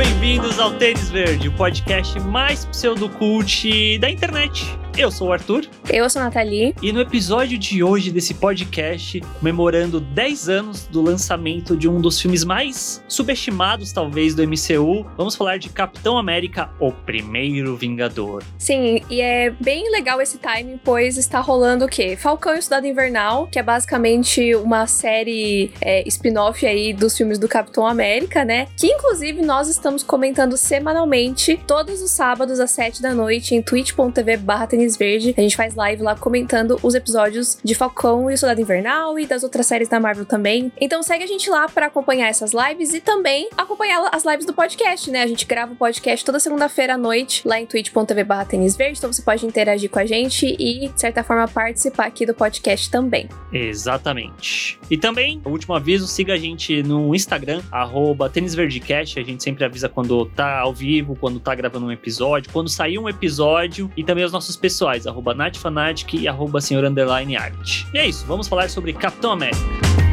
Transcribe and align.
bem-vindos 0.00 0.58
ao 0.58 0.72
Tênis 0.72 1.10
Verde, 1.10 1.48
o 1.48 1.52
podcast 1.52 2.18
mais 2.20 2.64
pseudocult 2.64 3.98
da 3.98 4.08
internet. 4.08 4.64
Eu 5.00 5.10
sou 5.10 5.28
o 5.28 5.32
Arthur. 5.32 5.66
Eu 5.90 6.10
sou 6.10 6.20
a 6.20 6.26
Nathalie. 6.26 6.74
E 6.82 6.92
no 6.92 7.00
episódio 7.00 7.56
de 7.56 7.82
hoje 7.82 8.10
desse 8.10 8.34
podcast, 8.34 9.18
comemorando 9.38 9.98
10 9.98 10.48
anos 10.50 10.86
do 10.86 11.00
lançamento 11.00 11.74
de 11.74 11.88
um 11.88 12.02
dos 12.02 12.20
filmes 12.20 12.44
mais 12.44 13.02
subestimados, 13.08 13.92
talvez, 13.92 14.34
do 14.34 14.42
MCU, 14.46 15.06
vamos 15.16 15.34
falar 15.34 15.56
de 15.56 15.70
Capitão 15.70 16.18
América, 16.18 16.68
o 16.78 16.92
Primeiro 16.92 17.78
Vingador. 17.78 18.42
Sim, 18.58 19.02
e 19.08 19.22
é 19.22 19.48
bem 19.48 19.90
legal 19.90 20.20
esse 20.20 20.36
timing, 20.36 20.78
pois 20.84 21.16
está 21.16 21.40
rolando 21.40 21.86
o 21.86 21.88
quê? 21.88 22.14
Falcão 22.14 22.54
e 22.54 22.58
o 22.58 22.62
Cidade 22.62 22.86
Invernal, 22.86 23.46
que 23.46 23.58
é 23.58 23.62
basicamente 23.62 24.54
uma 24.54 24.86
série 24.86 25.72
é, 25.80 26.06
spin-off 26.08 26.66
aí 26.66 26.92
dos 26.92 27.16
filmes 27.16 27.38
do 27.38 27.48
Capitão 27.48 27.86
América, 27.86 28.44
né? 28.44 28.68
Que 28.76 28.88
inclusive 28.88 29.40
nós 29.40 29.66
estamos 29.66 30.02
comentando 30.02 30.58
semanalmente, 30.58 31.58
todos 31.66 32.02
os 32.02 32.10
sábados 32.10 32.60
às 32.60 32.70
7 32.72 33.00
da 33.00 33.14
noite, 33.14 33.54
em 33.54 33.62
twitch.tv 33.62 34.36
barra 34.36 34.66
Tênis 34.90 34.96
Verde. 34.96 35.34
A 35.36 35.40
gente 35.40 35.56
faz 35.56 35.74
live 35.74 36.02
lá 36.02 36.14
comentando 36.14 36.78
os 36.82 36.94
episódios 36.94 37.58
de 37.62 37.74
Falcão 37.74 38.30
e 38.30 38.34
o 38.34 38.38
Soldado 38.38 38.60
Invernal 38.60 39.18
e 39.18 39.26
das 39.26 39.42
outras 39.42 39.66
séries 39.66 39.88
da 39.88 40.00
Marvel 40.00 40.24
também. 40.24 40.72
Então 40.80 41.02
segue 41.02 41.24
a 41.24 41.26
gente 41.26 41.48
lá 41.48 41.68
para 41.68 41.86
acompanhar 41.86 42.28
essas 42.28 42.52
lives 42.52 42.94
e 42.94 43.00
também 43.00 43.48
acompanhar 43.56 44.08
as 44.12 44.24
lives 44.24 44.46
do 44.46 44.52
podcast, 44.52 45.10
né? 45.10 45.22
A 45.22 45.26
gente 45.26 45.46
grava 45.46 45.72
o 45.72 45.76
podcast 45.76 46.24
toda 46.24 46.40
segunda-feira 46.40 46.94
à 46.94 46.98
noite 46.98 47.46
lá 47.46 47.60
em 47.60 47.66
twitch.tv 47.66 48.24
barra 48.24 48.46
Verde, 48.50 48.98
então 48.98 49.12
você 49.12 49.22
pode 49.22 49.46
interagir 49.46 49.90
com 49.90 49.98
a 49.98 50.06
gente 50.06 50.56
e, 50.58 50.88
de 50.88 51.00
certa 51.00 51.22
forma, 51.22 51.46
participar 51.46 52.06
aqui 52.06 52.26
do 52.26 52.34
podcast 52.34 52.90
também. 52.90 53.28
Exatamente. 53.52 54.78
E 54.90 54.96
também, 54.96 55.40
último 55.44 55.74
aviso, 55.74 56.06
siga 56.06 56.34
a 56.34 56.36
gente 56.36 56.82
no 56.82 57.14
Instagram, 57.14 57.62
arroba 57.70 58.28
TênisVerdecast, 58.28 59.18
a 59.18 59.22
gente 59.22 59.42
sempre 59.42 59.64
avisa 59.64 59.88
quando 59.88 60.26
tá 60.26 60.58
ao 60.58 60.72
vivo, 60.72 61.16
quando 61.16 61.38
tá 61.38 61.54
gravando 61.54 61.86
um 61.86 61.92
episódio, 61.92 62.50
quando 62.52 62.68
sair 62.68 62.98
um 62.98 63.08
episódio, 63.08 63.90
e 63.96 64.02
também 64.02 64.24
os 64.24 64.32
nossos 64.32 64.56
pessoais, 64.70 65.04
arroba 65.04 65.34
natfanatic 65.34 66.14
e 66.14 66.28
arroba 66.28 66.60
senhor 66.60 66.84
underline 66.84 67.36
art. 67.36 67.84
E 67.92 67.98
é 67.98 68.06
isso, 68.06 68.24
vamos 68.26 68.46
falar 68.46 68.70
sobre 68.70 68.92
Capitão 68.92 69.32
América. 69.32 70.09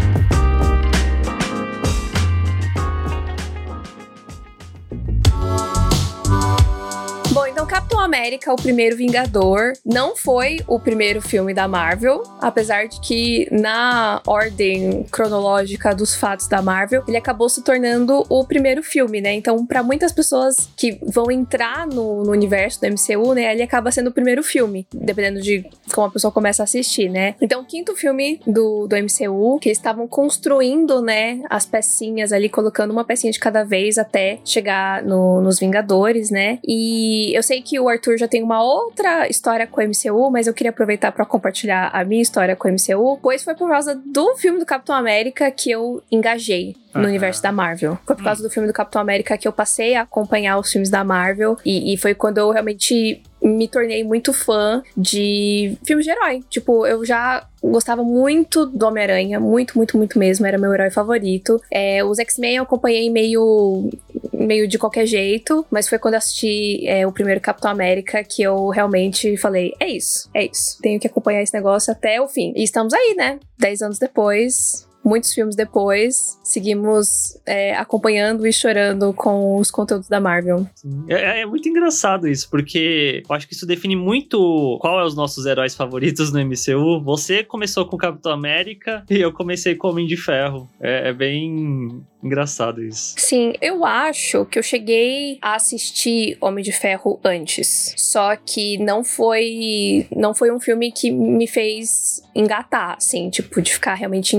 América, 8.07 8.53
o 8.53 8.55
primeiro 8.55 8.95
Vingador, 8.95 9.73
não 9.85 10.15
foi 10.15 10.59
o 10.65 10.79
primeiro 10.79 11.21
filme 11.21 11.53
da 11.53 11.67
Marvel, 11.67 12.23
apesar 12.39 12.87
de 12.87 13.01
que 13.01 13.47
na 13.51 14.21
ordem 14.25 15.05
cronológica 15.11 15.93
dos 15.93 16.15
fatos 16.15 16.47
da 16.47 16.61
Marvel, 16.61 17.03
ele 17.05 17.17
acabou 17.17 17.49
se 17.49 17.61
tornando 17.61 18.25
o 18.29 18.45
primeiro 18.45 18.81
filme, 18.81 19.19
né? 19.19 19.33
Então, 19.33 19.65
para 19.65 19.83
muitas 19.83 20.13
pessoas 20.13 20.69
que 20.77 20.97
vão 21.03 21.29
entrar 21.29 21.85
no, 21.85 22.23
no, 22.23 22.31
universo 22.31 22.79
do 22.79 22.87
MCU, 22.87 23.33
né, 23.33 23.51
ele 23.51 23.61
acaba 23.61 23.91
sendo 23.91 24.07
o 24.07 24.13
primeiro 24.13 24.41
filme, 24.41 24.87
dependendo 24.93 25.41
de 25.41 25.65
como 25.93 26.07
a 26.07 26.11
pessoa 26.11 26.31
começa 26.31 26.63
a 26.63 26.65
assistir, 26.65 27.09
né? 27.09 27.35
Então, 27.41 27.61
o 27.61 27.65
quinto 27.65 27.93
filme 27.93 28.39
do, 28.47 28.87
do 28.87 28.95
MCU, 28.95 29.59
que 29.59 29.67
eles 29.67 29.77
estavam 29.77 30.07
construindo, 30.07 31.01
né, 31.01 31.41
as 31.49 31.65
pecinhas 31.65 32.31
ali, 32.31 32.47
colocando 32.47 32.91
uma 32.91 33.03
pecinha 33.03 33.33
de 33.33 33.39
cada 33.39 33.65
vez 33.65 33.97
até 33.97 34.39
chegar 34.45 35.03
no, 35.03 35.41
nos 35.41 35.59
Vingadores, 35.59 36.31
né? 36.31 36.59
E 36.65 37.35
eu 37.35 37.43
sei 37.43 37.61
que 37.61 37.77
o 37.77 37.89
Arthur 37.97 38.17
já 38.17 38.27
tem 38.27 38.43
uma 38.43 38.63
outra 38.63 39.27
história 39.27 39.67
com 39.67 39.81
o 39.81 39.83
MCU, 39.83 40.31
mas 40.31 40.47
eu 40.47 40.53
queria 40.53 40.69
aproveitar 40.69 41.11
para 41.11 41.25
compartilhar 41.25 41.89
a 41.91 42.03
minha 42.03 42.21
história 42.21 42.55
com 42.55 42.67
o 42.67 42.71
MCU, 42.71 43.19
pois 43.21 43.43
foi 43.43 43.55
por 43.55 43.69
causa 43.69 43.99
do 44.05 44.35
filme 44.35 44.59
do 44.59 44.65
Capitão 44.65 44.95
América 44.95 45.49
que 45.51 45.71
eu 45.71 46.01
engajei 46.11 46.75
no 46.93 47.01
uhum. 47.01 47.07
universo 47.07 47.41
da 47.41 47.51
Marvel. 47.51 47.97
Foi 48.05 48.15
por 48.15 48.23
causa 48.23 48.41
do 48.41 48.49
filme 48.49 48.67
do 48.67 48.73
Capitão 48.73 49.01
América 49.01 49.37
que 49.37 49.47
eu 49.47 49.53
passei 49.53 49.95
a 49.95 50.01
acompanhar 50.01 50.57
os 50.57 50.71
filmes 50.71 50.89
da 50.89 51.03
Marvel 51.03 51.57
e, 51.65 51.93
e 51.93 51.97
foi 51.97 52.13
quando 52.13 52.37
eu 52.37 52.49
realmente 52.51 53.21
me 53.41 53.67
tornei 53.67 54.03
muito 54.03 54.33
fã 54.33 54.81
de 54.95 55.77
filmes 55.85 56.05
de 56.05 56.11
herói. 56.11 56.43
Tipo, 56.49 56.85
eu 56.85 57.05
já 57.05 57.45
gostava 57.61 58.03
muito 58.03 58.65
do 58.65 58.85
Homem-Aranha, 58.85 59.39
muito, 59.39 59.77
muito, 59.77 59.97
muito 59.97 60.17
mesmo, 60.17 60.45
era 60.45 60.57
meu 60.57 60.73
herói 60.73 60.89
favorito. 60.89 61.61
É, 61.71 62.03
os 62.03 62.19
X-Men 62.19 62.57
eu 62.57 62.63
acompanhei 62.63 63.09
meio, 63.09 63.89
meio 64.37 64.67
de 64.67 64.77
qualquer 64.77 65.05
jeito, 65.05 65.65
mas 65.71 65.89
foi 65.89 65.99
quando 65.99 66.13
eu 66.13 66.19
assisti 66.19 66.87
é, 66.87 67.05
o 67.05 67.11
primeiro 67.11 67.41
Capitão 67.41 67.71
América 67.71 68.23
que 68.23 68.41
eu 68.41 68.69
realmente 68.69 69.35
falei: 69.37 69.73
é 69.79 69.87
isso, 69.87 70.29
é 70.33 70.45
isso, 70.45 70.77
tenho 70.81 70.99
que 70.99 71.07
acompanhar 71.07 71.41
esse 71.41 71.53
negócio 71.53 71.91
até 71.91 72.21
o 72.21 72.27
fim. 72.27 72.53
E 72.55 72.63
estamos 72.63 72.93
aí, 72.93 73.15
né? 73.17 73.39
Dez 73.57 73.81
anos 73.81 73.99
depois, 73.99 74.86
muitos 75.03 75.33
filmes 75.33 75.55
depois, 75.55 76.37
seguimos 76.43 77.39
é, 77.45 77.75
acompanhando 77.75 78.45
e 78.45 78.51
chorando 78.51 79.13
com 79.13 79.57
os 79.57 79.71
conteúdos 79.71 80.09
da 80.09 80.19
Marvel. 80.19 80.67
É, 81.07 81.41
é, 81.41 81.45
muito 81.45 81.67
engraçado 81.69 82.27
isso, 82.27 82.49
porque 82.49 83.23
eu 83.27 83.35
acho 83.35 83.47
que 83.47 83.53
isso 83.53 83.65
define 83.65 83.95
muito 83.95 84.77
qual 84.81 84.99
é 84.99 85.05
os 85.05 85.15
nossos 85.15 85.45
heróis 85.45 85.75
favoritos 85.75 86.31
no 86.31 86.39
MCU. 86.43 87.01
Você 87.03 87.43
começou 87.43 87.85
com 87.85 87.97
Capitão 87.97 88.31
América 88.31 89.03
e 89.09 89.19
eu 89.19 89.31
comecei 89.31 89.75
com 89.75 89.87
Homem 89.87 90.05
de 90.05 90.17
Ferro. 90.17 90.69
É, 90.81 91.09
é 91.09 91.13
bem 91.13 92.03
engraçado 92.23 92.83
isso. 92.83 93.15
Sim, 93.17 93.53
eu 93.61 93.85
acho 93.85 94.45
que 94.45 94.59
eu 94.59 94.63
cheguei 94.63 95.37
a 95.41 95.55
assistir 95.55 96.37
Homem 96.41 96.63
de 96.63 96.71
Ferro 96.71 97.19
antes. 97.23 97.93
Só 97.97 98.35
que 98.35 98.77
não 98.77 99.03
foi 99.03 100.07
não 100.15 100.33
foi 100.33 100.51
um 100.51 100.59
filme 100.59 100.91
que 100.91 101.11
me 101.11 101.47
fez 101.47 102.21
engatar, 102.35 102.95
assim, 102.97 103.29
tipo, 103.29 103.61
de 103.61 103.73
ficar 103.73 103.95
realmente 103.95 104.35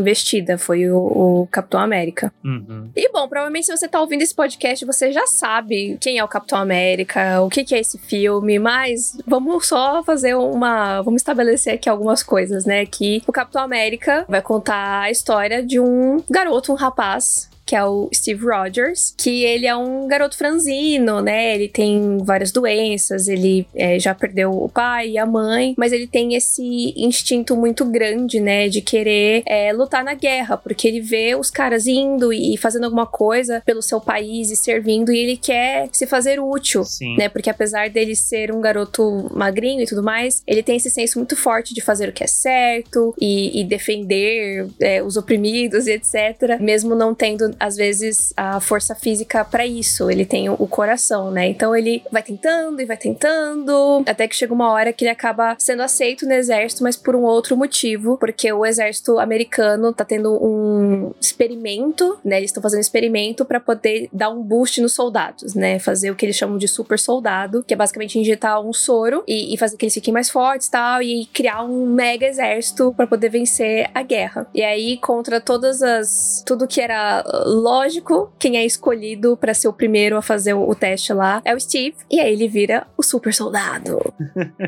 investida 0.49 0.57
foi 0.57 0.89
o, 0.91 0.97
o 0.99 1.49
Capitão 1.51 1.81
América. 1.81 2.33
Uhum. 2.43 2.91
E 2.97 3.11
bom, 3.13 3.29
provavelmente 3.29 3.67
se 3.67 3.77
você 3.77 3.87
tá 3.87 4.01
ouvindo 4.01 4.23
esse 4.23 4.35
podcast, 4.35 4.85
você 4.87 5.13
já 5.13 5.27
sabe 5.27 5.99
quem 6.01 6.19
é 6.19 6.25
o 6.25 6.29
Capitão 6.29 6.59
América, 6.59 7.43
o 7.43 7.51
que, 7.51 7.65
que 7.65 7.75
é 7.75 7.81
esse 7.81 7.99
filme, 7.99 8.59
mas 8.59 9.19
vamos 9.27 9.67
só 9.67 10.03
fazer 10.03 10.35
uma. 10.35 11.03
Vamos 11.03 11.21
estabelecer 11.21 11.75
aqui 11.75 11.89
algumas 11.89 12.23
coisas, 12.23 12.65
né? 12.65 12.87
Que 12.87 13.23
o 13.27 13.33
Capitão 13.33 13.63
América 13.63 14.25
vai 14.29 14.41
contar 14.41 15.03
a 15.03 15.11
história 15.11 15.63
de 15.63 15.79
um 15.79 16.23
garoto, 16.31 16.73
um 16.73 16.77
rapaz, 16.77 17.51
que 17.69 17.77
é 17.77 17.85
o 17.85 18.09
Steve 18.15 18.47
Rogers, 18.47 19.13
que 19.15 19.45
ele 19.45 19.67
é 19.67 19.77
um 19.77 20.09
garoto 20.09 20.39
franzino, 20.39 21.21
né? 21.21 21.55
Ele 21.55 21.69
tem 21.69 22.17
várias 22.25 22.51
doenças, 22.51 23.29
ele 23.29 23.67
é, 23.75 23.99
já 23.99 24.15
perdeu 24.15 24.51
o 24.51 24.71
pai 24.71 25.11
e 25.11 25.19
a 25.19 25.27
mãe, 25.27 25.75
mas 25.77 25.93
ele 25.93 26.07
tem 26.07 26.35
esse 26.35 26.95
instinto 26.97 27.55
muito 27.55 27.85
grande, 27.85 28.41
né? 28.41 28.71
De 28.71 28.81
querer 28.81 29.43
é, 29.45 29.71
lutar 29.71 30.03
na 30.03 30.15
guerra, 30.15 30.57
porque 30.57 30.89
ele 30.89 31.03
vê 31.03 31.37
os 31.37 31.51
caras 31.51 31.87
indo 31.87 32.33
e 32.33 32.57
fazendo 32.57 32.85
alguma 32.85 33.05
coisa 33.05 33.63
pelo 33.67 33.83
seu 33.83 34.01
país 34.01 34.51
e 34.51 34.57
servindo, 34.57 35.13
e 35.13 35.19
ele 35.19 35.37
quer 35.37 35.91
se 35.93 36.07
fazer 36.07 36.41
útil, 36.41 36.85
Sim. 36.85 37.19
né? 37.19 37.29
Porque 37.29 37.51
apesar 37.51 37.91
dele 37.91 38.17
ser 38.17 38.51
um 38.51 38.63
garoto 38.63 39.29
magrinho 39.35 39.83
e 39.83 39.87
tudo 39.87 40.03
mais, 40.03 40.43
ele 40.47 40.63
tem 40.63 40.77
esse 40.77 40.89
senso 40.89 41.19
muito 41.19 41.37
forte 41.37 41.75
de 41.75 41.83
fazer 41.83 42.09
o 42.09 42.13
que 42.15 42.25
é 42.25 42.27
certo 42.27 43.15
e, 43.21 43.61
e 43.61 43.65
defender 43.65 44.69
é, 44.81 45.03
os 45.03 45.19
oprimidos 45.19 45.87
e 45.87 45.93
etc. 45.93 46.59
Mesmo 46.59 46.95
não 46.95 47.15
tendo 47.15 47.58
às 47.59 47.77
vezes, 47.77 48.33
a 48.37 48.61
força 48.61 48.95
física 48.95 49.45
para 49.45 49.67
isso. 49.67 50.11
Ele 50.11 50.25
tem 50.25 50.49
o 50.49 50.67
coração, 50.67 51.31
né? 51.31 51.49
Então 51.49 51.75
ele 51.75 52.03
vai 52.11 52.23
tentando 52.23 52.81
e 52.81 52.85
vai 52.85 52.97
tentando, 52.97 54.03
até 54.07 54.27
que 54.29 54.37
chega 54.37 54.53
uma 54.53 54.71
hora 54.71 54.93
que 54.93 55.05
ele 55.05 55.11
acaba 55.11 55.57
sendo 55.59 55.83
aceito 55.83 56.27
no 56.27 56.33
exército, 56.33 56.83
mas 56.83 56.97
por 56.97 57.15
um 57.15 57.23
outro 57.23 57.57
motivo, 57.57 58.17
porque 58.19 58.53
o 58.53 58.65
exército 58.65 59.19
americano 59.19 59.93
tá 59.93 60.05
tendo 60.05 60.33
um 60.43 61.13
experimento, 61.21 62.19
né? 62.25 62.39
Eles 62.39 62.51
estão 62.51 62.63
fazendo 62.63 62.79
um 62.79 62.83
experimento 62.83 63.45
para 63.45 63.61
poder 63.61 64.09
dar 64.13 64.31
um 64.31 64.43
boost 64.43 64.81
nos 64.81 64.95
soldados, 64.95 65.55
né? 65.55 65.79
Fazer 65.79 66.11
o 66.11 66.17
que 66.17 66.27
eles 66.27 66.37
chamam 66.37 66.59
de 66.59 66.69
super 66.69 66.99
soldado, 66.99 67.65
que 67.67 67.75
é 67.75 67.77
basicamente 67.77 68.19
injetar 68.19 68.61
um 68.61 68.73
soro 68.73 69.23
e, 69.27 69.55
e 69.55 69.57
fazer 69.57 69.77
que 69.77 69.85
eles 69.85 69.95
fiquem 69.95 70.13
mais 70.13 70.31
fortes 70.31 70.69
e 70.69 70.71
tal, 70.71 71.03
e 71.03 71.27
criar 71.27 71.63
um 71.65 71.87
mega 71.87 72.27
exército 72.27 72.93
para 72.97 73.07
poder 73.07 73.29
vencer 73.29 73.91
a 73.95 74.03
guerra. 74.03 74.47
E 74.55 74.63
aí, 74.63 74.97
contra 74.99 75.41
todas 75.41 75.83
as. 75.83 76.43
tudo 76.47 76.67
que 76.67 76.81
era 76.81 77.25
lógico, 77.49 78.31
quem 78.39 78.57
é 78.57 78.65
escolhido 78.65 79.37
para 79.37 79.55
ser 79.55 79.69
o 79.69 79.73
primeiro 79.73 80.17
a 80.17 80.23
fazer 80.23 80.55
o, 80.55 80.69
o, 80.69 80.75
teste 80.75 81.13
lá 81.13 81.41
é 81.45 81.55
o 81.55 81.61
Steve. 81.61 81.97
E 82.11 82.21
aí 82.21 82.33
ele 82.33 82.49
vira 82.49 82.87
o 82.97 83.03
super 83.03 83.33
soldado. 83.33 83.99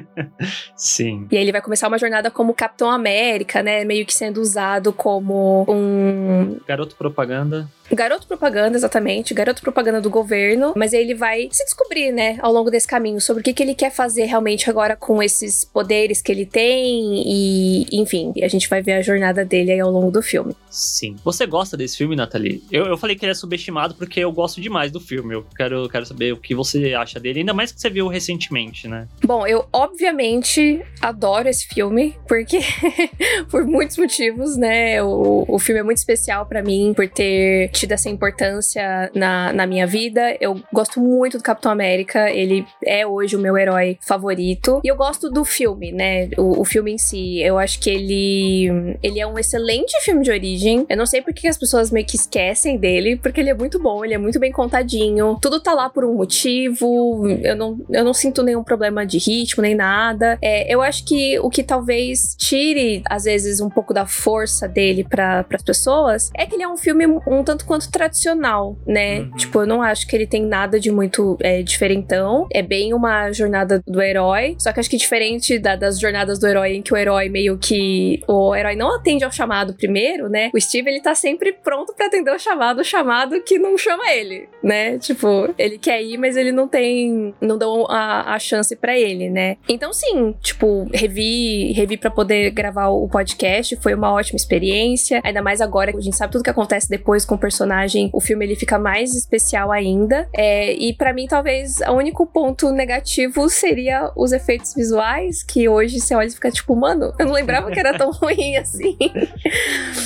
Sim. 0.74 1.26
E 1.30 1.36
aí 1.36 1.42
ele 1.42 1.52
vai 1.52 1.60
começar 1.60 1.88
uma 1.88 1.98
jornada 1.98 2.30
como 2.30 2.54
Capitão 2.54 2.90
América, 2.90 3.62
né? 3.62 3.84
Meio 3.84 4.06
que 4.06 4.14
sendo 4.14 4.40
usado 4.40 4.92
como 4.92 5.64
um. 5.68 6.58
Garoto 6.66 6.96
propaganda. 6.96 7.68
Garoto 7.92 8.26
propaganda, 8.26 8.76
exatamente, 8.76 9.34
garoto 9.34 9.62
propaganda 9.62 10.00
do 10.00 10.10
governo, 10.10 10.72
mas 10.76 10.92
ele 10.92 11.14
vai 11.14 11.48
se 11.50 11.64
descobrir, 11.64 12.12
né, 12.12 12.38
ao 12.40 12.52
longo 12.52 12.70
desse 12.70 12.86
caminho, 12.86 13.20
sobre 13.20 13.40
o 13.40 13.44
que, 13.44 13.52
que 13.52 13.62
ele 13.62 13.74
quer 13.74 13.90
fazer 13.90 14.24
realmente 14.24 14.70
agora 14.70 14.96
com 14.96 15.22
esses 15.22 15.64
poderes 15.64 16.22
que 16.22 16.30
ele 16.30 16.46
tem 16.46 17.22
e, 17.26 17.86
enfim, 17.92 18.32
a 18.42 18.48
gente 18.48 18.68
vai 18.68 18.82
ver 18.82 18.92
a 18.92 19.02
jornada 19.02 19.44
dele 19.44 19.72
aí 19.72 19.80
ao 19.80 19.90
longo 19.90 20.10
do 20.10 20.22
filme. 20.22 20.54
Sim. 20.70 21.16
Você 21.24 21.46
gosta 21.46 21.76
desse 21.76 21.96
filme, 21.96 22.14
Nathalie? 22.14 22.62
Eu, 22.70 22.86
eu 22.86 22.96
falei 22.96 23.16
que 23.16 23.24
ele 23.24 23.32
é 23.32 23.34
subestimado 23.34 23.94
porque 23.94 24.20
eu 24.20 24.30
gosto 24.30 24.60
demais 24.60 24.92
do 24.92 25.00
filme. 25.00 25.34
Eu 25.34 25.44
quero, 25.56 25.88
quero 25.88 26.06
saber 26.06 26.32
o 26.32 26.36
que 26.36 26.54
você 26.54 26.94
acha 26.94 27.18
dele, 27.18 27.40
ainda 27.40 27.52
mais 27.52 27.72
que 27.72 27.80
você 27.80 27.90
viu 27.90 28.06
recentemente, 28.06 28.86
né? 28.86 29.08
Bom, 29.24 29.46
eu 29.46 29.66
obviamente 29.72 30.80
adoro 31.00 31.48
esse 31.48 31.66
filme, 31.66 32.16
porque 32.28 32.60
por 33.50 33.64
muitos 33.64 33.96
motivos, 33.98 34.56
né? 34.56 35.02
O, 35.02 35.44
o 35.48 35.58
filme 35.58 35.80
é 35.80 35.84
muito 35.84 35.98
especial 35.98 36.46
para 36.46 36.62
mim 36.62 36.92
por 36.94 37.08
ter 37.08 37.70
tido 37.80 37.92
essa 37.92 38.10
importância 38.10 39.10
na, 39.14 39.52
na 39.52 39.66
minha 39.66 39.86
vida. 39.86 40.36
Eu 40.40 40.60
gosto 40.72 41.00
muito 41.00 41.38
do 41.38 41.42
Capitão 41.42 41.72
América, 41.72 42.30
ele 42.30 42.66
é 42.84 43.06
hoje 43.06 43.36
o 43.36 43.38
meu 43.38 43.56
herói 43.56 43.98
favorito. 44.00 44.80
E 44.84 44.88
eu 44.88 44.96
gosto 44.96 45.30
do 45.30 45.44
filme, 45.44 45.90
né? 45.90 46.28
O, 46.36 46.60
o 46.60 46.64
filme 46.64 46.92
em 46.92 46.98
si. 46.98 47.40
Eu 47.40 47.58
acho 47.58 47.80
que 47.80 47.88
ele, 47.88 48.98
ele 49.02 49.18
é 49.18 49.26
um 49.26 49.38
excelente 49.38 49.98
filme 50.02 50.22
de 50.22 50.30
origem. 50.30 50.84
Eu 50.88 50.96
não 50.96 51.06
sei 51.06 51.22
porque 51.22 51.48
as 51.48 51.56
pessoas 51.56 51.90
meio 51.90 52.06
que 52.06 52.16
esquecem 52.16 52.76
dele, 52.76 53.16
porque 53.16 53.40
ele 53.40 53.50
é 53.50 53.54
muito 53.54 53.78
bom, 53.78 54.04
ele 54.04 54.14
é 54.14 54.18
muito 54.18 54.38
bem 54.38 54.52
contadinho. 54.52 55.38
Tudo 55.40 55.60
tá 55.60 55.72
lá 55.72 55.88
por 55.88 56.04
um 56.04 56.14
motivo. 56.14 57.26
Eu 57.42 57.56
não, 57.56 57.78
eu 57.90 58.04
não 58.04 58.12
sinto 58.12 58.42
nenhum 58.42 58.62
problema 58.62 59.06
de 59.06 59.18
ritmo, 59.18 59.62
nem 59.62 59.74
nada. 59.74 60.38
É, 60.42 60.72
eu 60.72 60.82
acho 60.82 61.04
que 61.04 61.38
o 61.40 61.48
que 61.48 61.62
talvez 61.62 62.34
tire, 62.36 63.02
às 63.08 63.24
vezes, 63.24 63.60
um 63.60 63.70
pouco 63.70 63.94
da 63.94 64.06
força 64.06 64.68
dele 64.68 65.02
para 65.02 65.46
as 65.50 65.62
pessoas 65.62 66.30
é 66.34 66.44
que 66.44 66.54
ele 66.54 66.62
é 66.62 66.68
um 66.68 66.76
filme 66.76 67.06
um 67.06 67.42
tanto 67.42 67.64
quanto 67.70 67.88
tradicional, 67.88 68.76
né? 68.84 69.20
Uhum. 69.20 69.30
Tipo, 69.36 69.60
eu 69.60 69.66
não 69.66 69.80
acho 69.80 70.04
que 70.04 70.16
ele 70.16 70.26
tem 70.26 70.42
nada 70.44 70.80
de 70.80 70.90
muito 70.90 71.38
é, 71.40 71.62
diferentão. 71.62 72.48
É 72.52 72.62
bem 72.62 72.92
uma 72.92 73.30
jornada 73.30 73.80
do 73.86 74.02
herói. 74.02 74.56
Só 74.58 74.72
que 74.72 74.80
acho 74.80 74.90
que 74.90 74.96
diferente 74.96 75.56
da, 75.56 75.76
das 75.76 76.00
jornadas 76.00 76.40
do 76.40 76.48
herói, 76.48 76.74
em 76.74 76.82
que 76.82 76.92
o 76.92 76.96
herói 76.96 77.28
meio 77.28 77.56
que. 77.56 78.20
O 78.26 78.56
herói 78.56 78.74
não 78.74 78.96
atende 78.96 79.22
ao 79.22 79.30
chamado 79.30 79.72
primeiro, 79.72 80.28
né? 80.28 80.50
O 80.52 80.60
Steve, 80.60 80.90
ele 80.90 81.00
tá 81.00 81.14
sempre 81.14 81.52
pronto 81.52 81.94
para 81.94 82.06
atender 82.06 82.34
o 82.34 82.38
chamado, 82.40 82.80
o 82.80 82.84
chamado 82.84 83.40
que 83.40 83.56
não 83.56 83.78
chama 83.78 84.10
ele, 84.10 84.48
né? 84.64 84.98
Tipo, 84.98 85.54
ele 85.56 85.78
quer 85.78 86.02
ir, 86.02 86.18
mas 86.18 86.36
ele 86.36 86.50
não 86.50 86.66
tem. 86.66 87.32
Não 87.40 87.56
dão 87.56 87.86
a, 87.88 88.34
a 88.34 88.38
chance 88.40 88.74
para 88.74 88.98
ele, 88.98 89.30
né? 89.30 89.58
Então, 89.68 89.92
sim, 89.92 90.34
tipo, 90.40 90.88
revi, 90.92 91.70
revi 91.70 91.96
para 91.96 92.10
poder 92.10 92.50
gravar 92.50 92.88
o 92.88 93.08
podcast. 93.08 93.76
Foi 93.76 93.94
uma 93.94 94.12
ótima 94.12 94.36
experiência. 94.36 95.20
Ainda 95.22 95.40
mais 95.40 95.60
agora 95.60 95.92
que 95.92 95.98
a 95.98 96.02
gente 96.02 96.16
sabe 96.16 96.32
tudo 96.32 96.42
que 96.42 96.50
acontece 96.50 96.90
depois 96.90 97.24
com 97.24 97.36
o 97.36 97.38
personagem. 97.50 98.08
O 98.12 98.20
filme 98.20 98.44
ele 98.44 98.54
fica 98.54 98.78
mais 98.78 99.14
especial 99.14 99.72
ainda. 99.72 100.28
É, 100.32 100.72
e 100.72 100.94
para 100.94 101.12
mim, 101.12 101.26
talvez, 101.26 101.80
o 101.80 101.92
único 101.92 102.24
ponto 102.24 102.70
negativo 102.70 103.48
seria 103.50 104.12
os 104.16 104.30
efeitos 104.30 104.72
visuais, 104.72 105.42
que 105.42 105.68
hoje 105.68 106.00
você 106.00 106.14
olha 106.14 106.28
e 106.28 106.30
fica 106.30 106.50
tipo, 106.50 106.76
mano, 106.76 107.12
eu 107.18 107.26
não 107.26 107.32
lembrava 107.32 107.70
que 107.70 107.78
era 107.78 107.98
tão 107.98 108.12
ruim 108.14 108.56
assim. 108.56 108.96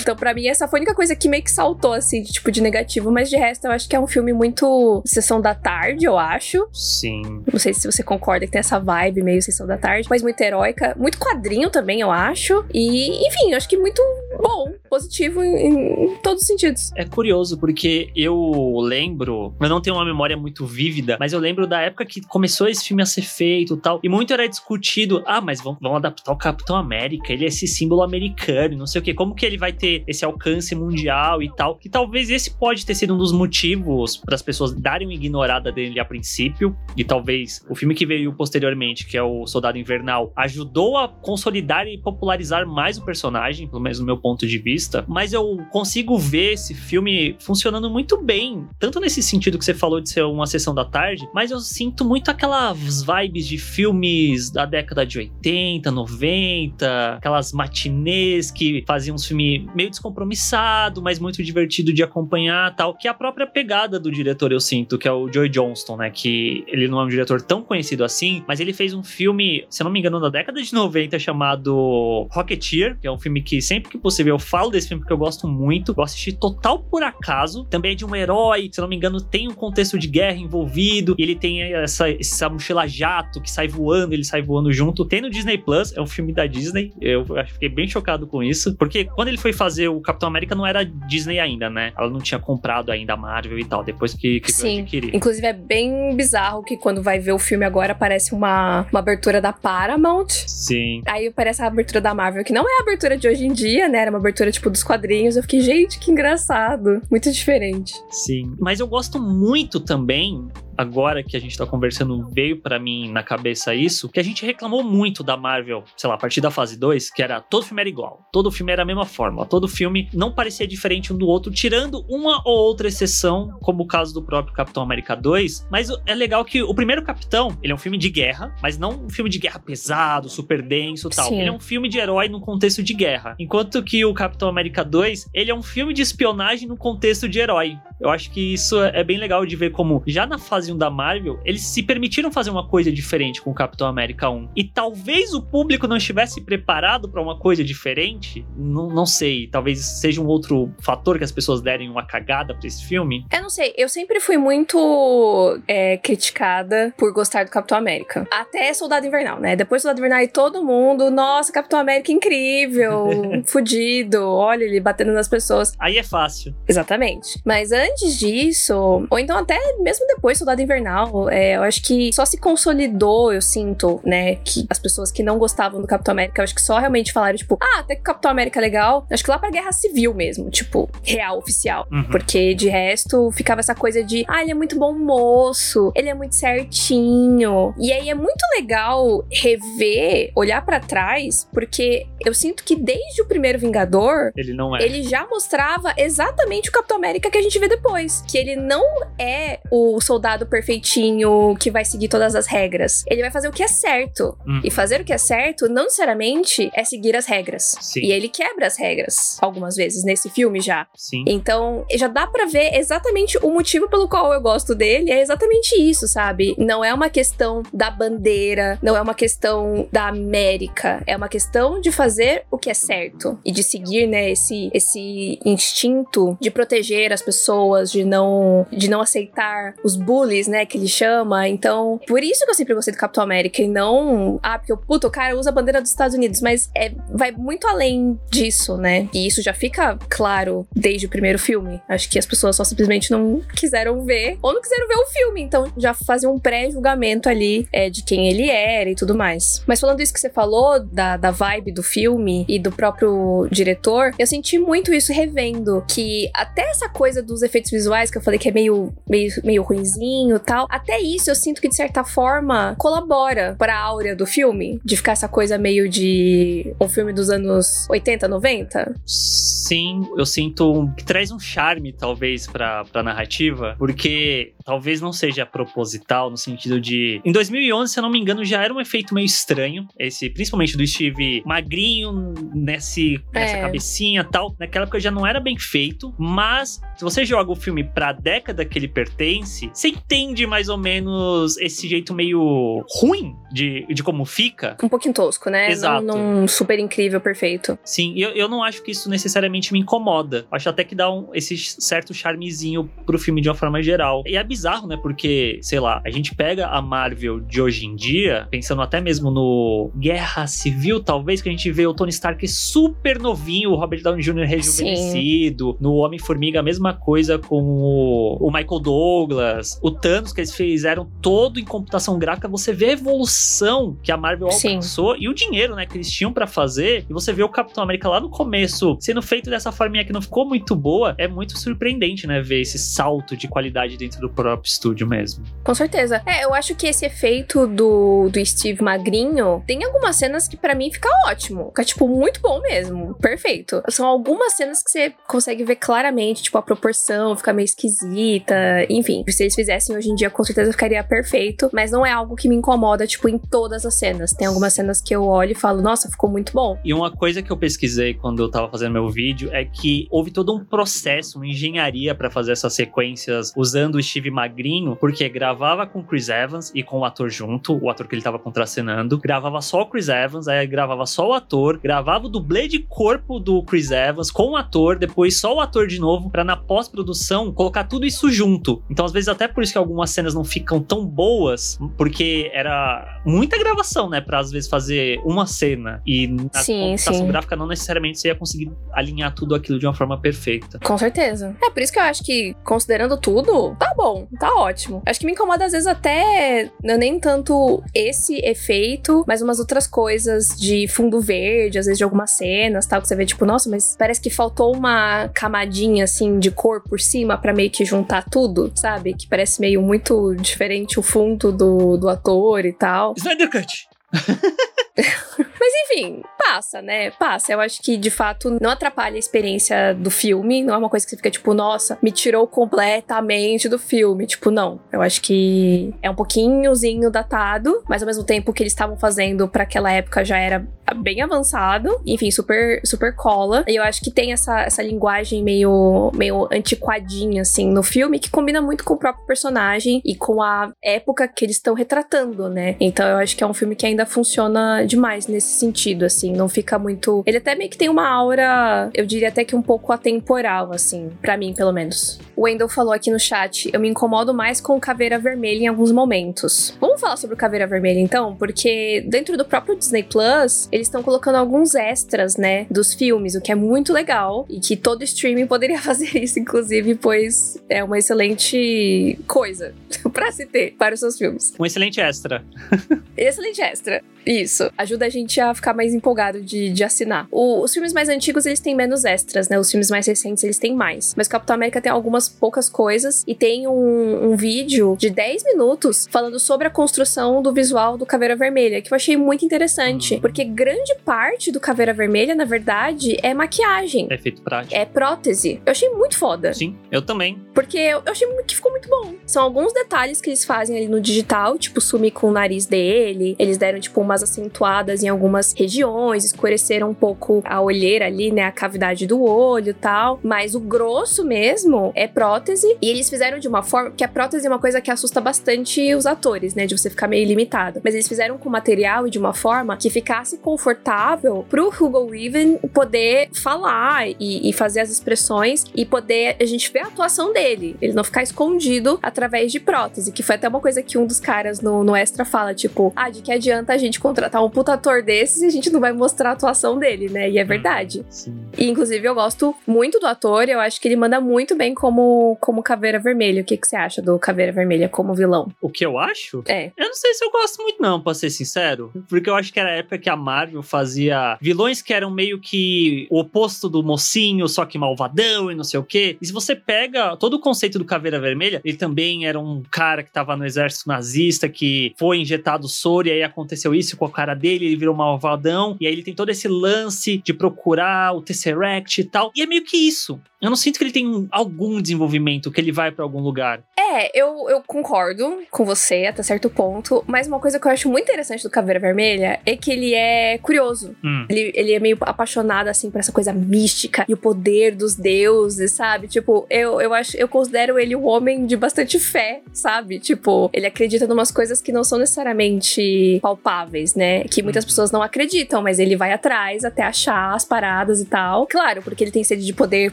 então, 0.00 0.16
para 0.16 0.32
mim, 0.32 0.48
essa 0.48 0.66
foi 0.66 0.78
a 0.78 0.80
única 0.80 0.94
coisa 0.94 1.14
que 1.14 1.28
meio 1.28 1.42
que 1.42 1.50
saltou, 1.50 1.92
assim, 1.92 2.22
de, 2.22 2.32
tipo, 2.32 2.50
de 2.50 2.62
negativo. 2.62 3.12
Mas 3.12 3.28
de 3.28 3.36
resto, 3.36 3.66
eu 3.66 3.70
acho 3.70 3.88
que 3.88 3.94
é 3.94 4.00
um 4.00 4.06
filme 4.06 4.32
muito 4.32 5.02
sessão 5.04 5.40
da 5.40 5.54
tarde, 5.54 6.06
eu 6.06 6.18
acho. 6.18 6.66
Sim. 6.72 7.42
Não 7.52 7.58
sei 7.58 7.74
se 7.74 7.86
você 7.86 8.02
concorda 8.02 8.46
que 8.46 8.52
tem 8.52 8.60
essa 8.60 8.78
vibe 8.78 9.22
meio 9.22 9.42
sessão 9.42 9.66
da 9.66 9.76
tarde, 9.76 10.08
mas 10.08 10.22
muito 10.22 10.40
heróica. 10.40 10.94
Muito 10.96 11.18
quadrinho 11.18 11.68
também, 11.68 12.00
eu 12.00 12.10
acho. 12.10 12.64
E, 12.72 13.26
enfim, 13.26 13.50
eu 13.50 13.56
acho 13.56 13.68
que 13.68 13.76
muito 13.76 14.02
bom, 14.40 14.72
positivo 14.94 15.42
em, 15.42 15.56
em, 15.56 16.16
todos 16.22 16.42
os 16.42 16.46
sentidos. 16.46 16.92
É 16.94 17.04
curioso, 17.04 17.58
porque 17.58 18.10
eu 18.14 18.78
lembro, 18.80 19.52
eu 19.60 19.68
não 19.68 19.80
tenho 19.80 19.96
uma 19.96 20.04
memória 20.04 20.36
muito 20.36 20.64
vívida, 20.64 21.16
mas 21.18 21.32
eu 21.32 21.40
lembro 21.40 21.66
da 21.66 21.80
época 21.80 22.06
que 22.06 22.20
começou 22.20 22.68
esse 22.68 22.84
filme 22.84 23.02
a 23.02 23.06
ser 23.06 23.22
feito 23.22 23.74
e 23.74 23.76
tal, 23.78 23.98
e 24.04 24.08
muito 24.08 24.32
era 24.32 24.48
discutido, 24.48 25.20
ah, 25.26 25.40
mas 25.40 25.60
vamos, 25.60 25.80
vamos 25.82 25.96
adaptar 25.96 26.30
o 26.30 26.36
Capitão 26.36 26.76
América, 26.76 27.32
ele 27.32 27.44
é 27.44 27.48
esse 27.48 27.66
símbolo 27.66 28.02
americano, 28.02 28.76
não 28.76 28.86
sei 28.86 29.00
o 29.00 29.04
que, 29.04 29.12
como 29.12 29.34
que 29.34 29.44
ele 29.44 29.58
vai 29.58 29.72
ter 29.72 30.04
esse 30.06 30.24
alcance 30.24 30.74
mundial 30.76 31.42
e 31.42 31.52
tal, 31.52 31.76
que 31.76 31.88
talvez 31.88 32.30
esse 32.30 32.56
pode 32.56 32.86
ter 32.86 32.94
sido 32.94 33.14
um 33.14 33.18
dos 33.18 33.32
motivos 33.32 34.16
para 34.16 34.36
as 34.36 34.42
pessoas 34.42 34.72
darem 34.72 35.08
uma 35.08 35.14
ignorada 35.14 35.72
dele 35.72 35.98
a 35.98 36.04
princípio, 36.04 36.76
e 36.96 37.02
talvez 37.02 37.64
o 37.68 37.74
filme 37.74 37.96
que 37.96 38.06
veio 38.06 38.32
posteriormente, 38.32 39.06
que 39.06 39.16
é 39.16 39.22
o 39.22 39.44
Soldado 39.44 39.76
Invernal, 39.76 40.32
ajudou 40.36 40.96
a 40.96 41.08
consolidar 41.08 41.88
e 41.88 41.98
popularizar 41.98 42.64
mais 42.64 42.96
o 42.96 43.04
personagem, 43.04 43.66
pelo 43.66 43.82
menos 43.82 43.98
no 43.98 44.06
meu 44.06 44.18
ponto 44.18 44.46
de 44.46 44.58
vista, 44.58 44.83
mas 45.08 45.32
eu 45.32 45.58
consigo 45.70 46.18
ver 46.18 46.54
esse 46.54 46.74
filme 46.74 47.36
funcionando 47.38 47.88
muito 47.90 48.20
bem, 48.20 48.66
tanto 48.78 49.00
nesse 49.00 49.22
sentido 49.22 49.58
que 49.58 49.64
você 49.64 49.74
falou 49.74 50.00
de 50.00 50.10
ser 50.10 50.22
uma 50.24 50.46
sessão 50.46 50.74
da 50.74 50.84
tarde, 50.84 51.28
mas 51.34 51.50
eu 51.50 51.60
sinto 51.60 52.04
muito 52.04 52.30
aquelas 52.30 53.02
vibes 53.02 53.46
de 53.46 53.58
filmes 53.58 54.50
da 54.50 54.66
década 54.66 55.04
de 55.06 55.18
80, 55.18 55.90
90, 55.90 57.14
aquelas 57.16 57.52
matinês 57.52 58.50
que 58.50 58.84
faziam 58.86 59.16
um 59.16 59.18
filme 59.18 59.68
meio 59.74 59.90
descompromissado, 59.90 61.02
mas 61.02 61.18
muito 61.18 61.42
divertido 61.42 61.92
de 61.92 62.02
acompanhar, 62.02 62.74
tal, 62.74 62.96
que 62.96 63.08
é 63.08 63.10
a 63.10 63.14
própria 63.14 63.46
pegada 63.46 63.98
do 63.98 64.10
diretor 64.10 64.52
eu 64.52 64.60
sinto, 64.60 64.98
que 64.98 65.08
é 65.08 65.12
o 65.12 65.30
Joy 65.32 65.48
Johnston, 65.48 65.96
né, 65.96 66.10
que 66.10 66.64
ele 66.68 66.88
não 66.88 67.00
é 67.00 67.04
um 67.04 67.08
diretor 67.08 67.40
tão 67.40 67.62
conhecido 67.62 68.04
assim, 68.04 68.44
mas 68.46 68.60
ele 68.60 68.72
fez 68.72 68.94
um 68.94 69.02
filme, 69.02 69.64
se 69.68 69.82
eu 69.82 69.84
não 69.84 69.92
me 69.92 69.98
engano, 69.98 70.20
da 70.20 70.28
década 70.28 70.62
de 70.62 70.72
90 70.72 71.18
chamado 71.18 72.28
Rocketeer, 72.30 72.98
que 73.00 73.06
é 73.06 73.10
um 73.10 73.18
filme 73.18 73.42
que 73.42 73.60
sempre 73.60 73.90
que 73.90 73.98
possível 73.98 74.34
eu 74.34 74.38
falo 74.38 74.63
desse 74.70 74.88
filme 74.88 75.00
porque 75.00 75.12
eu 75.12 75.18
gosto 75.18 75.46
muito. 75.46 75.94
Eu 75.96 76.02
assisti 76.02 76.32
total 76.32 76.78
por 76.78 77.02
acaso. 77.02 77.64
Também 77.64 77.92
é 77.92 77.94
de 77.94 78.04
um 78.04 78.14
herói, 78.14 78.68
se 78.72 78.80
não 78.80 78.88
me 78.88 78.96
engano, 78.96 79.20
tem 79.20 79.48
um 79.48 79.54
contexto 79.54 79.98
de 79.98 80.08
guerra 80.08 80.36
envolvido. 80.36 81.14
ele 81.18 81.34
tem 81.34 81.62
essa, 81.74 82.10
essa 82.10 82.48
mochila 82.48 82.86
jato 82.86 83.40
que 83.40 83.50
sai 83.50 83.68
voando, 83.68 84.14
ele 84.14 84.24
sai 84.24 84.42
voando 84.42 84.72
junto. 84.72 85.04
Tem 85.04 85.20
no 85.20 85.30
Disney 85.30 85.58
Plus, 85.58 85.96
é 85.96 86.00
um 86.00 86.06
filme 86.06 86.32
da 86.32 86.46
Disney. 86.46 86.92
Eu 87.00 87.24
fiquei 87.46 87.68
bem 87.68 87.88
chocado 87.88 88.26
com 88.26 88.42
isso. 88.42 88.74
Porque 88.76 89.04
quando 89.04 89.28
ele 89.28 89.38
foi 89.38 89.52
fazer 89.52 89.88
o 89.88 90.00
Capitão 90.00 90.28
América, 90.28 90.54
não 90.54 90.66
era 90.66 90.84
Disney 90.84 91.38
ainda, 91.38 91.68
né? 91.70 91.92
Ela 91.96 92.10
não 92.10 92.20
tinha 92.20 92.38
comprado 92.38 92.90
ainda 92.90 93.14
a 93.14 93.16
Marvel 93.16 93.58
e 93.58 93.64
tal, 93.64 93.84
depois 93.84 94.14
que, 94.14 94.40
que 94.40 94.52
Sim. 94.52 94.80
adquirir. 94.80 95.14
Inclusive, 95.14 95.46
é 95.46 95.52
bem 95.52 96.14
bizarro 96.16 96.62
que 96.62 96.76
quando 96.76 97.02
vai 97.02 97.18
ver 97.18 97.32
o 97.32 97.38
filme 97.38 97.64
agora, 97.64 97.92
aparece 97.92 98.34
uma, 98.34 98.86
uma 98.90 98.98
abertura 99.00 99.40
da 99.40 99.52
Paramount. 99.52 100.28
Sim. 100.46 101.02
Aí 101.06 101.28
aparece 101.28 101.62
a 101.62 101.66
abertura 101.66 102.00
da 102.00 102.14
Marvel, 102.14 102.44
que 102.44 102.52
não 102.52 102.62
é 102.62 102.80
a 102.80 102.82
abertura 102.82 103.16
de 103.16 103.28
hoje 103.28 103.46
em 103.46 103.52
dia, 103.52 103.88
né? 103.88 103.98
Era 103.98 104.10
uma 104.10 104.18
abertura, 104.18 104.50
tipo, 104.54 104.70
dos 104.70 104.82
quadrinhos. 104.82 105.36
Eu 105.36 105.42
fiquei, 105.42 105.60
gente, 105.60 105.98
que 105.98 106.10
engraçado. 106.10 107.02
Muito 107.10 107.30
diferente. 107.30 107.94
Sim. 108.10 108.54
Mas 108.58 108.80
eu 108.80 108.86
gosto 108.86 109.20
muito 109.20 109.78
também 109.80 110.48
agora 110.76 111.22
que 111.22 111.36
a 111.36 111.40
gente 111.40 111.56
tá 111.56 111.66
conversando, 111.66 112.28
veio 112.30 112.60
para 112.60 112.78
mim 112.78 113.10
na 113.10 113.22
cabeça 113.22 113.74
isso, 113.74 114.08
que 114.08 114.20
a 114.20 114.22
gente 114.22 114.44
reclamou 114.44 114.82
muito 114.82 115.22
da 115.22 115.36
Marvel, 115.36 115.84
sei 115.96 116.08
lá, 116.08 116.14
a 116.14 116.18
partir 116.18 116.40
da 116.40 116.50
fase 116.50 116.78
2, 116.78 117.10
que 117.10 117.22
era 117.22 117.40
todo 117.40 117.64
filme 117.64 117.82
era 117.82 117.88
igual, 117.88 118.20
todo 118.32 118.50
filme 118.50 118.72
era 118.72 118.82
a 118.82 118.84
mesma 118.84 119.04
forma, 119.04 119.46
todo 119.46 119.68
filme 119.68 120.08
não 120.12 120.32
parecia 120.32 120.66
diferente 120.66 121.12
um 121.12 121.16
do 121.16 121.26
outro, 121.26 121.52
tirando 121.52 122.04
uma 122.08 122.42
ou 122.44 122.56
outra 122.56 122.88
exceção, 122.88 123.58
como 123.60 123.84
o 123.84 123.86
caso 123.86 124.14
do 124.14 124.22
próprio 124.22 124.54
Capitão 124.54 124.82
América 124.82 125.14
2, 125.14 125.68
mas 125.70 125.90
é 126.06 126.14
legal 126.14 126.44
que 126.44 126.62
o 126.62 126.74
primeiro 126.74 127.02
Capitão, 127.02 127.56
ele 127.62 127.72
é 127.72 127.74
um 127.74 127.78
filme 127.78 127.98
de 127.98 128.08
guerra, 128.08 128.54
mas 128.62 128.78
não 128.78 129.04
um 129.04 129.10
filme 129.10 129.30
de 129.30 129.38
guerra 129.38 129.58
pesado, 129.58 130.28
super 130.28 130.62
denso 130.62 131.08
tal, 131.10 131.28
Sim. 131.28 131.40
ele 131.40 131.48
é 131.48 131.52
um 131.52 131.60
filme 131.60 131.88
de 131.88 131.98
herói 131.98 132.28
num 132.28 132.40
contexto 132.40 132.82
de 132.82 132.94
guerra, 132.94 133.34
enquanto 133.38 133.82
que 133.82 134.04
o 134.04 134.14
Capitão 134.14 134.48
América 134.48 134.84
2, 134.84 135.28
ele 135.32 135.50
é 135.50 135.54
um 135.54 135.62
filme 135.62 135.92
de 135.92 136.02
espionagem 136.02 136.68
no 136.68 136.76
contexto 136.76 137.28
de 137.28 137.38
herói. 137.38 137.78
Eu 138.00 138.10
acho 138.10 138.30
que 138.30 138.52
isso 138.52 138.82
é 138.82 139.02
bem 139.02 139.18
legal 139.18 139.46
de 139.46 139.56
ver 139.56 139.70
como 139.70 140.02
já 140.06 140.26
na 140.26 140.38
fase 140.38 140.63
1 140.72 140.76
da 140.76 140.90
Marvel, 140.90 141.38
eles 141.44 141.62
se 141.62 141.82
permitiram 141.82 142.30
fazer 142.30 142.50
uma 142.50 142.66
coisa 142.66 142.90
diferente 142.90 143.40
com 143.42 143.50
o 143.50 143.54
Capitão 143.54 143.86
América 143.86 144.28
1. 144.30 144.50
E 144.56 144.64
talvez 144.64 145.34
o 145.34 145.42
público 145.42 145.86
não 145.86 145.96
estivesse 145.96 146.40
preparado 146.40 147.08
para 147.08 147.20
uma 147.20 147.38
coisa 147.38 147.64
diferente. 147.64 148.46
Não, 148.56 148.88
não 148.88 149.06
sei. 149.06 149.46
Talvez 149.46 149.80
seja 149.84 150.20
um 150.20 150.26
outro 150.26 150.72
fator 150.80 151.18
que 151.18 151.24
as 151.24 151.32
pessoas 151.32 151.60
derem 151.60 151.88
uma 151.88 152.06
cagada 152.06 152.54
pra 152.54 152.66
esse 152.66 152.84
filme. 152.84 153.26
Eu 153.32 153.42
não 153.42 153.50
sei. 153.50 153.74
Eu 153.76 153.88
sempre 153.88 154.20
fui 154.20 154.36
muito 154.36 155.60
é, 155.66 155.96
criticada 155.98 156.94
por 156.96 157.12
gostar 157.12 157.44
do 157.44 157.50
Capitão 157.50 157.78
América. 157.78 158.26
Até 158.30 158.72
Soldado 158.74 159.06
Invernal, 159.06 159.40
né? 159.40 159.56
Depois 159.56 159.82
Soldado 159.82 160.00
Invernal 160.00 160.22
e 160.22 160.28
todo 160.28 160.64
mundo, 160.64 161.10
nossa, 161.10 161.52
Capitão 161.52 161.78
América 161.78 162.12
incrível, 162.12 163.08
fudido, 163.46 164.22
olha 164.22 164.64
ele 164.64 164.80
batendo 164.80 165.12
nas 165.12 165.28
pessoas. 165.28 165.74
Aí 165.78 165.98
é 165.98 166.02
fácil. 166.02 166.54
Exatamente. 166.68 167.40
Mas 167.44 167.72
antes 167.72 168.18
disso, 168.18 169.06
ou 169.08 169.18
então 169.18 169.38
até 169.38 169.58
mesmo 169.78 170.06
depois 170.06 170.38
Soldado 170.38 170.53
Soldado 170.54 170.62
Invernal, 170.62 171.28
é, 171.30 171.56
eu 171.56 171.62
acho 171.62 171.82
que 171.82 172.12
só 172.12 172.24
se 172.24 172.38
consolidou, 172.38 173.32
eu 173.32 173.42
sinto, 173.42 174.00
né, 174.04 174.36
que 174.36 174.66
as 174.70 174.78
pessoas 174.78 175.10
que 175.10 175.22
não 175.22 175.38
gostavam 175.38 175.80
do 175.80 175.86
Capitão 175.86 176.12
América, 176.12 176.40
eu 176.40 176.44
acho 176.44 176.54
que 176.54 176.62
só 176.62 176.78
realmente 176.78 177.12
falaram, 177.12 177.36
tipo, 177.36 177.58
ah, 177.60 177.80
até 177.80 177.94
que 177.96 178.00
o 178.00 178.04
Capitão 178.04 178.30
América 178.30 178.60
é 178.60 178.62
legal. 178.62 179.06
Acho 179.10 179.24
que 179.24 179.30
lá 179.30 179.38
pra 179.38 179.50
Guerra 179.50 179.72
Civil 179.72 180.14
mesmo, 180.14 180.50
tipo, 180.50 180.88
real, 181.02 181.38
oficial. 181.38 181.86
Uhum. 181.90 182.04
Porque 182.04 182.54
de 182.54 182.68
resto 182.68 183.30
ficava 183.32 183.60
essa 183.60 183.74
coisa 183.74 184.02
de, 184.02 184.24
ah, 184.28 184.42
ele 184.42 184.52
é 184.52 184.54
muito 184.54 184.78
bom 184.78 184.92
moço, 184.96 185.92
ele 185.94 186.08
é 186.08 186.14
muito 186.14 186.34
certinho. 186.34 187.74
E 187.78 187.92
aí 187.92 188.08
é 188.08 188.14
muito 188.14 188.42
legal 188.56 189.24
rever, 189.30 190.30
olhar 190.36 190.64
para 190.64 190.78
trás, 190.78 191.48
porque 191.52 192.06
eu 192.24 192.32
sinto 192.32 192.62
que 192.62 192.76
desde 192.76 193.22
o 193.22 193.26
primeiro 193.26 193.58
Vingador, 193.58 194.32
ele 194.36 194.52
não 194.52 194.76
é. 194.76 194.82
Ele 194.82 195.02
já 195.02 195.26
mostrava 195.26 195.92
exatamente 195.96 196.68
o 196.68 196.72
Capitão 196.72 196.96
América 196.96 197.30
que 197.30 197.38
a 197.38 197.42
gente 197.42 197.58
vê 197.58 197.68
depois, 197.68 198.22
que 198.28 198.38
ele 198.38 198.56
não 198.56 198.84
é 199.18 199.60
o 199.70 200.00
soldado 200.00 200.43
soldado 200.44 200.46
perfeitinho 200.46 201.56
que 201.58 201.70
vai 201.70 201.84
seguir 201.84 202.08
todas 202.08 202.34
as 202.34 202.46
regras. 202.46 203.04
Ele 203.06 203.22
vai 203.22 203.30
fazer 203.30 203.48
o 203.48 203.52
que 203.52 203.62
é 203.62 203.68
certo. 203.68 204.36
Hum. 204.46 204.60
E 204.62 204.70
fazer 204.70 205.00
o 205.00 205.04
que 205.04 205.12
é 205.12 205.18
certo 205.18 205.68
não 205.68 205.84
necessariamente 205.84 206.70
é 206.74 206.84
seguir 206.84 207.16
as 207.16 207.26
regras. 207.26 207.74
Sim. 207.80 208.00
E 208.00 208.12
ele 208.12 208.28
quebra 208.28 208.66
as 208.66 208.76
regras 208.76 209.38
algumas 209.40 209.76
vezes 209.76 210.04
nesse 210.04 210.30
filme 210.30 210.60
já. 210.60 210.86
Sim. 210.94 211.24
Então, 211.26 211.84
já 211.94 212.08
dá 212.08 212.26
pra 212.26 212.46
ver 212.46 212.74
exatamente 212.74 213.38
o 213.38 213.50
motivo 213.50 213.88
pelo 213.88 214.08
qual 214.08 214.32
eu 214.32 214.40
gosto 214.40 214.74
dele. 214.74 215.10
É 215.10 215.20
exatamente 215.20 215.74
isso, 215.80 216.06
sabe? 216.06 216.54
Não 216.58 216.84
é 216.84 216.92
uma 216.92 217.08
questão 217.08 217.62
da 217.72 217.90
bandeira, 217.90 218.78
não 218.82 218.96
é 218.96 219.00
uma 219.00 219.14
questão 219.14 219.88
da 219.90 220.08
América. 220.08 221.02
É 221.06 221.16
uma 221.16 221.28
questão 221.28 221.80
de 221.80 221.90
fazer 221.90 222.44
o 222.50 222.58
que 222.58 222.70
é 222.70 222.74
certo 222.74 223.38
e 223.44 223.52
de 223.52 223.62
seguir, 223.62 224.06
né, 224.06 224.30
esse, 224.30 224.70
esse 224.72 225.38
instinto 225.44 226.36
de 226.40 226.50
proteger 226.50 227.12
as 227.12 227.22
pessoas, 227.22 227.90
de 227.90 228.04
não, 228.04 228.66
de 228.70 228.88
não 228.88 229.00
aceitar 229.00 229.74
os 229.84 229.96
bullies, 229.96 230.33
né, 230.48 230.66
que 230.66 230.76
ele 230.76 230.88
chama. 230.88 231.48
Então, 231.48 232.00
por 232.06 232.22
isso 232.22 232.44
que 232.44 232.50
eu 232.50 232.54
sempre 232.54 232.74
gostei 232.74 232.92
do 232.92 232.98
Capitão 232.98 233.22
América 233.24 233.62
e 233.62 233.68
não, 233.68 234.38
ah, 234.42 234.58
porque 234.58 234.72
o 234.72 234.76
puto, 234.76 235.10
cara 235.10 235.36
usa 235.36 235.50
a 235.50 235.52
bandeira 235.52 235.80
dos 235.80 235.90
Estados 235.90 236.14
Unidos, 236.14 236.40
mas 236.40 236.70
é, 236.76 236.92
vai 237.10 237.30
muito 237.30 237.66
além 237.66 238.18
disso, 238.30 238.76
né? 238.76 239.08
E 239.14 239.26
isso 239.26 239.40
já 239.42 239.54
fica 239.54 239.96
claro 240.08 240.66
desde 240.74 241.06
o 241.06 241.08
primeiro 241.08 241.38
filme. 241.38 241.80
Acho 241.88 242.08
que 242.08 242.18
as 242.18 242.26
pessoas 242.26 242.56
só 242.56 242.64
simplesmente 242.64 243.10
não 243.10 243.40
quiseram 243.54 244.04
ver 244.04 244.38
ou 244.42 244.52
não 244.52 244.60
quiseram 244.60 244.88
ver 244.88 244.96
o 244.96 245.06
filme, 245.06 245.42
então 245.42 245.72
já 245.76 245.94
faziam 245.94 246.34
um 246.34 246.38
pré-julgamento 246.38 247.28
ali 247.28 247.68
é, 247.72 247.88
de 247.88 248.02
quem 248.02 248.28
ele 248.28 248.50
era 248.50 248.90
e 248.90 248.94
tudo 248.94 249.14
mais. 249.14 249.62
Mas 249.66 249.80
falando 249.80 250.00
isso 250.00 250.12
que 250.12 250.20
você 250.20 250.30
falou, 250.30 250.80
da, 250.80 251.16
da 251.16 251.30
vibe 251.30 251.72
do 251.72 251.82
filme 251.82 252.44
e 252.48 252.58
do 252.58 252.72
próprio 252.72 253.46
diretor, 253.50 254.12
eu 254.18 254.26
senti 254.26 254.58
muito 254.58 254.92
isso 254.92 255.12
revendo, 255.12 255.84
que 255.88 256.30
até 256.34 256.62
essa 256.70 256.88
coisa 256.88 257.22
dos 257.22 257.42
efeitos 257.42 257.70
visuais 257.70 258.10
que 258.10 258.18
eu 258.18 258.22
falei 258.22 258.38
que 258.38 258.48
é 258.48 258.52
meio, 258.52 258.92
meio, 259.08 259.32
meio 259.44 259.62
ruinzinho 259.62 260.23
tal, 260.38 260.66
até 260.70 261.00
isso 261.00 261.30
eu 261.30 261.34
sinto 261.34 261.60
que 261.60 261.68
de 261.68 261.76
certa 261.76 262.04
forma 262.04 262.74
colabora 262.78 263.54
para 263.58 263.74
a 263.76 263.80
áurea 263.82 264.14
do 264.16 264.26
filme, 264.26 264.80
de 264.84 264.96
ficar 264.96 265.12
essa 265.12 265.28
coisa 265.28 265.56
meio 265.58 265.88
de 265.88 266.74
um 266.80 266.88
filme 266.88 267.12
dos 267.12 267.30
anos 267.30 267.86
80, 267.90 268.26
90. 268.28 268.94
Sim, 269.06 270.06
eu 270.16 270.26
sinto 270.26 270.90
que 270.96 271.04
traz 271.04 271.30
um 271.30 271.38
charme, 271.38 271.92
talvez, 271.92 272.46
pra, 272.46 272.84
pra 272.84 273.02
narrativa, 273.02 273.74
porque 273.78 274.52
talvez 274.64 275.00
não 275.00 275.12
seja 275.12 275.46
proposital, 275.46 276.30
no 276.30 276.36
sentido 276.36 276.80
de. 276.80 277.20
Em 277.24 277.32
2011, 277.32 277.92
se 277.92 277.98
eu 277.98 278.02
não 278.02 278.10
me 278.10 278.18
engano, 278.18 278.44
já 278.44 278.62
era 278.62 278.72
um 278.74 278.80
efeito 278.80 279.14
meio 279.14 279.24
estranho, 279.24 279.86
esse, 279.98 280.28
principalmente 280.30 280.76
do 280.76 280.86
Steve 280.86 281.42
magrinho, 281.46 282.34
nesse, 282.54 283.20
nessa 283.32 283.56
É. 283.56 283.60
cabecinha 283.60 284.20
e 284.20 284.24
tal. 284.30 284.54
Naquela 284.58 284.84
época 284.84 285.00
já 285.00 285.10
não 285.10 285.26
era 285.26 285.40
bem 285.40 285.58
feito, 285.58 286.14
mas 286.18 286.80
se 286.96 287.02
você 287.04 287.24
joga 287.24 287.50
o 287.50 287.56
filme 287.56 287.82
pra 287.84 288.12
década 288.12 288.64
que 288.64 288.78
ele 288.78 288.88
pertence, 288.88 289.70
você 289.72 289.88
entende 289.88 290.13
mais 290.46 290.68
ou 290.68 290.78
menos 290.78 291.56
esse 291.58 291.88
jeito 291.88 292.14
meio 292.14 292.84
ruim 293.00 293.36
de, 293.52 293.86
de 293.88 294.02
como 294.02 294.24
fica. 294.24 294.76
Um 294.82 294.88
pouquinho 294.88 295.14
tosco, 295.14 295.50
né? 295.50 295.70
Exato. 295.70 296.04
Não, 296.04 296.40
não 296.40 296.48
super 296.48 296.78
incrível, 296.78 297.20
perfeito. 297.20 297.78
Sim, 297.84 298.14
eu, 298.16 298.30
eu 298.30 298.48
não 298.48 298.62
acho 298.62 298.82
que 298.82 298.90
isso 298.90 299.08
necessariamente 299.08 299.72
me 299.72 299.78
incomoda. 299.78 300.46
Acho 300.50 300.68
até 300.68 300.84
que 300.84 300.94
dá 300.94 301.10
um, 301.10 301.28
esse 301.32 301.56
certo 301.56 302.12
charmezinho 302.12 302.90
pro 303.06 303.18
filme 303.18 303.40
de 303.40 303.48
uma 303.48 303.54
forma 303.54 303.82
geral. 303.82 304.22
E 304.26 304.36
é 304.36 304.44
bizarro, 304.44 304.86
né? 304.86 304.96
Porque, 304.96 305.58
sei 305.62 305.80
lá, 305.80 306.02
a 306.04 306.10
gente 306.10 306.34
pega 306.34 306.66
a 306.66 306.80
Marvel 306.80 307.40
de 307.40 307.60
hoje 307.60 307.86
em 307.86 307.94
dia, 307.94 308.46
pensando 308.50 308.82
até 308.82 309.00
mesmo 309.00 309.30
no 309.30 309.90
Guerra 309.96 310.46
Civil, 310.46 311.00
talvez, 311.00 311.40
que 311.40 311.48
a 311.48 311.52
gente 311.52 311.70
vê 311.70 311.86
o 311.86 311.94
Tony 311.94 312.10
Stark 312.10 312.46
super 312.48 313.18
novinho, 313.18 313.70
o 313.70 313.76
Robert 313.76 314.02
Downey 314.02 314.22
Jr. 314.22 314.46
rejuvenescido, 314.46 315.76
no 315.80 315.94
Homem-Formiga 315.94 316.60
a 316.60 316.62
mesma 316.62 316.94
coisa 316.94 317.38
com 317.38 317.62
o, 317.62 318.36
o 318.40 318.50
Michael 318.50 318.80
Douglas, 318.80 319.78
o 319.82 319.90
Thanos 320.04 320.34
que 320.34 320.40
eles 320.42 320.54
fizeram 320.54 321.10
todo 321.22 321.58
em 321.58 321.64
computação 321.64 322.18
gráfica, 322.18 322.46
você 322.46 322.74
vê 322.74 322.90
a 322.90 322.92
evolução 322.92 323.96
que 324.02 324.12
a 324.12 324.18
Marvel 324.18 324.50
Sim. 324.50 324.68
alcançou 324.68 325.16
e 325.16 325.30
o 325.30 325.32
dinheiro, 325.32 325.74
né, 325.74 325.86
que 325.86 325.96
eles 325.96 326.10
tinham 326.10 326.30
pra 326.30 326.46
fazer, 326.46 327.06
e 327.08 327.12
você 327.14 327.32
vê 327.32 327.42
o 327.42 327.48
Capitão 327.48 327.82
América 327.82 328.06
lá 328.10 328.20
no 328.20 328.28
começo 328.28 328.98
sendo 329.00 329.22
feito 329.22 329.48
dessa 329.48 329.72
forminha 329.72 330.04
que 330.04 330.12
não 330.12 330.20
ficou 330.20 330.46
muito 330.46 330.76
boa, 330.76 331.14
é 331.16 331.26
muito 331.26 331.58
surpreendente, 331.58 332.26
né, 332.26 332.42
ver 332.42 332.60
esse 332.60 332.78
salto 332.78 333.34
de 333.34 333.48
qualidade 333.48 333.96
dentro 333.96 334.20
do 334.20 334.28
próprio 334.28 334.68
estúdio 334.68 335.06
mesmo. 335.06 335.42
Com 335.64 335.74
certeza. 335.74 336.20
É, 336.26 336.44
eu 336.44 336.52
acho 336.52 336.74
que 336.74 336.86
esse 336.86 337.06
efeito 337.06 337.66
do, 337.66 338.28
do 338.28 338.44
Steve 338.44 338.82
magrinho 338.82 339.64
tem 339.66 339.82
algumas 339.84 340.16
cenas 340.16 340.46
que 340.46 340.56
pra 340.58 340.74
mim 340.74 340.92
fica 340.92 341.08
ótimo. 341.28 341.68
Fica, 341.68 341.82
tipo, 341.82 342.06
muito 342.06 342.42
bom 342.42 342.60
mesmo. 342.60 343.14
Perfeito. 343.14 343.82
São 343.88 344.06
algumas 344.06 344.52
cenas 344.52 344.82
que 344.82 344.90
você 344.90 345.14
consegue 345.26 345.64
ver 345.64 345.76
claramente, 345.76 346.42
tipo, 346.42 346.58
a 346.58 346.62
proporção 346.62 347.34
fica 347.34 347.54
meio 347.54 347.64
esquisita. 347.64 348.54
Enfim, 348.90 349.24
se 349.28 349.44
eles 349.44 349.54
fizessem 349.54 349.83
hoje 349.92 350.10
em 350.10 350.14
dia, 350.14 350.30
com 350.30 350.44
certeza 350.44 350.72
ficaria 350.72 351.02
perfeito. 351.02 351.68
Mas 351.72 351.90
não 351.90 352.04
é 352.04 352.12
algo 352.12 352.36
que 352.36 352.48
me 352.48 352.56
incomoda, 352.56 353.06
tipo, 353.06 353.28
em 353.28 353.38
todas 353.38 353.84
as 353.84 353.94
cenas. 353.94 354.32
Tem 354.32 354.46
algumas 354.46 354.72
cenas 354.72 355.00
que 355.00 355.14
eu 355.14 355.24
olho 355.24 355.52
e 355.52 355.54
falo, 355.54 355.82
nossa, 355.82 356.10
ficou 356.10 356.30
muito 356.30 356.52
bom. 356.52 356.78
E 356.84 356.94
uma 356.94 357.10
coisa 357.10 357.42
que 357.42 357.50
eu 357.50 357.56
pesquisei 357.56 358.14
quando 358.14 358.42
eu 358.42 358.50
tava 358.50 358.68
fazendo 358.70 358.92
meu 358.92 359.10
vídeo 359.10 359.50
é 359.52 359.64
que 359.64 360.06
houve 360.10 360.30
todo 360.30 360.54
um 360.54 360.64
processo, 360.64 361.38
uma 361.38 361.46
engenharia 361.46 362.14
pra 362.14 362.30
fazer 362.30 362.52
essas 362.52 362.72
sequências 362.74 363.52
usando 363.56 363.96
o 363.96 364.02
Steve 364.02 364.30
magrinho, 364.30 364.96
porque 364.96 365.28
gravava 365.28 365.86
com 365.86 366.00
o 366.00 366.04
Chris 366.04 366.28
Evans 366.28 366.70
e 366.74 366.82
com 366.82 367.00
o 367.00 367.04
ator 367.04 367.30
junto, 367.30 367.78
o 367.82 367.90
ator 367.90 368.06
que 368.06 368.14
ele 368.14 368.22
tava 368.22 368.38
contracenando, 368.38 369.18
gravava 369.18 369.60
só 369.60 369.82
o 369.82 369.86
Chris 369.86 370.08
Evans, 370.08 370.48
aí 370.48 370.66
gravava 370.66 371.06
só 371.06 371.28
o 371.28 371.32
ator, 371.32 371.78
gravava 371.78 372.26
o 372.26 372.28
dublê 372.28 372.68
de 372.68 372.78
corpo 372.80 373.38
do 373.38 373.62
Chris 373.62 373.90
Evans 373.90 374.30
com 374.30 374.50
o 374.50 374.56
ator, 374.56 374.98
depois 374.98 375.38
só 375.38 375.54
o 375.54 375.60
ator 375.60 375.86
de 375.86 375.98
novo, 375.98 376.30
pra 376.30 376.44
na 376.44 376.56
pós-produção 376.56 377.52
colocar 377.52 377.84
tudo 377.84 378.06
isso 378.06 378.30
junto. 378.30 378.82
Então, 378.90 379.04
às 379.04 379.12
vezes, 379.12 379.28
até 379.28 379.48
por 379.48 379.62
isso 379.62 379.72
que 379.74 379.78
algumas 379.78 380.10
cenas 380.10 380.34
não 380.34 380.44
ficam 380.44 380.80
tão 380.80 381.04
boas, 381.04 381.78
porque 381.96 382.48
era 382.54 383.20
muita 383.26 383.58
gravação, 383.58 384.08
né, 384.08 384.20
pra 384.20 384.38
às 384.38 384.50
vezes 384.52 384.68
fazer 384.68 385.20
uma 385.24 385.46
cena 385.46 386.00
e 386.06 386.28
na 386.28 386.60
Sim, 386.60 386.80
computação 386.80 387.14
sim. 387.14 387.26
gráfica 387.26 387.56
não 387.56 387.66
necessariamente 387.66 388.20
você 388.20 388.28
ia 388.28 388.34
conseguir 388.34 388.70
alinhar 388.92 389.34
tudo 389.34 389.54
aquilo 389.54 389.78
de 389.78 389.86
uma 389.86 389.94
forma 389.94 390.18
perfeita. 390.20 390.78
Com 390.78 390.96
certeza. 390.96 391.56
É 391.62 391.70
por 391.70 391.82
isso 391.82 391.92
que 391.92 391.98
eu 391.98 392.02
acho 392.04 392.22
que, 392.22 392.54
considerando 392.62 393.16
tudo, 393.16 393.74
tá 393.78 393.92
bom, 393.96 394.28
tá 394.38 394.54
ótimo. 394.54 395.02
Acho 395.04 395.18
que 395.20 395.26
me 395.26 395.32
incomoda 395.32 395.64
às 395.64 395.72
vezes 395.72 395.86
até 395.86 396.70
não 396.82 396.94
é 396.94 396.98
nem 396.98 397.18
tanto 397.18 397.82
esse 397.92 398.36
efeito, 398.44 399.24
mas 399.26 399.42
umas 399.42 399.58
outras 399.58 399.86
coisas 399.86 400.48
de 400.56 400.86
fundo 400.86 401.20
verde, 401.20 401.78
às 401.78 401.86
vezes 401.86 401.98
de 401.98 402.04
algumas 402.04 402.30
cenas, 402.30 402.86
tal, 402.86 403.02
que 403.02 403.08
você 403.08 403.16
vê 403.16 403.26
tipo, 403.26 403.44
nossa, 403.44 403.68
mas 403.68 403.96
parece 403.98 404.20
que 404.20 404.30
faltou 404.30 404.74
uma 404.74 405.28
camadinha 405.34 406.04
assim 406.04 406.38
de 406.38 406.50
cor 406.50 406.80
por 406.82 407.00
cima 407.00 407.36
pra 407.36 407.52
meio 407.52 407.70
que 407.70 407.84
juntar 407.84 408.24
tudo, 408.30 408.70
sabe? 408.74 409.14
Que 409.14 409.26
parece 409.26 409.60
meio 409.64 409.80
muito 409.80 410.34
diferente 410.34 411.00
o 411.00 411.02
fundo 411.02 411.50
do, 411.50 411.96
do 411.96 412.10
ator 412.10 412.66
e 412.66 412.72
tal. 412.72 413.14
Snyder 413.16 413.50
Cut! 413.50 413.88
Mas 415.38 415.72
enfim, 415.84 416.22
passa, 416.38 416.80
né? 416.80 417.10
Passa. 417.12 417.52
Eu 417.52 417.60
acho 417.60 417.82
que 417.82 417.96
de 417.96 418.10
fato 418.10 418.56
não 418.60 418.70
atrapalha 418.70 419.16
a 419.16 419.18
experiência 419.18 419.94
do 419.94 420.10
filme. 420.10 420.62
Não 420.62 420.74
é 420.74 420.76
uma 420.76 420.88
coisa 420.88 421.04
que 421.04 421.10
você 421.10 421.16
fica 421.16 421.30
tipo, 421.30 421.52
nossa, 421.52 421.98
me 422.02 422.12
tirou 422.12 422.46
completamente 422.46 423.68
do 423.68 423.78
filme. 423.78 424.26
Tipo, 424.26 424.50
não. 424.50 424.80
Eu 424.92 425.02
acho 425.02 425.20
que 425.20 425.92
é 426.02 426.10
um 426.10 426.14
pouquinhozinho 426.14 427.10
datado, 427.10 427.82
mas 427.88 428.02
ao 428.02 428.06
mesmo 428.06 428.24
tempo 428.24 428.52
que 428.52 428.62
eles 428.62 428.72
estavam 428.72 428.96
fazendo 428.96 429.48
pra 429.48 429.64
aquela 429.64 429.90
época 429.90 430.24
já 430.24 430.38
era 430.38 430.66
bem 430.96 431.22
avançado. 431.22 432.00
Enfim, 432.06 432.30
super, 432.30 432.80
super 432.84 433.14
cola. 433.16 433.64
E 433.66 433.76
eu 433.76 433.82
acho 433.82 434.00
que 434.00 434.10
tem 434.10 434.32
essa, 434.32 434.60
essa 434.60 434.82
linguagem 434.82 435.42
meio, 435.42 436.12
meio 436.14 436.46
antiquadinha, 436.52 437.42
assim, 437.42 437.68
no 437.68 437.82
filme, 437.82 438.18
que 438.18 438.30
combina 438.30 438.60
muito 438.60 438.84
com 438.84 438.94
o 438.94 438.98
próprio 438.98 439.26
personagem 439.26 440.00
e 440.04 440.14
com 440.14 440.42
a 440.42 440.72
época 440.82 441.26
que 441.26 441.44
eles 441.44 441.56
estão 441.56 441.74
retratando, 441.74 442.48
né? 442.48 442.76
Então 442.78 443.06
eu 443.06 443.16
acho 443.16 443.36
que 443.36 443.42
é 443.42 443.46
um 443.46 443.54
filme 443.54 443.74
que 443.74 443.86
ainda 443.86 444.06
funciona 444.06 444.83
demais 444.84 445.26
nesse 445.26 445.58
sentido, 445.58 446.04
assim. 446.04 446.32
Não 446.32 446.48
fica 446.48 446.78
muito. 446.78 447.22
Ele 447.26 447.38
até 447.38 447.54
meio 447.54 447.70
que 447.70 447.78
tem 447.78 447.88
uma 447.88 448.08
aura, 448.08 448.90
eu 448.94 449.06
diria 449.06 449.28
até 449.28 449.44
que 449.44 449.56
um 449.56 449.62
pouco 449.62 449.92
atemporal, 449.92 450.72
assim, 450.72 451.10
pra 451.20 451.36
mim, 451.36 451.54
pelo 451.54 451.72
menos. 451.72 452.18
O 452.36 452.42
Wendell 452.42 452.68
falou 452.68 452.92
aqui 452.92 453.10
no 453.10 453.18
chat: 453.18 453.70
eu 453.72 453.80
me 453.80 453.88
incomodo 453.88 454.34
mais 454.34 454.60
com 454.60 454.76
o 454.76 454.80
Caveira 454.80 455.18
Vermelha 455.18 455.64
em 455.64 455.66
alguns 455.66 455.92
momentos. 455.92 456.76
Vamos 456.80 457.00
falar 457.00 457.16
sobre 457.16 457.34
o 457.34 457.36
Caveira 457.36 457.66
Vermelha, 457.66 458.00
então? 458.00 458.36
Porque 458.36 459.04
dentro 459.08 459.36
do 459.36 459.44
próprio 459.44 459.76
Disney 459.76 460.02
Plus, 460.02 460.68
eles 460.70 460.86
estão 460.86 461.02
colocando 461.02 461.36
alguns 461.36 461.74
extras, 461.74 462.36
né, 462.36 462.66
dos 462.70 462.94
filmes, 462.94 463.34
o 463.34 463.40
que 463.40 463.52
é 463.52 463.54
muito 463.54 463.92
legal 463.92 464.46
e 464.48 464.58
que 464.60 464.76
todo 464.76 465.02
streaming 465.02 465.46
poderia 465.46 465.80
fazer 465.82 466.18
isso, 466.18 466.38
inclusive, 466.38 466.94
pois 466.94 467.58
é 467.68 467.82
uma 467.82 467.98
excelente 467.98 469.18
coisa 469.26 469.74
pra 470.12 470.30
se 470.32 470.46
ter 470.46 470.74
para 470.78 470.94
os 470.94 471.00
seus 471.00 471.16
filmes. 471.16 471.52
Um 471.58 471.64
excelente 471.64 472.00
extra. 472.00 472.44
Excelente 473.16 473.60
extra. 473.60 474.02
Isso. 474.26 474.70
Ajuda 474.76 475.06
a 475.06 475.08
gente 475.08 475.40
a 475.40 475.54
ficar 475.54 475.74
mais 475.74 475.94
empolgado 475.94 476.40
de, 476.40 476.70
de 476.70 476.84
assinar. 476.84 477.26
O, 477.30 477.62
os 477.62 477.72
filmes 477.72 477.92
mais 477.92 478.08
antigos, 478.08 478.46
eles 478.46 478.60
têm 478.60 478.74
menos 478.74 479.04
extras, 479.04 479.48
né? 479.48 479.58
Os 479.58 479.70
filmes 479.70 479.90
mais 479.90 480.06
recentes, 480.06 480.44
eles 480.44 480.58
têm 480.58 480.74
mais. 480.74 481.14
Mas 481.16 481.28
Capitão 481.28 481.54
América 481.54 481.80
tem 481.80 481.90
algumas 481.90 482.28
poucas 482.28 482.68
coisas 482.68 483.24
e 483.26 483.34
tem 483.34 483.66
um, 483.66 484.30
um 484.30 484.36
vídeo 484.36 484.96
de 484.98 485.10
10 485.10 485.44
minutos 485.44 486.06
falando 486.10 486.38
sobre 486.38 486.66
a 486.66 486.70
construção 486.70 487.42
do 487.42 487.52
visual 487.52 487.96
do 487.96 488.06
Caveira 488.06 488.36
Vermelha, 488.36 488.80
que 488.80 488.92
eu 488.92 488.96
achei 488.96 489.16
muito 489.16 489.44
interessante. 489.44 490.14
Uhum. 490.14 490.20
Porque 490.20 490.44
grande 490.44 490.94
parte 491.04 491.50
do 491.52 491.60
Caveira 491.60 491.92
Vermelha, 491.92 492.34
na 492.34 492.44
verdade, 492.44 493.18
é 493.22 493.34
maquiagem. 493.34 494.08
É 494.10 494.18
feito 494.18 494.42
prático. 494.42 494.74
É 494.74 494.84
prótese. 494.84 495.60
Eu 495.64 495.72
achei 495.72 495.88
muito 495.90 496.16
foda. 496.16 496.52
Sim, 496.52 496.76
eu 496.90 497.02
também. 497.02 497.40
Porque 497.54 497.78
eu, 497.78 498.02
achei 498.06 498.26
que 498.46 498.54
ficou 498.54 498.70
muito 498.70 498.88
bom. 498.88 499.14
São 499.26 499.42
alguns 499.42 499.72
detalhes 499.72 500.20
que 500.20 500.30
eles 500.30 500.44
fazem 500.44 500.76
ali 500.76 500.88
no 500.88 501.00
digital, 501.00 501.58
tipo 501.58 501.80
sumir 501.80 502.12
com 502.12 502.28
o 502.28 502.32
nariz 502.32 502.66
dele. 502.66 503.36
Eles 503.38 503.56
deram, 503.56 503.80
tipo, 503.80 504.00
umas 504.14 504.22
acentuadas 504.22 505.02
em 505.02 505.08
algumas 505.08 505.52
regiões, 505.52 506.24
escureceram 506.24 506.90
um 506.90 506.94
pouco 506.94 507.42
a 507.44 507.60
olheira 507.60 508.06
ali, 508.06 508.30
né? 508.30 508.42
A 508.42 508.52
cavidade 508.52 509.06
do 509.06 509.22
olho 509.22 509.74
tal. 509.74 510.20
Mas 510.22 510.54
o 510.54 510.60
grosso 510.60 511.24
mesmo 511.24 511.92
é 511.94 512.06
prótese. 512.06 512.76
E 512.80 512.88
eles 512.88 513.10
fizeram 513.10 513.38
de 513.38 513.48
uma 513.48 513.62
forma. 513.62 513.90
que 513.90 514.04
a 514.04 514.08
prótese 514.08 514.46
é 514.46 514.48
uma 514.48 514.58
coisa 514.58 514.80
que 514.80 514.90
assusta 514.90 515.20
bastante 515.20 515.94
os 515.94 516.06
atores, 516.06 516.54
né? 516.54 516.66
De 516.66 516.78
você 516.78 516.88
ficar 516.88 517.08
meio 517.08 517.26
limitado. 517.26 517.80
Mas 517.82 517.94
eles 517.94 518.06
fizeram 518.06 518.38
com 518.38 518.48
material 518.48 519.06
e 519.06 519.10
de 519.10 519.18
uma 519.18 519.34
forma 519.34 519.76
que 519.76 519.90
ficasse 519.90 520.38
confortável 520.38 521.44
pro 521.48 521.68
Hugo 521.68 522.06
Weaving 522.10 522.58
poder 522.72 523.28
falar 523.32 524.08
e, 524.08 524.48
e 524.48 524.52
fazer 524.52 524.80
as 524.80 524.90
expressões 524.90 525.64
e 525.74 525.84
poder 525.84 526.36
a 526.40 526.44
gente 526.44 526.72
ver 526.72 526.80
a 526.80 526.86
atuação 526.86 527.32
dele. 527.32 527.76
Ele 527.80 527.92
não 527.92 528.04
ficar 528.04 528.22
escondido 528.22 528.98
através 529.02 529.50
de 529.50 529.58
prótese, 529.58 530.12
que 530.12 530.22
foi 530.22 530.36
até 530.36 530.48
uma 530.48 530.60
coisa 530.60 530.82
que 530.82 530.96
um 530.96 531.06
dos 531.06 531.18
caras 531.18 531.60
no, 531.60 531.82
no 531.82 531.96
Extra 531.96 532.24
fala, 532.24 532.54
tipo, 532.54 532.92
ah, 532.94 533.10
de 533.10 533.22
que 533.22 533.32
adianta 533.32 533.72
a 533.72 533.78
gente 533.78 533.98
contratar 534.04 534.44
um 534.44 534.50
puta 534.50 534.74
ator 534.74 535.02
desses 535.02 535.40
e 535.40 535.46
a 535.46 535.50
gente 535.50 535.70
não 535.70 535.80
vai 535.80 535.90
mostrar 535.90 536.28
a 536.28 536.32
atuação 536.34 536.78
dele, 536.78 537.08
né? 537.08 537.30
E 537.30 537.38
é 537.38 537.44
verdade. 537.44 538.04
Sim. 538.10 538.38
E, 538.58 538.68
inclusive, 538.68 539.08
eu 539.08 539.14
gosto 539.14 539.54
muito 539.66 539.98
do 539.98 540.06
ator, 540.06 540.46
eu 540.46 540.60
acho 540.60 540.78
que 540.78 540.86
ele 540.86 540.94
manda 540.94 541.22
muito 541.22 541.56
bem 541.56 541.72
como, 541.72 542.36
como 542.38 542.62
Caveira 542.62 542.98
Vermelha. 542.98 543.40
O 543.40 543.44
que, 543.46 543.56
que 543.56 543.66
você 543.66 543.76
acha 543.76 544.02
do 544.02 544.18
Caveira 544.18 544.52
Vermelha 544.52 544.90
como 544.90 545.14
vilão? 545.14 545.50
O 545.58 545.70
que 545.70 545.86
eu 545.86 545.98
acho? 545.98 546.44
É. 546.46 546.70
Eu 546.76 546.88
não 546.88 546.94
sei 546.94 547.14
se 547.14 547.24
eu 547.24 547.30
gosto 547.30 547.62
muito, 547.62 547.80
não, 547.80 547.98
pra 547.98 548.12
ser 548.12 548.28
sincero. 548.28 548.92
Porque 549.08 549.30
eu 549.30 549.34
acho 549.34 549.50
que 549.50 549.58
era 549.58 549.70
a 549.70 549.76
época 549.76 549.96
que 549.96 550.10
a 550.10 550.16
Marvel 550.16 550.62
fazia 550.62 551.38
vilões 551.40 551.80
que 551.80 551.94
eram 551.94 552.10
meio 552.10 552.38
que 552.38 553.06
o 553.10 553.18
oposto 553.18 553.70
do 553.70 553.82
mocinho, 553.82 554.46
só 554.48 554.66
que 554.66 554.76
malvadão 554.76 555.50
e 555.50 555.54
não 555.54 555.64
sei 555.64 555.80
o 555.80 555.82
quê. 555.82 556.18
E 556.20 556.26
se 556.26 556.32
você 556.32 556.54
pega 556.54 557.16
todo 557.16 557.34
o 557.34 557.40
conceito 557.40 557.78
do 557.78 557.86
Caveira 557.86 558.20
Vermelha, 558.20 558.60
ele 558.62 558.76
também 558.76 559.26
era 559.26 559.40
um 559.40 559.62
cara 559.70 560.02
que 560.02 560.12
tava 560.12 560.36
no 560.36 560.44
exército 560.44 560.90
nazista, 560.90 561.48
que 561.48 561.94
foi 561.98 562.18
injetado 562.18 562.68
soro, 562.68 563.08
e 563.08 563.10
aí 563.10 563.22
aconteceu 563.22 563.74
isso 563.74 563.93
com 563.96 564.04
a 564.04 564.10
cara 564.10 564.34
dele, 564.34 564.66
ele 564.66 564.76
virou 564.76 564.94
malvadão, 564.94 565.76
e 565.80 565.86
aí 565.86 565.92
ele 565.92 566.02
tem 566.02 566.14
todo 566.14 566.30
esse 566.30 566.48
lance 566.48 567.22
de 567.24 567.32
procurar 567.32 568.14
o 568.14 568.22
Tesseract 568.22 569.00
e 569.00 569.04
tal. 569.04 569.30
E 569.34 569.42
é 569.42 569.46
meio 569.46 569.64
que 569.64 569.76
isso. 569.76 570.20
Eu 570.40 570.50
não 570.50 570.56
sinto 570.56 570.78
que 570.78 570.84
ele 570.84 570.92
tem 570.92 571.26
algum 571.30 571.80
desenvolvimento, 571.80 572.50
que 572.50 572.60
ele 572.60 572.70
vai 572.70 572.90
para 572.90 573.04
algum 573.04 573.20
lugar. 573.20 573.62
É, 573.94 574.10
eu, 574.12 574.50
eu 574.50 574.60
concordo 574.66 575.38
com 575.52 575.64
você 575.64 576.06
até 576.06 576.20
certo 576.20 576.50
ponto, 576.50 577.04
mas 577.06 577.28
uma 577.28 577.38
coisa 577.38 577.60
que 577.60 577.66
eu 577.68 577.70
acho 577.70 577.88
muito 577.88 578.04
interessante 578.04 578.42
do 578.42 578.50
Caveira 578.50 578.80
Vermelha 578.80 579.38
é 579.46 579.56
que 579.56 579.70
ele 579.70 579.94
é 579.94 580.36
curioso. 580.38 580.96
Hum. 581.04 581.26
Ele, 581.28 581.52
ele 581.54 581.72
é 581.72 581.78
meio 581.78 581.96
apaixonado, 582.00 582.66
assim, 582.66 582.90
por 582.90 582.98
essa 582.98 583.12
coisa 583.12 583.32
mística 583.32 584.04
e 584.08 584.14
o 584.14 584.16
poder 584.16 584.74
dos 584.74 584.96
deuses, 584.96 585.70
sabe? 585.70 586.08
Tipo, 586.08 586.44
eu, 586.50 586.80
eu 586.80 586.92
acho, 586.92 587.16
eu 587.16 587.28
considero 587.28 587.78
ele 587.78 587.94
um 587.94 588.04
homem 588.04 588.46
de 588.46 588.56
bastante 588.56 588.98
fé, 588.98 589.42
sabe? 589.52 590.00
Tipo, 590.00 590.50
ele 590.52 590.66
acredita 590.66 591.04
em 591.04 591.12
umas 591.12 591.30
coisas 591.30 591.60
que 591.60 591.70
não 591.70 591.84
são 591.84 591.98
necessariamente 591.98 593.20
palpáveis, 593.22 593.94
né? 593.94 594.24
Que 594.24 594.42
muitas 594.42 594.64
pessoas 594.64 594.90
não 594.90 595.02
acreditam, 595.02 595.62
mas 595.62 595.78
ele 595.78 595.94
vai 595.94 596.12
atrás 596.12 596.64
até 596.64 596.82
achar 596.82 597.34
as 597.34 597.44
paradas 597.44 598.00
e 598.00 598.06
tal. 598.06 598.48
Claro, 598.48 598.82
porque 598.82 599.04
ele 599.04 599.12
tem 599.12 599.22
sede 599.22 599.46
de 599.46 599.52
poder, 599.52 599.92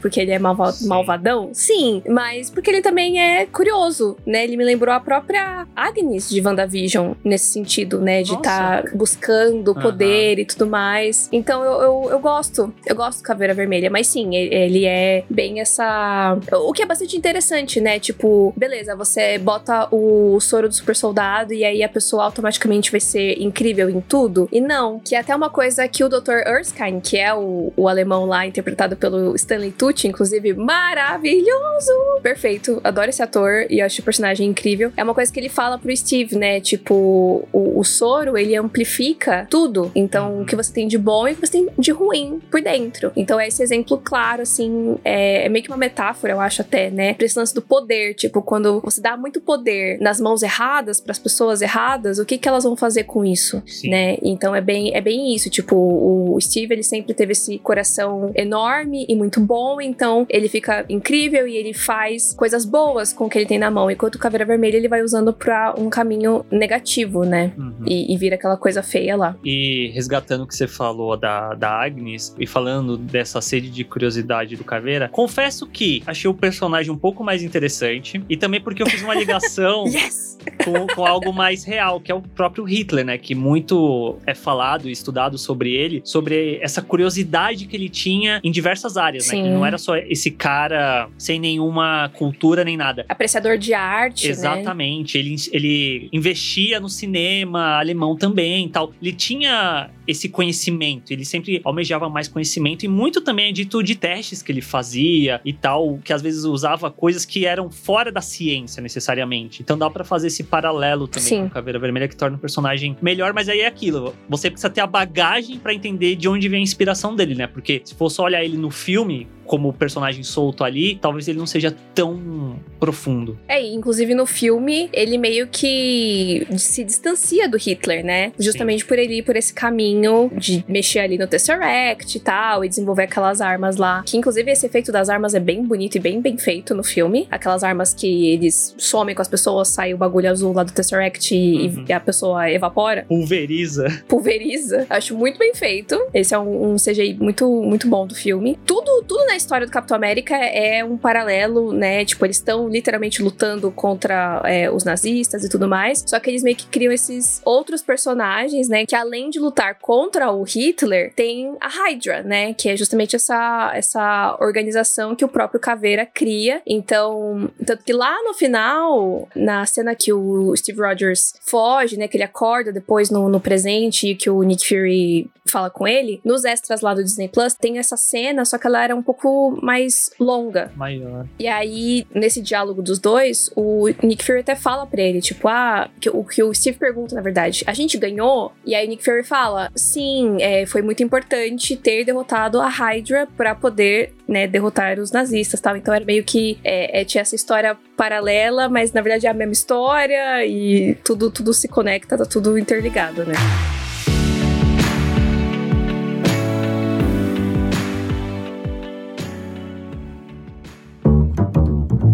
porque 0.00 0.20
ele 0.20 0.32
é 0.32 0.40
malva 0.40 0.72
Sim. 0.72 0.88
malvadão? 0.88 1.50
Sim, 1.52 2.02
mas 2.08 2.50
porque 2.50 2.68
ele 2.68 2.82
também 2.82 3.20
é 3.20 3.46
curioso, 3.46 3.91
né? 4.26 4.44
Ele 4.44 4.56
me 4.56 4.64
lembrou 4.64 4.94
a 4.94 5.00
própria 5.00 5.66
Agnes 5.74 6.28
de 6.28 6.40
WandaVision 6.40 7.12
nesse 7.24 7.52
sentido, 7.52 8.00
né? 8.00 8.22
De 8.22 8.34
estar 8.34 8.84
buscando 8.94 9.72
Aham. 9.72 9.82
poder 9.82 10.38
e 10.38 10.44
tudo 10.44 10.66
mais. 10.66 11.28
Então 11.32 11.62
eu, 11.62 11.82
eu, 11.82 12.10
eu 12.12 12.18
gosto. 12.20 12.72
Eu 12.86 12.96
gosto 12.96 13.18
do 13.18 13.24
Caveira 13.24 13.54
Vermelha, 13.54 13.90
mas 13.90 14.06
sim, 14.06 14.34
ele, 14.34 14.54
ele 14.54 14.84
é 14.86 15.24
bem 15.28 15.60
essa. 15.60 16.38
O 16.52 16.72
que 16.72 16.82
é 16.82 16.86
bastante 16.86 17.16
interessante, 17.16 17.80
né? 17.80 17.98
Tipo, 17.98 18.52
beleza, 18.56 18.94
você 18.96 19.38
bota 19.38 19.88
o 19.90 20.40
soro 20.40 20.68
do 20.68 20.74
super 20.74 20.96
soldado 20.96 21.52
e 21.52 21.64
aí 21.64 21.82
a 21.82 21.88
pessoa 21.88 22.24
automaticamente 22.24 22.90
vai 22.90 23.00
ser 23.00 23.40
incrível 23.40 23.88
em 23.90 24.00
tudo. 24.00 24.48
E 24.52 24.60
não, 24.60 24.98
que 24.98 25.14
é 25.14 25.18
até 25.18 25.34
uma 25.34 25.50
coisa 25.50 25.86
que 25.88 26.04
o 26.04 26.08
Dr. 26.08 26.46
Erskine, 26.46 27.00
que 27.00 27.18
é 27.18 27.34
o, 27.34 27.72
o 27.76 27.88
alemão 27.88 28.24
lá, 28.24 28.46
interpretado 28.46 28.96
pelo 28.96 29.34
Stanley 29.34 29.72
Tucci, 29.72 30.08
inclusive, 30.08 30.54
maravilhoso! 30.54 31.92
Perfeito, 32.22 32.80
adoro 32.84 33.10
esse 33.10 33.22
ator 33.22 33.66
e 33.68 33.81
acho 33.84 34.00
o 34.00 34.04
personagem 34.04 34.48
incrível. 34.48 34.92
É 34.96 35.02
uma 35.02 35.14
coisa 35.14 35.32
que 35.32 35.38
ele 35.38 35.48
fala 35.48 35.78
pro 35.78 35.94
Steve, 35.96 36.36
né? 36.36 36.60
Tipo, 36.60 37.46
o, 37.52 37.78
o 37.78 37.84
soro, 37.84 38.36
ele 38.36 38.56
amplifica 38.56 39.46
tudo. 39.50 39.90
Então, 39.94 40.42
o 40.42 40.44
que 40.44 40.56
você 40.56 40.72
tem 40.72 40.88
de 40.88 40.98
bom 40.98 41.28
e 41.28 41.32
o 41.32 41.34
que 41.34 41.46
você 41.46 41.52
tem 41.52 41.68
de 41.78 41.90
ruim 41.90 42.40
por 42.50 42.60
dentro. 42.60 43.12
Então, 43.16 43.38
é 43.38 43.48
esse 43.48 43.62
exemplo 43.62 43.98
claro, 43.98 44.42
assim, 44.42 44.96
é, 45.04 45.46
é 45.46 45.48
meio 45.48 45.64
que 45.64 45.70
uma 45.70 45.76
metáfora, 45.76 46.32
eu 46.32 46.40
acho 46.40 46.62
até, 46.62 46.90
né? 46.90 47.14
Pra 47.14 47.26
esse 47.26 47.38
lance 47.38 47.54
do 47.54 47.62
poder. 47.62 48.14
Tipo, 48.14 48.42
quando 48.42 48.80
você 48.80 49.00
dá 49.00 49.16
muito 49.16 49.40
poder 49.40 49.98
nas 50.00 50.20
mãos 50.20 50.42
erradas, 50.42 51.00
pras 51.00 51.18
pessoas 51.18 51.62
erradas, 51.62 52.18
o 52.18 52.24
que 52.24 52.38
que 52.38 52.48
elas 52.48 52.64
vão 52.64 52.76
fazer 52.76 53.04
com 53.04 53.24
isso? 53.24 53.62
Sim. 53.66 53.90
né? 53.90 54.16
Então 54.22 54.54
é 54.54 54.60
bem, 54.60 54.94
é 54.94 55.00
bem 55.00 55.34
isso. 55.34 55.50
Tipo, 55.50 55.76
o 55.76 56.40
Steve 56.40 56.74
ele 56.74 56.82
sempre 56.82 57.14
teve 57.14 57.32
esse 57.32 57.58
coração 57.58 58.30
enorme 58.34 59.04
e 59.08 59.14
muito 59.14 59.40
bom, 59.40 59.80
então 59.80 60.26
ele 60.28 60.48
fica 60.48 60.84
incrível 60.88 61.46
e 61.46 61.56
ele 61.56 61.74
faz 61.74 62.32
coisas 62.32 62.64
boas 62.64 63.12
com 63.12 63.24
o 63.24 63.30
que 63.30 63.38
ele 63.38 63.46
tem 63.46 63.58
na 63.62 63.70
mão. 63.70 63.90
Enquanto 63.90 64.16
o 64.16 64.18
Caveira 64.18 64.44
Vermelha 64.44 64.76
ele 64.76 64.88
vai 64.88 65.02
usando 65.02 65.32
pra 65.32 65.74
um 65.78 65.88
caminho 65.88 66.44
negativo, 66.50 67.24
né? 67.24 67.52
Uhum. 67.56 67.84
E, 67.86 68.12
e 68.12 68.16
vira 68.16 68.34
aquela 68.34 68.56
coisa 68.56 68.82
feia 68.82 69.16
lá. 69.16 69.36
E 69.44 69.90
resgatando 69.94 70.42
o 70.42 70.46
que 70.46 70.54
você 70.54 70.66
falou 70.66 71.16
da, 71.16 71.54
da 71.54 71.70
Agnes 71.70 72.34
e 72.38 72.46
falando 72.46 72.96
dessa 72.96 73.40
sede 73.40 73.70
de 73.70 73.84
curiosidade 73.84 74.56
do 74.56 74.64
Caveira, 74.64 75.08
confesso 75.08 75.66
que 75.66 76.02
achei 76.06 76.28
o 76.28 76.34
personagem 76.34 76.92
um 76.92 76.98
pouco 76.98 77.22
mais 77.22 77.42
interessante 77.42 78.22
e 78.28 78.36
também 78.36 78.60
porque 78.60 78.82
eu 78.82 78.86
fiz 78.86 79.02
uma 79.02 79.14
ligação 79.14 79.84
Yes! 79.92 80.32
com, 80.64 80.86
com 80.94 81.06
algo 81.06 81.32
mais 81.32 81.64
real, 81.64 82.00
que 82.00 82.10
é 82.10 82.14
o 82.14 82.20
próprio 82.20 82.64
Hitler, 82.64 83.04
né? 83.04 83.18
Que 83.18 83.34
muito 83.34 84.16
é 84.26 84.34
falado 84.34 84.88
e 84.88 84.92
estudado 84.92 85.38
sobre 85.38 85.74
ele, 85.74 86.02
sobre 86.04 86.58
essa 86.60 86.82
curiosidade 86.82 87.66
que 87.66 87.76
ele 87.76 87.88
tinha 87.88 88.40
em 88.42 88.50
diversas 88.50 88.96
áreas, 88.96 89.26
né? 89.26 89.30
Sim. 89.30 89.42
Que 89.42 89.48
ele 89.48 89.54
não 89.54 89.66
era 89.66 89.78
só 89.78 89.96
esse 89.96 90.30
cara 90.30 91.08
sem 91.16 91.38
nenhuma 91.38 92.10
cultura 92.16 92.64
nem 92.64 92.76
nada. 92.76 93.04
Apreciador 93.08 93.51
de 93.58 93.74
arte, 93.74 94.26
né? 94.26 94.30
Exatamente. 94.30 95.18
Ele, 95.18 95.36
ele 95.52 96.08
investia 96.12 96.80
no 96.80 96.88
cinema 96.88 97.78
alemão 97.78 98.16
também 98.16 98.68
tal. 98.68 98.92
Ele 99.00 99.12
tinha 99.12 99.90
esse 100.06 100.28
conhecimento, 100.28 101.12
ele 101.12 101.24
sempre 101.24 101.60
almejava 101.64 102.08
mais 102.08 102.28
conhecimento 102.28 102.84
e 102.84 102.88
muito 102.88 103.20
também 103.20 103.50
é 103.50 103.52
dito 103.52 103.82
de 103.82 103.94
testes 103.94 104.42
que 104.42 104.50
ele 104.50 104.60
fazia 104.60 105.40
e 105.44 105.52
tal, 105.52 105.98
que 106.04 106.12
às 106.12 106.22
vezes 106.22 106.44
usava 106.44 106.90
coisas 106.90 107.24
que 107.24 107.46
eram 107.46 107.70
fora 107.70 108.10
da 108.10 108.20
ciência 108.20 108.82
necessariamente. 108.82 109.62
Então 109.62 109.76
dá 109.78 109.88
pra 109.88 110.04
fazer 110.04 110.28
esse 110.28 110.42
paralelo 110.42 111.06
também 111.06 111.28
Sim. 111.28 111.40
com 111.40 111.46
o 111.46 111.50
Caveira 111.50 111.78
Vermelha 111.78 112.08
que 112.08 112.16
torna 112.16 112.36
o 112.36 112.40
personagem 112.40 112.96
melhor, 113.00 113.32
mas 113.32 113.48
aí 113.48 113.60
é 113.60 113.66
aquilo, 113.66 114.14
você 114.28 114.50
precisa 114.50 114.70
ter 114.70 114.80
a 114.80 114.86
bagagem 114.86 115.58
pra 115.58 115.74
entender 115.74 116.16
de 116.16 116.28
onde 116.28 116.48
vem 116.48 116.60
a 116.60 116.62
inspiração 116.62 117.14
dele, 117.14 117.34
né? 117.34 117.46
Porque 117.46 117.82
se 117.84 117.94
for 117.94 118.10
só 118.10 118.24
olhar 118.24 118.44
ele 118.44 118.56
no 118.56 118.70
filme 118.70 119.28
como 119.44 119.72
personagem 119.72 120.22
solto 120.22 120.64
ali, 120.64 120.96
talvez 120.96 121.28
ele 121.28 121.38
não 121.38 121.46
seja 121.46 121.74
tão 121.94 122.58
profundo. 122.80 123.38
É, 123.46 123.60
inclusive 123.62 124.14
no 124.14 124.24
filme, 124.24 124.88
ele 124.92 125.18
meio 125.18 125.46
que 125.46 126.46
se 126.56 126.82
distancia 126.84 127.48
do 127.48 127.58
Hitler, 127.58 128.04
né? 128.04 128.32
Justamente 128.38 128.84
por 128.84 128.98
ele 128.98 129.18
ir 129.18 129.22
por 129.22 129.36
esse 129.36 129.52
caminho 129.52 129.91
de 130.36 130.64
mexer 130.68 131.00
ali 131.00 131.18
no 131.18 131.26
Tesseract 131.26 132.16
e 132.16 132.20
tal, 132.20 132.64
e 132.64 132.68
desenvolver 132.68 133.04
aquelas 133.04 133.40
armas 133.40 133.76
lá. 133.76 134.02
Que 134.04 134.16
inclusive 134.16 134.50
esse 134.50 134.66
efeito 134.66 134.90
das 134.92 135.08
armas 135.08 135.34
é 135.34 135.40
bem 135.40 135.62
bonito 135.64 135.96
e 135.96 136.00
bem 136.00 136.20
bem 136.20 136.36
feito 136.38 136.74
no 136.74 136.82
filme. 136.84 137.26
Aquelas 137.30 137.62
armas 137.64 137.92
que 137.94 138.28
eles 138.30 138.74
somem 138.78 139.14
com 139.14 139.22
as 139.22 139.28
pessoas, 139.28 139.68
sai 139.68 139.94
o 139.94 139.96
bagulho 139.96 140.30
azul 140.30 140.52
lá 140.52 140.62
do 140.62 140.72
Tesseract 140.72 141.34
e, 141.34 141.52
Uhum. 141.68 141.84
e 141.88 141.92
a 141.92 142.00
pessoa 142.00 142.50
evapora, 142.50 143.04
Pulveriza. 143.08 144.02
pulveriza. 144.08 144.86
Acho 144.90 145.16
muito 145.16 145.38
bem 145.38 145.54
feito. 145.54 145.98
Esse 146.14 146.34
é 146.34 146.38
um, 146.38 146.72
um 146.72 146.76
CGI 146.76 147.14
muito, 147.14 147.48
muito 147.62 147.88
bom 147.88 148.06
do 148.06 148.14
filme. 148.14 148.58
Tudo, 148.66 149.02
tudo 149.06 149.24
na 149.26 149.36
história 149.36 149.66
do 149.66 149.72
Capitão 149.72 149.96
América 149.96 150.36
é 150.36 150.84
um 150.84 150.96
paralelo, 150.96 151.72
né? 151.72 152.04
Tipo, 152.04 152.24
eles 152.26 152.36
estão 152.36 152.68
literalmente 152.68 153.22
lutando 153.22 153.70
contra 153.70 154.42
é, 154.44 154.70
os 154.70 154.84
nazistas 154.84 155.44
e 155.44 155.48
tudo 155.48 155.68
mais. 155.68 156.04
Só 156.06 156.18
que 156.20 156.30
eles 156.30 156.42
meio 156.42 156.56
que 156.56 156.66
criam 156.66 156.92
esses 156.92 157.40
outros 157.44 157.82
personagens, 157.82 158.68
né? 158.68 158.84
Que 158.86 158.94
além 158.94 159.30
de 159.30 159.38
lutar 159.38 159.78
contra 159.82 160.30
o 160.30 160.44
Hitler, 160.44 161.12
tem 161.14 161.56
a 161.60 161.68
Hydra, 161.68 162.22
né? 162.22 162.54
Que 162.54 162.70
é 162.70 162.76
justamente 162.76 163.16
essa, 163.16 163.72
essa 163.74 164.38
organização 164.40 165.14
que 165.14 165.24
o 165.24 165.28
próprio 165.28 165.60
Caveira 165.60 166.06
cria. 166.06 166.62
Então, 166.64 167.50
tanto 167.66 167.84
que 167.84 167.92
lá 167.92 168.22
no 168.22 168.32
final, 168.32 169.28
na 169.34 169.66
cena 169.66 169.94
que 169.94 170.12
o 170.12 170.56
Steve 170.56 170.80
Rogers 170.80 171.34
foge, 171.42 171.98
né? 171.98 172.06
Que 172.06 172.16
ele 172.16 172.24
acorda 172.24 172.72
depois 172.72 173.10
no, 173.10 173.28
no 173.28 173.40
presente 173.40 174.08
e 174.08 174.14
que 174.14 174.30
o 174.30 174.42
Nick 174.42 174.66
Fury 174.66 175.28
fala 175.52 175.68
com 175.68 175.86
ele, 175.86 176.20
nos 176.24 176.44
extras 176.44 176.80
lá 176.80 176.94
do 176.94 177.02
Disney 177.02 177.28
Plus, 177.28 177.54
tem 177.54 177.78
essa 177.78 177.96
cena, 177.96 178.44
só 178.44 178.56
que 178.56 178.66
ela 178.66 178.82
era 178.82 178.94
um 178.94 179.02
pouco 179.02 179.58
mais 179.62 180.10
longa. 180.18 180.72
Maior. 180.76 181.26
E 181.38 181.46
aí, 181.48 182.06
nesse 182.14 182.40
diálogo 182.40 182.82
dos 182.82 182.98
dois, 182.98 183.50
o 183.56 183.88
Nick 184.02 184.24
Fury 184.24 184.40
até 184.40 184.54
fala 184.54 184.86
pra 184.86 185.02
ele, 185.02 185.20
tipo, 185.20 185.48
ah, 185.48 185.90
que, 186.00 186.08
o 186.08 186.24
que 186.24 186.42
o 186.42 186.54
Steve 186.54 186.78
pergunta, 186.78 187.14
na 187.14 187.20
verdade, 187.20 187.64
a 187.66 187.74
gente 187.74 187.98
ganhou? 187.98 188.52
E 188.64 188.74
aí 188.74 188.86
o 188.86 188.88
Nick 188.88 189.04
Fury 189.04 189.24
fala, 189.24 189.70
sim, 189.74 190.36
é, 190.40 190.66
foi 190.66 190.82
muito 190.82 191.02
importante 191.02 191.76
ter 191.76 192.04
derrotado 192.04 192.60
a 192.60 192.68
Hydra 192.68 193.26
para 193.36 193.54
poder, 193.54 194.14
né, 194.28 194.46
derrotar 194.46 194.98
os 194.98 195.10
nazistas 195.10 195.60
tal. 195.60 195.76
Então 195.76 195.92
era 195.94 196.04
meio 196.04 196.24
que 196.24 196.58
é, 196.62 197.00
é, 197.00 197.04
tinha 197.04 197.22
essa 197.22 197.34
história 197.34 197.76
paralela, 197.96 198.68
mas 198.68 198.92
na 198.92 199.00
verdade 199.00 199.26
é 199.26 199.30
a 199.30 199.34
mesma 199.34 199.52
história 199.52 200.44
e 200.46 200.94
tudo, 201.04 201.30
tudo 201.30 201.52
se 201.52 201.68
conecta, 201.68 202.16
tá 202.18 202.24
tudo 202.24 202.58
interligado, 202.58 203.24
né? 203.24 203.34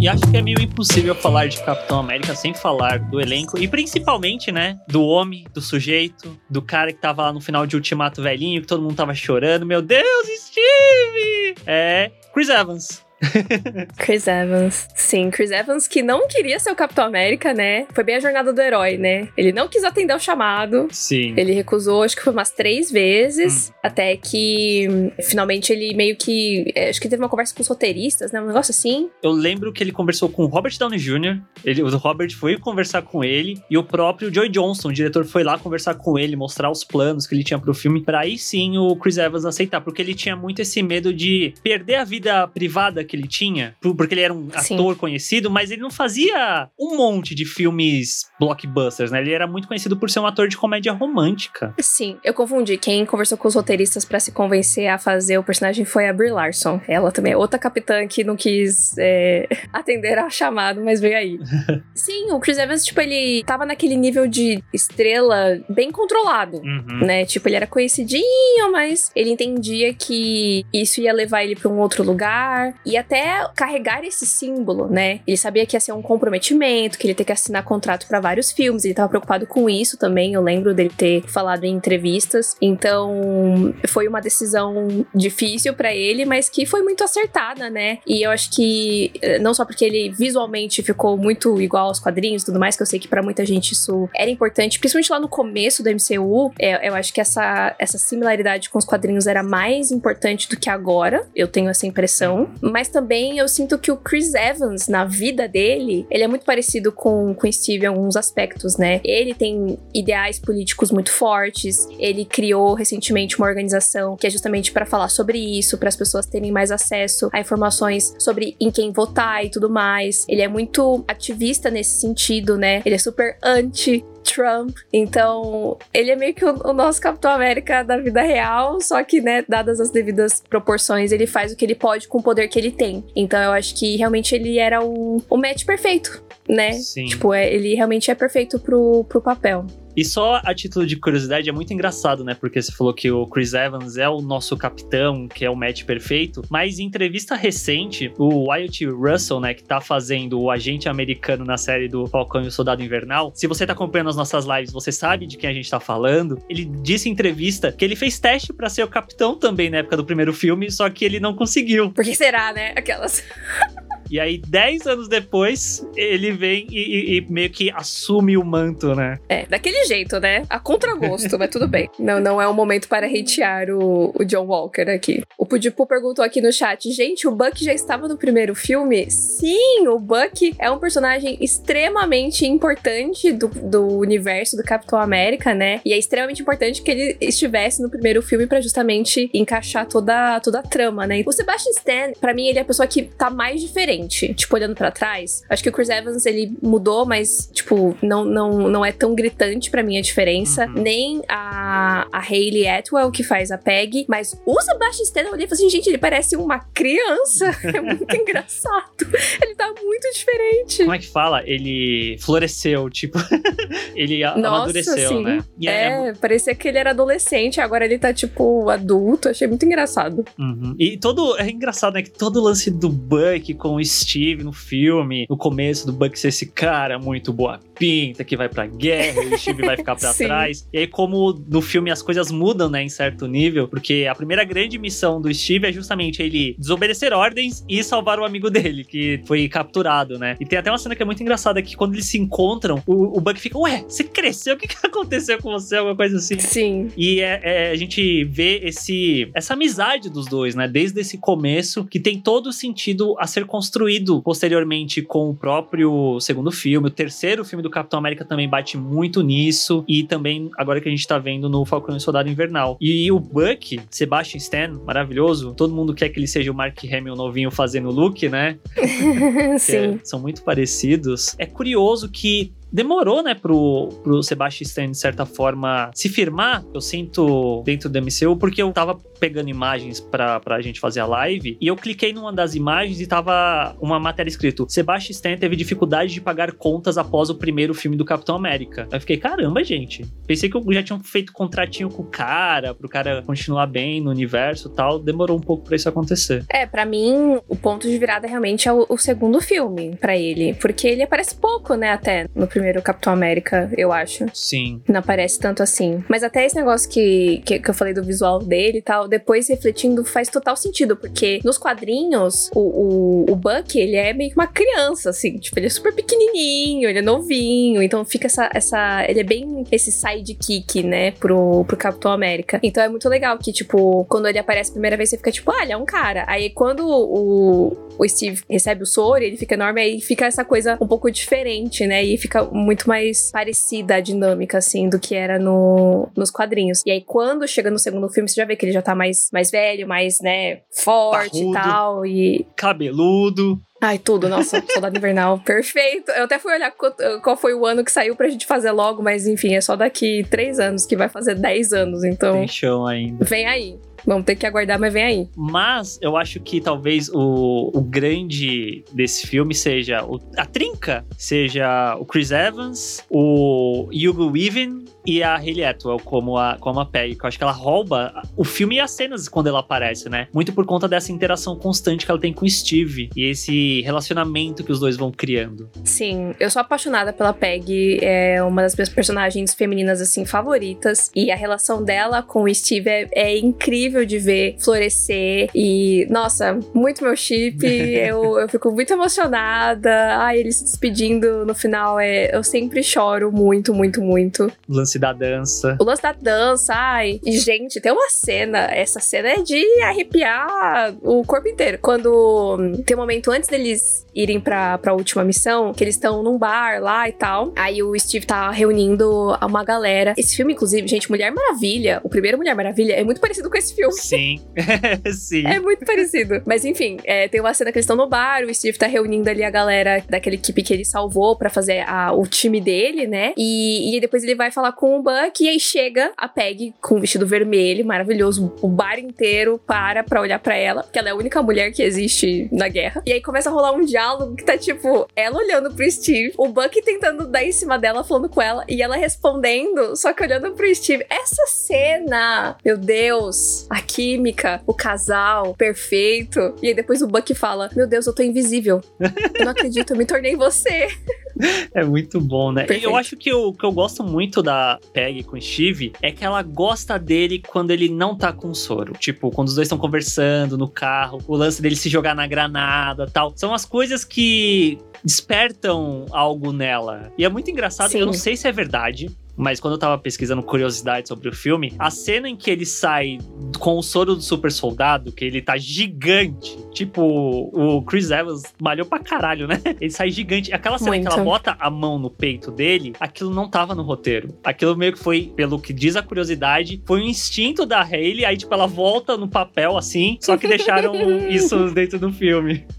E 0.00 0.06
acho 0.06 0.30
que 0.30 0.36
é 0.36 0.42
meio 0.42 0.60
impossível 0.60 1.12
falar 1.12 1.48
de 1.48 1.60
Capitão 1.64 1.98
América 1.98 2.32
sem 2.32 2.54
falar 2.54 3.00
do 3.00 3.20
elenco 3.20 3.58
e 3.58 3.66
principalmente, 3.66 4.52
né, 4.52 4.78
do 4.86 5.04
homem, 5.04 5.44
do 5.52 5.60
sujeito, 5.60 6.38
do 6.48 6.62
cara 6.62 6.92
que 6.92 7.00
tava 7.00 7.22
lá 7.22 7.32
no 7.32 7.40
final 7.40 7.66
de 7.66 7.74
Ultimato 7.74 8.22
velhinho, 8.22 8.60
que 8.60 8.66
todo 8.68 8.80
mundo 8.80 8.94
tava 8.94 9.12
chorando. 9.12 9.66
Meu 9.66 9.82
Deus, 9.82 10.26
Steve! 10.38 11.56
É 11.66 12.12
Chris 12.32 12.48
Evans. 12.48 13.07
Chris 13.96 14.26
Evans. 14.26 14.88
Sim, 14.94 15.30
Chris 15.30 15.50
Evans 15.50 15.86
que 15.86 16.02
não 16.02 16.28
queria 16.28 16.58
ser 16.58 16.70
o 16.70 16.76
Capitão 16.76 17.04
América, 17.04 17.52
né? 17.52 17.86
Foi 17.92 18.04
bem 18.04 18.16
a 18.16 18.20
jornada 18.20 18.52
do 18.52 18.60
herói, 18.60 18.96
né? 18.96 19.28
Ele 19.36 19.52
não 19.52 19.68
quis 19.68 19.84
atender 19.84 20.14
o 20.14 20.18
chamado. 20.18 20.88
Sim. 20.90 21.34
Ele 21.36 21.52
recusou, 21.52 22.02
acho 22.02 22.16
que 22.16 22.22
foi 22.22 22.32
umas 22.32 22.50
três 22.50 22.90
vezes, 22.90 23.70
hum. 23.70 23.78
até 23.82 24.16
que 24.16 25.12
finalmente 25.22 25.72
ele 25.72 25.94
meio 25.94 26.16
que. 26.16 26.70
É, 26.74 26.90
acho 26.90 27.00
que 27.00 27.08
teve 27.08 27.22
uma 27.22 27.28
conversa 27.28 27.54
com 27.54 27.62
os 27.62 27.68
roteiristas, 27.68 28.32
né? 28.32 28.40
Um 28.40 28.46
negócio 28.46 28.70
assim. 28.70 29.10
Eu 29.22 29.32
lembro 29.32 29.72
que 29.72 29.82
ele 29.82 29.92
conversou 29.92 30.28
com 30.28 30.44
o 30.44 30.46
Robert 30.46 30.76
Downey 30.78 30.98
Jr., 30.98 31.40
ele, 31.64 31.82
o 31.82 31.88
Robert 31.96 32.30
foi 32.36 32.56
conversar 32.56 33.02
com 33.02 33.24
ele, 33.24 33.60
e 33.70 33.76
o 33.76 33.82
próprio 33.82 34.32
Joy 34.32 34.48
Johnston, 34.48 34.88
o 34.88 34.92
diretor, 34.92 35.24
foi 35.24 35.42
lá 35.42 35.58
conversar 35.58 35.94
com 35.94 36.18
ele, 36.18 36.36
mostrar 36.36 36.70
os 36.70 36.84
planos 36.84 37.26
que 37.26 37.34
ele 37.34 37.44
tinha 37.44 37.58
pro 37.58 37.74
filme, 37.74 38.02
pra 38.02 38.20
aí 38.20 38.38
sim 38.38 38.78
o 38.78 38.94
Chris 38.96 39.18
Evans 39.18 39.44
aceitar, 39.44 39.80
porque 39.80 40.02
ele 40.02 40.14
tinha 40.14 40.36
muito 40.36 40.60
esse 40.60 40.82
medo 40.82 41.12
de 41.12 41.54
perder 41.62 41.96
a 41.96 42.04
vida 42.04 42.46
privada 42.48 43.04
que 43.08 43.16
ele 43.16 43.26
tinha, 43.26 43.74
porque 43.80 44.14
ele 44.14 44.20
era 44.20 44.34
um 44.34 44.48
Sim. 44.58 44.74
ator 44.74 44.96
conhecido, 44.96 45.50
mas 45.50 45.70
ele 45.70 45.80
não 45.80 45.90
fazia 45.90 46.68
um 46.78 46.96
monte 46.96 47.34
de 47.34 47.44
filmes 47.44 48.26
blockbusters, 48.38 49.10
né? 49.10 49.20
Ele 49.20 49.32
era 49.32 49.46
muito 49.46 49.66
conhecido 49.66 49.96
por 49.96 50.10
ser 50.10 50.20
um 50.20 50.26
ator 50.26 50.48
de 50.48 50.56
comédia 50.56 50.92
romântica. 50.92 51.74
Sim, 51.80 52.18
eu 52.22 52.34
confundi. 52.34 52.76
Quem 52.76 53.04
conversou 53.06 53.38
com 53.38 53.48
os 53.48 53.54
roteiristas 53.54 54.04
para 54.04 54.20
se 54.20 54.30
convencer 54.30 54.88
a 54.88 54.98
fazer 54.98 55.38
o 55.38 55.42
personagem 55.42 55.84
foi 55.84 56.08
a 56.08 56.12
Brie 56.12 56.30
Larson. 56.30 56.80
Ela 56.86 57.10
também 57.10 57.32
é 57.32 57.36
outra 57.36 57.58
capitã 57.58 58.06
que 58.06 58.22
não 58.22 58.36
quis 58.36 58.94
é, 58.98 59.48
atender 59.72 60.18
ao 60.18 60.30
chamado, 60.30 60.84
mas 60.84 61.00
veio 61.00 61.16
aí. 61.16 61.38
Sim, 61.94 62.30
o 62.32 62.38
Chris 62.38 62.58
Evans, 62.58 62.84
tipo, 62.84 63.00
ele 63.00 63.42
tava 63.44 63.64
naquele 63.64 63.96
nível 63.96 64.26
de 64.26 64.62
estrela 64.72 65.60
bem 65.68 65.90
controlado, 65.90 66.58
uhum. 66.58 67.06
né? 67.06 67.24
Tipo, 67.24 67.48
ele 67.48 67.56
era 67.56 67.66
conhecidinho, 67.66 68.70
mas 68.70 69.10
ele 69.16 69.30
entendia 69.30 69.94
que 69.94 70.64
isso 70.72 71.00
ia 71.00 71.12
levar 71.12 71.42
ele 71.42 71.56
para 71.56 71.70
um 71.70 71.78
outro 71.78 72.02
lugar 72.02 72.74
e 72.84 72.96
até 72.98 73.48
carregar 73.54 74.04
esse 74.04 74.26
símbolo, 74.26 74.88
né? 74.88 75.20
Ele 75.26 75.36
sabia 75.36 75.66
que 75.66 75.76
ia 75.76 75.80
ser 75.80 75.92
um 75.92 76.02
comprometimento, 76.02 76.98
que 76.98 77.06
ele 77.06 77.12
ia 77.12 77.16
ter 77.16 77.24
que 77.24 77.32
assinar 77.32 77.64
contrato 77.64 78.06
para 78.06 78.20
vários 78.20 78.52
filmes, 78.52 78.84
ele 78.84 78.94
tava 78.94 79.08
preocupado 79.08 79.46
com 79.46 79.68
isso 79.68 79.96
também, 79.96 80.34
eu 80.34 80.42
lembro 80.42 80.74
dele 80.74 80.92
ter 80.94 81.22
falado 81.28 81.64
em 81.64 81.74
entrevistas. 81.74 82.56
Então, 82.60 83.74
foi 83.86 84.08
uma 84.08 84.20
decisão 84.20 85.06
difícil 85.14 85.74
para 85.74 85.94
ele, 85.94 86.24
mas 86.24 86.48
que 86.48 86.66
foi 86.66 86.82
muito 86.82 87.04
acertada, 87.04 87.70
né? 87.70 87.98
E 88.06 88.24
eu 88.24 88.30
acho 88.30 88.50
que 88.50 89.12
eh, 89.20 89.38
não 89.38 89.54
só 89.54 89.64
porque 89.64 89.84
ele 89.84 90.10
visualmente 90.10 90.82
ficou 90.82 91.16
muito 91.16 91.60
igual 91.60 91.88
aos 91.88 92.00
quadrinhos 92.00 92.42
e 92.42 92.46
tudo 92.46 92.58
mais, 92.58 92.76
que 92.76 92.82
eu 92.82 92.86
sei 92.86 92.98
que 92.98 93.08
para 93.08 93.22
muita 93.22 93.44
gente 93.44 93.72
isso 93.72 94.08
era 94.14 94.30
importante, 94.30 94.78
principalmente 94.78 95.10
lá 95.10 95.20
no 95.20 95.28
começo 95.28 95.82
do 95.82 95.90
MCU, 95.90 96.52
é, 96.58 96.88
eu 96.88 96.94
acho 96.94 97.12
que 97.12 97.20
essa, 97.20 97.74
essa 97.78 97.98
similaridade 97.98 98.70
com 98.70 98.78
os 98.78 98.84
quadrinhos 98.84 99.26
era 99.26 99.42
mais 99.42 99.90
importante 99.90 100.48
do 100.48 100.56
que 100.58 100.70
agora, 100.70 101.26
eu 101.34 101.48
tenho 101.48 101.68
essa 101.68 101.86
impressão. 101.86 102.50
Mas 102.60 102.87
também 102.88 103.18
também 103.18 103.38
eu 103.38 103.48
sinto 103.48 103.78
que 103.78 103.90
o 103.90 103.96
Chris 103.96 104.34
Evans, 104.34 104.86
na 104.86 105.04
vida 105.04 105.48
dele, 105.48 106.06
ele 106.10 106.22
é 106.22 106.28
muito 106.28 106.44
parecido 106.44 106.92
com, 106.92 107.34
com 107.34 107.50
Steve 107.50 107.84
em 107.84 107.88
alguns 107.88 108.16
aspectos, 108.16 108.76
né? 108.76 109.00
Ele 109.02 109.34
tem 109.34 109.78
ideais 109.94 110.38
políticos 110.38 110.90
muito 110.90 111.10
fortes, 111.10 111.88
ele 111.98 112.24
criou 112.24 112.74
recentemente 112.74 113.38
uma 113.38 113.46
organização 113.46 114.16
que 114.16 114.26
é 114.26 114.30
justamente 114.30 114.72
para 114.72 114.86
falar 114.86 115.08
sobre 115.08 115.38
isso, 115.38 115.78
para 115.78 115.88
as 115.88 115.96
pessoas 115.96 116.26
terem 116.26 116.52
mais 116.52 116.70
acesso 116.70 117.28
a 117.32 117.40
informações 117.40 118.14
sobre 118.18 118.56
em 118.60 118.70
quem 118.70 118.92
votar 118.92 119.44
e 119.44 119.50
tudo 119.50 119.70
mais. 119.70 120.24
Ele 120.28 120.42
é 120.42 120.48
muito 120.48 121.04
ativista 121.08 121.70
nesse 121.70 122.00
sentido, 122.00 122.56
né? 122.56 122.82
Ele 122.84 122.94
é 122.94 122.98
super 122.98 123.36
anti 123.42 124.04
Trump. 124.32 124.76
Então, 124.92 125.76
ele 125.92 126.10
é 126.10 126.16
meio 126.16 126.34
que 126.34 126.44
o, 126.44 126.68
o, 126.68 126.72
nosso 126.72 127.00
Capitão 127.00 127.30
América 127.30 127.82
da 127.82 127.96
vida 127.98 128.22
real, 128.22 128.80
só 128.80 129.02
que, 129.02 129.20
né, 129.20 129.44
dadas 129.48 129.80
as 129.80 129.90
devidas 129.90 130.42
proporções, 130.48 131.12
ele 131.12 131.26
faz 131.26 131.52
o 131.52 131.56
que 131.56 131.64
ele 131.64 131.74
pode 131.74 132.08
com 132.08 132.18
o 132.18 132.22
poder 132.22 132.48
que 132.48 132.58
ele 132.58 132.70
tem. 132.70 133.04
Então, 133.14 133.40
eu 133.40 133.52
acho 133.52 133.74
que 133.74 133.96
realmente 133.96 134.34
ele 134.34 134.58
era 134.58 134.84
o, 134.84 135.22
o 135.28 135.36
match 135.36 135.64
perfeito, 135.64 136.22
né? 136.48 136.72
Sim. 136.72 137.06
Tipo, 137.06 137.32
é, 137.32 137.52
ele 137.52 137.74
realmente 137.74 138.10
é 138.10 138.14
perfeito 138.14 138.58
pro, 138.58 139.04
pro 139.04 139.20
papel. 139.20 139.66
E 139.98 140.04
só 140.04 140.40
a 140.44 140.54
título 140.54 140.86
de 140.86 140.94
curiosidade, 140.94 141.50
é 141.50 141.52
muito 141.52 141.72
engraçado, 141.72 142.22
né? 142.22 142.32
Porque 142.32 142.62
você 142.62 142.70
falou 142.70 142.94
que 142.94 143.10
o 143.10 143.26
Chris 143.26 143.52
Evans 143.52 143.96
é 143.96 144.08
o 144.08 144.20
nosso 144.20 144.56
capitão, 144.56 145.26
que 145.26 145.44
é 145.44 145.50
o 145.50 145.56
match 145.56 145.82
perfeito. 145.82 146.40
Mas 146.48 146.78
em 146.78 146.84
entrevista 146.84 147.34
recente, 147.34 148.12
o 148.16 148.48
Wyatt 148.48 148.86
Russell, 148.86 149.40
né, 149.40 149.54
que 149.54 149.64
tá 149.64 149.80
fazendo 149.80 150.40
o 150.40 150.52
agente 150.52 150.88
americano 150.88 151.44
na 151.44 151.56
série 151.56 151.88
do 151.88 152.06
Falcão 152.06 152.44
e 152.44 152.46
o 152.46 152.52
Soldado 152.52 152.80
Invernal, 152.80 153.32
se 153.34 153.48
você 153.48 153.66
tá 153.66 153.72
acompanhando 153.72 154.10
as 154.10 154.16
nossas 154.16 154.44
lives, 154.44 154.70
você 154.70 154.92
sabe 154.92 155.26
de 155.26 155.36
quem 155.36 155.50
a 155.50 155.52
gente 155.52 155.68
tá 155.68 155.80
falando. 155.80 156.40
Ele 156.48 156.64
disse 156.64 157.08
em 157.08 157.12
entrevista 157.12 157.72
que 157.72 157.84
ele 157.84 157.96
fez 157.96 158.20
teste 158.20 158.52
para 158.52 158.68
ser 158.68 158.84
o 158.84 158.88
capitão 158.88 159.36
também 159.36 159.68
na 159.68 159.78
época 159.78 159.96
do 159.96 160.04
primeiro 160.04 160.32
filme, 160.32 160.70
só 160.70 160.88
que 160.88 161.04
ele 161.04 161.18
não 161.18 161.34
conseguiu. 161.34 161.90
Por 161.90 162.04
que 162.04 162.14
será, 162.14 162.52
né? 162.52 162.72
Aquelas. 162.76 163.24
E 164.10 164.18
aí, 164.18 164.38
10 164.38 164.86
anos 164.86 165.08
depois, 165.08 165.86
ele 165.94 166.32
vem 166.32 166.66
e, 166.70 166.78
e, 166.78 167.18
e, 167.18 167.26
meio 167.30 167.50
que 167.50 167.70
assume 167.70 168.36
o 168.36 168.44
manto, 168.44 168.94
né? 168.94 169.18
É, 169.28 169.44
daquele 169.46 169.84
jeito, 169.84 170.18
né? 170.18 170.44
A 170.48 170.58
contragosto, 170.58 171.38
mas 171.38 171.50
tudo 171.50 171.68
bem. 171.68 171.90
Não, 171.98 172.18
não 172.18 172.40
é 172.40 172.48
o 172.48 172.54
momento 172.54 172.88
para 172.88 173.06
hatear 173.06 173.70
o, 173.70 174.14
o 174.18 174.24
John 174.24 174.46
Walker 174.46 174.88
aqui. 174.90 175.22
O 175.36 175.44
Pudipu 175.44 175.86
perguntou 175.86 176.24
aqui 176.24 176.40
no 176.40 176.52
chat: 176.52 176.90
gente, 176.90 177.28
o 177.28 177.30
Buck 177.30 177.62
já 177.62 177.72
estava 177.72 178.08
no 178.08 178.16
primeiro 178.16 178.54
filme? 178.54 179.10
Sim, 179.10 179.86
o 179.88 179.98
Buck 179.98 180.54
é 180.58 180.70
um 180.70 180.78
personagem 180.78 181.36
extremamente 181.40 182.46
importante 182.46 183.32
do, 183.32 183.48
do 183.48 183.86
universo 183.98 184.56
do 184.56 184.62
Capitão 184.62 184.98
América, 184.98 185.54
né? 185.54 185.80
E 185.84 185.92
é 185.92 185.98
extremamente 185.98 186.40
importante 186.40 186.82
que 186.82 186.90
ele 186.90 187.16
estivesse 187.20 187.82
no 187.82 187.90
primeiro 187.90 188.22
filme 188.22 188.46
para 188.46 188.60
justamente 188.60 189.30
encaixar 189.34 189.86
toda, 189.86 190.40
toda 190.40 190.60
a 190.60 190.62
trama, 190.62 191.06
né? 191.06 191.22
O 191.26 191.32
Sebastian 191.32 191.72
Stan, 191.72 192.12
para 192.18 192.32
mim, 192.32 192.46
ele 192.48 192.58
é 192.58 192.62
a 192.62 192.64
pessoa 192.64 192.86
que 192.86 193.02
tá 193.02 193.28
mais 193.28 193.60
diferente 193.60 193.97
diferente. 193.98 194.34
Tipo, 194.34 194.56
olhando 194.56 194.74
para 194.74 194.90
trás. 194.90 195.42
Acho 195.48 195.62
que 195.62 195.68
o 195.68 195.72
Chris 195.72 195.88
Evans, 195.88 196.26
ele 196.26 196.52
mudou, 196.62 197.04
mas, 197.04 197.50
tipo, 197.52 197.96
não, 198.02 198.24
não, 198.24 198.68
não 198.68 198.84
é 198.84 198.92
tão 198.92 199.14
gritante 199.14 199.70
para 199.70 199.82
mim 199.82 199.98
a 199.98 200.00
diferença. 200.00 200.66
Uhum. 200.66 200.82
Nem 200.82 201.22
a, 201.28 202.06
a 202.12 202.20
Hayley 202.20 202.68
Atwell, 202.68 203.10
que 203.10 203.22
faz 203.22 203.50
a 203.50 203.58
Peg. 203.58 204.06
Mas 204.08 204.38
o 204.46 204.60
Sebastian 204.60 205.04
Stan, 205.04 205.20
eu 205.22 205.32
olhei 205.32 205.46
e 205.46 205.48
falei 205.48 205.64
assim, 205.64 205.70
gente, 205.70 205.88
ele 205.88 205.98
parece 205.98 206.36
uma 206.36 206.58
criança. 206.58 207.56
É 207.78 207.80
muito 207.80 208.16
engraçado. 208.16 209.06
Ele 209.42 209.54
tá 209.54 209.72
muito 209.82 210.10
diferente. 210.12 210.78
Como 210.78 210.94
é 210.94 210.98
que 210.98 211.06
fala? 211.06 211.42
Ele 211.44 212.16
floresceu, 212.18 212.88
tipo... 212.88 213.18
ele 213.94 214.22
Nossa, 214.24 214.38
amadureceu, 214.38 215.08
sim. 215.08 215.22
né? 215.22 215.44
E 215.58 215.68
é, 215.68 216.08
é, 216.08 216.12
parecia 216.14 216.54
que 216.54 216.66
ele 216.66 216.78
era 216.78 216.90
adolescente, 216.90 217.60
agora 217.60 217.84
ele 217.84 217.98
tá, 217.98 218.12
tipo, 218.12 218.68
adulto. 218.70 219.28
Achei 219.28 219.46
muito 219.46 219.64
engraçado. 219.64 220.24
Uhum. 220.38 220.74
E 220.78 220.96
todo... 220.96 221.38
É 221.38 221.48
engraçado, 221.48 221.94
né? 221.94 222.02
Que 222.02 222.10
todo 222.10 222.40
o 222.40 222.42
lance 222.42 222.70
do 222.70 222.88
Buck 222.88 223.54
com 223.54 223.74
o 223.74 223.80
Steve 223.88 224.44
no 224.44 224.52
filme, 224.52 225.26
no 225.28 225.36
começo 225.36 225.86
do 225.86 225.92
Buck 225.92 226.18
ser 226.18 226.28
esse 226.28 226.46
cara 226.46 226.98
muito 226.98 227.32
boa 227.32 227.60
pinta, 227.78 228.24
que 228.24 228.36
vai 228.36 228.48
pra 228.48 228.66
guerra, 228.66 229.22
e 229.22 229.34
o 229.34 229.38
Steve 229.38 229.62
vai 229.62 229.76
ficar 229.76 229.96
pra 229.96 230.12
trás. 230.14 230.68
E 230.72 230.78
aí, 230.78 230.86
como 230.86 231.32
no 231.48 231.62
filme 231.62 231.90
as 231.90 232.02
coisas 232.02 232.30
mudam, 232.30 232.68
né, 232.68 232.82
em 232.82 232.88
certo 232.88 233.26
nível, 233.26 233.68
porque 233.68 234.06
a 234.10 234.14
primeira 234.14 234.44
grande 234.44 234.78
missão 234.78 235.20
do 235.20 235.32
Steve 235.32 235.68
é 235.68 235.72
justamente 235.72 236.22
ele 236.22 236.56
desobedecer 236.58 237.12
ordens 237.12 237.64
e 237.68 237.82
salvar 237.82 238.18
o 238.18 238.24
amigo 238.24 238.50
dele, 238.50 238.84
que 238.84 239.20
foi 239.26 239.48
capturado, 239.48 240.18
né? 240.18 240.36
E 240.40 240.44
tem 240.44 240.58
até 240.58 240.70
uma 240.70 240.78
cena 240.78 240.94
que 240.96 241.02
é 241.02 241.06
muito 241.06 241.22
engraçada, 241.22 241.62
que 241.62 241.76
quando 241.76 241.94
eles 241.94 242.06
se 242.06 242.18
encontram, 242.18 242.82
o, 242.86 243.18
o 243.18 243.20
Buck 243.20 243.40
fica, 243.40 243.58
ué, 243.58 243.84
você 243.88 244.04
cresceu? 244.04 244.54
O 244.54 244.58
que, 244.58 244.66
que 244.66 244.76
aconteceu 244.84 245.38
com 245.40 245.50
você? 245.50 245.76
Alguma 245.76 245.96
coisa 245.96 246.16
assim. 246.16 246.38
Sim. 246.38 246.88
E 246.96 247.20
é, 247.20 247.40
é, 247.42 247.70
a 247.70 247.76
gente 247.76 248.24
vê 248.24 248.60
esse, 248.64 249.30
essa 249.34 249.54
amizade 249.54 250.10
dos 250.10 250.26
dois, 250.26 250.54
né? 250.54 250.66
Desde 250.66 251.00
esse 251.00 251.16
começo, 251.16 251.84
que 251.84 252.00
tem 252.00 252.20
todo 252.20 252.48
o 252.48 252.52
sentido 252.52 253.14
a 253.18 253.26
ser 253.26 253.46
construído 253.46 253.77
posteriormente 254.22 255.02
com 255.02 255.30
o 255.30 255.34
próprio 255.34 256.18
segundo 256.20 256.50
filme, 256.50 256.88
o 256.88 256.90
terceiro 256.90 257.44
filme 257.44 257.62
do 257.62 257.70
Capitão 257.70 257.98
América 257.98 258.24
também 258.24 258.48
bate 258.48 258.76
muito 258.76 259.22
nisso, 259.22 259.84
e 259.86 260.02
também 260.04 260.50
agora 260.56 260.80
que 260.80 260.88
a 260.88 260.90
gente 260.90 261.06
tá 261.06 261.18
vendo 261.18 261.48
no 261.48 261.64
Falcão 261.64 261.96
e 261.96 262.00
Soldado 262.00 262.28
Invernal. 262.28 262.76
E 262.80 263.10
o 263.10 263.18
Buck, 263.18 263.80
Sebastian 263.90 264.38
Stan, 264.38 264.80
maravilhoso, 264.84 265.54
todo 265.54 265.74
mundo 265.74 265.94
quer 265.94 266.08
que 266.08 266.18
ele 266.18 266.26
seja 266.26 266.50
o 266.50 266.54
Mark 266.54 266.78
Hamill 266.84 267.14
novinho 267.14 267.50
fazendo 267.50 267.88
o 267.88 267.92
look, 267.92 268.28
né? 268.28 268.58
Sim. 269.58 269.76
É, 269.76 269.98
são 270.04 270.20
muito 270.20 270.42
parecidos. 270.42 271.34
É 271.38 271.46
curioso 271.46 272.08
que 272.08 272.52
demorou, 272.72 273.22
né, 273.22 273.34
pro, 273.34 273.88
pro 274.02 274.22
Sebastian 274.22 274.90
de 274.90 274.98
certa 274.98 275.24
forma, 275.24 275.90
se 275.94 276.08
firmar, 276.08 276.64
eu 276.74 276.80
sinto, 276.80 277.62
dentro 277.64 277.88
do 277.88 278.00
MCU, 278.00 278.36
porque 278.36 278.62
eu 278.62 278.72
tava 278.72 278.98
pegando 279.18 279.48
imagens 279.48 280.00
pra, 280.00 280.40
pra 280.40 280.60
gente 280.60 280.80
fazer 280.80 281.00
a 281.00 281.06
live, 281.06 281.56
e 281.60 281.66
eu 281.66 281.76
cliquei 281.76 282.12
numa 282.12 282.32
das 282.32 282.54
imagens 282.54 283.00
e 283.00 283.06
tava 283.06 283.76
uma 283.80 283.98
matéria 283.98 284.28
escrito, 284.28 284.66
Sebastian 284.68 285.36
teve 285.36 285.56
dificuldade 285.56 286.12
de 286.12 286.20
pagar 286.20 286.52
contas 286.52 286.98
após 286.98 287.30
o 287.30 287.34
primeiro 287.34 287.74
filme 287.74 287.96
do 287.96 288.04
Capitão 288.04 288.36
América. 288.36 288.82
Aí 288.90 288.96
eu 288.96 289.00
fiquei, 289.00 289.16
caramba, 289.16 289.62
gente. 289.64 290.04
Pensei 290.26 290.48
que 290.48 290.56
eu 290.56 290.64
já 290.72 290.82
tinha 290.82 290.98
feito 291.00 291.32
contratinho 291.32 291.88
com 291.88 292.02
o 292.02 292.06
cara, 292.06 292.74
pro 292.74 292.88
cara 292.88 293.22
continuar 293.22 293.66
bem 293.66 294.00
no 294.00 294.10
universo 294.10 294.68
tal, 294.68 294.98
demorou 294.98 295.36
um 295.36 295.40
pouco 295.40 295.64
pra 295.64 295.76
isso 295.76 295.88
acontecer. 295.88 296.44
É, 296.50 296.66
para 296.66 296.84
mim, 296.84 297.38
o 297.48 297.56
ponto 297.56 297.88
de 297.88 297.98
virada 297.98 298.26
realmente 298.26 298.68
é 298.68 298.72
o, 298.72 298.86
o 298.88 298.98
segundo 298.98 299.40
filme 299.40 299.96
para 299.96 300.16
ele, 300.16 300.54
porque 300.54 300.86
ele 300.86 301.02
aparece 301.02 301.34
pouco, 301.34 301.74
né, 301.74 301.92
até 301.92 302.26
no 302.34 302.46
primeiro 302.46 302.57
Capitão 302.82 303.12
América, 303.12 303.70
eu 303.76 303.92
acho. 303.92 304.26
Sim. 304.32 304.82
Não 304.88 305.00
aparece 305.00 305.38
tanto 305.38 305.62
assim. 305.62 306.04
Mas 306.08 306.22
até 306.22 306.44
esse 306.44 306.56
negócio 306.56 306.88
que, 306.88 307.42
que, 307.44 307.58
que 307.58 307.70
eu 307.70 307.74
falei 307.74 307.94
do 307.94 308.02
visual 308.02 308.38
dele 308.38 308.78
e 308.78 308.82
tal, 308.82 309.08
depois 309.08 309.48
refletindo 309.48 310.04
faz 310.04 310.28
total 310.28 310.56
sentido, 310.56 310.96
porque 310.96 311.40
nos 311.44 311.58
quadrinhos, 311.58 312.50
o, 312.54 312.60
o, 312.60 313.32
o 313.32 313.36
Buck, 313.36 313.78
ele 313.78 313.96
é 313.96 314.12
meio 314.12 314.30
que 314.30 314.36
uma 314.36 314.46
criança, 314.46 315.10
assim, 315.10 315.38
tipo, 315.38 315.58
ele 315.58 315.66
é 315.66 315.70
super 315.70 315.92
pequenininho, 315.94 316.88
ele 316.88 316.98
é 316.98 317.02
novinho, 317.02 317.82
então 317.82 318.04
fica 318.04 318.26
essa, 318.26 318.50
essa 318.52 319.04
ele 319.08 319.20
é 319.20 319.24
bem 319.24 319.64
esse 319.70 319.90
sidekick, 319.90 320.82
né, 320.82 321.12
pro, 321.12 321.64
pro 321.64 321.76
Capitão 321.76 322.12
América. 322.12 322.60
Então 322.62 322.82
é 322.82 322.88
muito 322.88 323.08
legal 323.08 323.38
que, 323.38 323.52
tipo, 323.52 324.04
quando 324.06 324.26
ele 324.26 324.38
aparece 324.38 324.70
a 324.70 324.72
primeira 324.72 324.96
vez, 324.96 325.10
você 325.10 325.16
fica 325.16 325.30
tipo, 325.30 325.50
ah, 325.50 325.62
ele 325.62 325.72
é 325.72 325.76
um 325.76 325.84
cara. 325.84 326.24
Aí 326.26 326.50
quando 326.50 326.86
o, 326.86 327.76
o 327.98 328.08
Steve 328.08 328.42
recebe 328.48 328.82
o 328.82 328.86
soro, 328.86 329.22
ele 329.22 329.36
fica 329.36 329.54
enorme, 329.54 329.80
aí 329.80 330.00
fica 330.00 330.26
essa 330.26 330.44
coisa 330.44 330.78
um 330.80 330.86
pouco 330.86 331.10
diferente, 331.10 331.86
né, 331.86 332.02
e 332.04 332.16
fica 332.16 332.42
muito 332.52 332.88
mais 332.88 333.30
parecida 333.30 333.96
a 333.96 334.00
dinâmica, 334.00 334.58
assim, 334.58 334.88
do 334.88 334.98
que 334.98 335.14
era 335.14 335.38
no, 335.38 336.08
nos 336.16 336.30
quadrinhos. 336.30 336.82
E 336.86 336.90
aí, 336.90 337.02
quando 337.02 337.46
chega 337.46 337.70
no 337.70 337.78
segundo 337.78 338.08
filme, 338.08 338.28
você 338.28 338.34
já 338.34 338.44
vê 338.44 338.56
que 338.56 338.64
ele 338.64 338.72
já 338.72 338.82
tá 338.82 338.94
mais, 338.94 339.28
mais 339.32 339.50
velho, 339.50 339.86
mais, 339.86 340.20
né, 340.20 340.60
forte 340.70 341.40
Parrudo. 341.40 341.50
e 341.50 341.52
tal. 341.52 342.06
E. 342.06 342.46
Cabeludo. 342.56 343.60
Ai, 343.80 343.98
tudo, 343.98 344.28
nossa, 344.28 344.62
Soldado 344.72 344.96
Invernal, 344.96 345.38
perfeito. 345.38 346.10
Eu 346.10 346.24
até 346.24 346.38
fui 346.38 346.52
olhar 346.52 346.70
qual, 346.72 346.92
qual 347.22 347.36
foi 347.36 347.54
o 347.54 347.64
ano 347.64 347.84
que 347.84 347.92
saiu 347.92 348.16
pra 348.16 348.28
gente 348.28 348.44
fazer 348.44 348.72
logo, 348.72 349.02
mas 349.02 349.26
enfim, 349.26 349.54
é 349.54 349.60
só 349.60 349.76
daqui 349.76 350.26
três 350.28 350.58
anos 350.58 350.84
que 350.84 350.96
vai 350.96 351.08
fazer 351.08 351.36
dez 351.36 351.72
anos, 351.72 352.02
então. 352.02 352.34
Tem 352.34 352.48
chão 352.48 352.86
ainda. 352.86 353.24
Vem 353.24 353.46
aí. 353.46 353.78
Vamos 354.06 354.24
ter 354.24 354.36
que 354.36 354.46
aguardar, 354.46 354.78
mas 354.78 354.92
vem 354.92 355.04
aí. 355.04 355.28
Mas 355.36 355.98
eu 356.00 356.16
acho 356.16 356.40
que 356.40 356.60
talvez 356.60 357.08
o, 357.08 357.70
o 357.74 357.80
grande 357.80 358.84
desse 358.92 359.26
filme 359.26 359.54
seja 359.54 360.04
o, 360.04 360.18
a 360.36 360.46
trinca, 360.46 361.04
seja 361.16 361.96
o 361.98 362.04
Chris 362.04 362.30
Evans, 362.30 363.04
o 363.10 363.88
Hugo 363.92 364.30
Weaving 364.30 364.84
e 365.08 365.22
a 365.22 365.36
Hayley 365.36 365.64
Atwell 365.64 365.98
como 365.98 366.36
a, 366.36 366.58
como 366.60 366.80
a 366.80 366.84
Peggy. 366.84 367.16
Que 367.16 367.24
eu 367.24 367.28
acho 367.28 367.38
que 367.38 367.42
ela 367.42 367.52
rouba 367.52 368.22
o 368.36 368.44
filme 368.44 368.76
e 368.76 368.80
as 368.80 368.90
cenas 368.90 369.26
quando 369.26 369.46
ela 369.46 369.60
aparece, 369.60 370.10
né? 370.10 370.28
Muito 370.34 370.52
por 370.52 370.66
conta 370.66 370.86
dessa 370.86 371.10
interação 371.10 371.56
constante 371.56 372.04
que 372.04 372.10
ela 372.10 372.20
tem 372.20 372.32
com 372.32 372.44
o 372.44 372.50
Steve 372.50 373.08
e 373.16 373.24
esse 373.24 373.80
relacionamento 373.80 374.62
que 374.62 374.70
os 374.70 374.78
dois 374.78 374.98
vão 374.98 375.10
criando. 375.10 375.70
Sim, 375.82 376.34
eu 376.38 376.50
sou 376.50 376.60
apaixonada 376.60 377.10
pela 377.10 377.32
Peggy, 377.32 377.98
é 378.02 378.42
uma 378.42 378.60
das 378.62 378.76
minhas 378.76 378.90
personagens 378.90 379.54
femininas, 379.54 380.02
assim, 380.02 380.26
favoritas. 380.26 381.10
E 381.16 381.30
a 381.30 381.36
relação 381.36 381.82
dela 381.82 382.22
com 382.22 382.42
o 382.42 382.54
Steve 382.54 382.90
é, 382.90 383.08
é 383.12 383.38
incrível 383.38 384.04
de 384.04 384.18
ver 384.18 384.56
florescer. 384.58 385.48
E, 385.54 386.06
nossa, 386.10 386.58
muito 386.74 387.02
meu 387.02 387.16
chip. 387.16 387.64
eu, 387.64 388.38
eu 388.38 388.48
fico 388.48 388.70
muito 388.70 388.92
emocionada. 388.92 390.18
Ai, 390.18 390.40
ele 390.40 390.52
se 390.52 390.64
despedindo 390.64 391.46
no 391.46 391.54
final, 391.54 391.98
é, 391.98 392.34
eu 392.34 392.42
sempre 392.42 392.82
choro 392.82 393.32
muito, 393.32 393.72
muito, 393.72 394.02
muito. 394.02 394.52
O 394.68 394.74
lance 394.74 394.97
da 394.98 395.12
dança. 395.12 395.76
O 395.80 395.84
lance 395.84 396.02
da 396.02 396.12
dança, 396.12 396.74
ai. 396.74 397.20
E, 397.24 397.38
gente, 397.38 397.80
tem 397.80 397.92
uma 397.92 398.08
cena. 398.10 398.58
Essa 398.70 399.00
cena 399.00 399.28
é 399.28 399.42
de 399.42 399.64
arrepiar 399.82 400.94
o 401.02 401.24
corpo 401.24 401.48
inteiro. 401.48 401.78
Quando 401.80 402.56
tem 402.84 402.96
um 402.96 403.00
momento 403.00 403.30
antes 403.30 403.48
deles 403.48 404.06
irem 404.18 404.40
pra, 404.40 404.76
pra 404.78 404.92
última 404.92 405.24
missão, 405.24 405.72
que 405.72 405.84
eles 405.84 405.94
estão 405.94 406.22
num 406.22 406.36
bar 406.36 406.82
lá 406.82 407.08
e 407.08 407.12
tal. 407.12 407.52
Aí 407.54 407.82
o 407.82 407.96
Steve 407.98 408.26
tá 408.26 408.50
reunindo 408.50 409.36
uma 409.40 409.62
galera. 409.62 410.14
Esse 410.16 410.34
filme, 410.34 410.52
inclusive, 410.52 410.88
gente, 410.88 411.08
Mulher 411.08 411.30
Maravilha, 411.30 412.00
o 412.02 412.08
primeiro 412.08 412.36
Mulher 412.36 412.54
Maravilha, 412.54 412.94
é 412.94 413.04
muito 413.04 413.20
parecido 413.20 413.48
com 413.48 413.56
esse 413.56 413.74
filme. 413.74 413.94
Sim, 413.94 414.40
sim. 415.12 415.46
É 415.46 415.60
muito 415.60 415.84
parecido. 415.84 416.42
Mas 416.44 416.64
enfim, 416.64 416.98
é, 417.04 417.28
tem 417.28 417.40
uma 417.40 417.54
cena 417.54 417.70
que 417.70 417.78
eles 417.78 417.84
estão 417.84 417.96
no 417.96 418.08
bar, 418.08 418.42
o 418.42 418.52
Steve 418.52 418.76
tá 418.76 418.88
reunindo 418.88 419.30
ali 419.30 419.44
a 419.44 419.50
galera 419.50 420.02
daquela 420.08 420.34
equipe 420.34 420.62
que 420.62 420.74
ele 420.74 420.84
salvou 420.84 421.36
pra 421.36 421.48
fazer 421.48 421.84
a, 421.86 422.12
o 422.12 422.26
time 422.26 422.60
dele, 422.60 423.06
né? 423.06 423.32
E, 423.36 423.96
e 423.96 424.00
depois 424.00 424.24
ele 424.24 424.34
vai 424.34 424.50
falar 424.50 424.72
com 424.72 424.98
o 424.98 425.02
Buck 425.02 425.44
e 425.44 425.48
aí 425.48 425.60
chega 425.60 426.12
a 426.16 426.26
Peg 426.26 426.74
com 426.80 426.96
o 426.96 427.00
vestido 427.00 427.26
vermelho, 427.26 427.86
maravilhoso. 427.86 428.52
O 428.60 428.68
bar 428.68 428.98
inteiro 428.98 429.60
para 429.64 430.02
pra 430.02 430.20
olhar 430.20 430.40
pra 430.40 430.56
ela, 430.56 430.82
porque 430.82 430.98
ela 430.98 431.08
é 431.08 431.12
a 431.12 431.14
única 431.14 431.40
mulher 431.40 431.70
que 431.72 431.82
existe 431.82 432.48
na 432.50 432.68
guerra. 432.68 433.00
E 433.06 433.12
aí 433.12 433.20
começa 433.20 433.48
a 433.48 433.52
rolar 433.52 433.72
um 433.72 433.84
diálogo 433.84 434.07
que 434.36 434.44
tá 434.44 434.56
tipo, 434.56 435.08
ela 435.14 435.38
olhando 435.38 435.72
pro 435.74 435.90
Steve, 435.90 436.32
o 436.36 436.48
Buck 436.48 436.80
tentando 436.82 437.26
dar 437.26 437.44
em 437.44 437.52
cima 437.52 437.78
dela, 437.78 438.04
falando 438.04 438.28
com 438.28 438.40
ela, 438.40 438.64
e 438.68 438.82
ela 438.82 438.96
respondendo, 438.96 439.96
só 439.96 440.12
que 440.12 440.22
olhando 440.22 440.52
pro 440.52 440.74
Steve. 440.74 441.06
Essa 441.08 441.46
cena, 441.46 442.56
meu 442.64 442.76
Deus, 442.76 443.66
a 443.70 443.80
química, 443.80 444.60
o 444.66 444.74
casal, 444.74 445.54
perfeito. 445.54 446.54
E 446.62 446.68
aí 446.68 446.74
depois 446.74 447.02
o 447.02 447.06
Buck 447.06 447.34
fala: 447.34 447.70
Meu 447.74 447.86
Deus, 447.86 448.06
eu 448.06 448.14
tô 448.14 448.22
invisível. 448.22 448.80
Eu 448.98 449.44
não 449.44 449.52
acredito, 449.52 449.92
eu 449.92 449.96
me 449.96 450.06
tornei 450.06 450.36
você. 450.36 450.88
É 451.74 451.84
muito 451.84 452.20
bom, 452.20 452.52
né? 452.52 452.64
Perfeito. 452.64 452.88
Eu 452.88 452.96
acho 452.96 453.16
que 453.16 453.32
o 453.32 453.52
que 453.52 453.64
eu 453.64 453.72
gosto 453.72 454.02
muito 454.02 454.42
da 454.42 454.78
Peg 454.92 455.22
com 455.22 455.36
o 455.36 455.40
Steve 455.40 455.92
é 456.02 456.10
que 456.10 456.24
ela 456.24 456.42
gosta 456.42 456.98
dele 456.98 457.42
quando 457.46 457.70
ele 457.70 457.88
não 457.88 458.16
tá 458.16 458.32
com 458.32 458.50
o 458.50 458.54
soro. 458.54 458.92
Tipo, 458.94 459.30
quando 459.30 459.48
os 459.48 459.54
dois 459.54 459.66
estão 459.66 459.78
conversando 459.78 460.56
no 460.56 460.68
carro, 460.68 461.18
o 461.26 461.36
lance 461.36 461.60
dele 461.62 461.76
se 461.76 461.88
jogar 461.88 462.14
na 462.14 462.26
granada 462.26 463.06
tal. 463.06 463.32
São 463.36 463.54
as 463.54 463.64
coisas 463.64 464.04
que 464.04 464.78
despertam 465.04 466.06
algo 466.10 466.52
nela. 466.52 467.12
E 467.16 467.24
é 467.24 467.28
muito 467.28 467.50
engraçado, 467.50 467.90
Sim. 467.90 467.98
eu 467.98 468.06
não 468.06 468.12
sei 468.12 468.36
se 468.36 468.48
é 468.48 468.52
verdade. 468.52 469.08
Mas 469.38 469.60
quando 469.60 469.74
eu 469.74 469.78
tava 469.78 469.96
pesquisando 469.96 470.42
curiosidades 470.42 471.08
sobre 471.08 471.28
o 471.28 471.32
filme, 471.32 471.72
a 471.78 471.90
cena 471.90 472.28
em 472.28 472.34
que 472.34 472.50
ele 472.50 472.66
sai 472.66 473.18
com 473.60 473.78
o 473.78 473.82
soro 473.82 474.16
do 474.16 474.20
super 474.20 474.50
soldado, 474.50 475.12
que 475.12 475.24
ele 475.24 475.40
tá 475.40 475.56
gigante, 475.56 476.58
tipo, 476.72 477.02
o 477.02 477.82
Chris 477.82 478.10
Evans 478.10 478.42
malhou 478.60 478.84
pra 478.84 478.98
caralho, 478.98 479.46
né? 479.46 479.60
Ele 479.80 479.90
sai 479.90 480.10
gigante. 480.10 480.52
Aquela 480.52 480.78
cena 480.78 480.90
Muito. 480.90 481.08
que 481.08 481.14
ela 481.14 481.24
bota 481.24 481.56
a 481.58 481.70
mão 481.70 481.98
no 481.98 482.10
peito 482.10 482.50
dele, 482.50 482.92
aquilo 482.98 483.30
não 483.30 483.48
tava 483.48 483.74
no 483.74 483.82
roteiro. 483.82 484.36
Aquilo 484.42 484.76
meio 484.76 484.92
que 484.92 484.98
foi, 484.98 485.32
pelo 485.36 485.60
que 485.60 485.72
diz 485.72 485.94
a 485.94 486.02
curiosidade, 486.02 486.82
foi 486.84 487.00
um 487.00 487.04
instinto 487.04 487.64
da 487.64 487.80
Hayley, 487.82 488.24
aí 488.24 488.36
tipo, 488.36 488.52
ela 488.52 488.66
volta 488.66 489.16
no 489.16 489.28
papel 489.28 489.76
assim, 489.76 490.18
só 490.20 490.36
que 490.36 490.48
deixaram 490.48 490.94
isso 491.28 491.70
dentro 491.70 491.98
do 491.98 492.12
filme. 492.12 492.66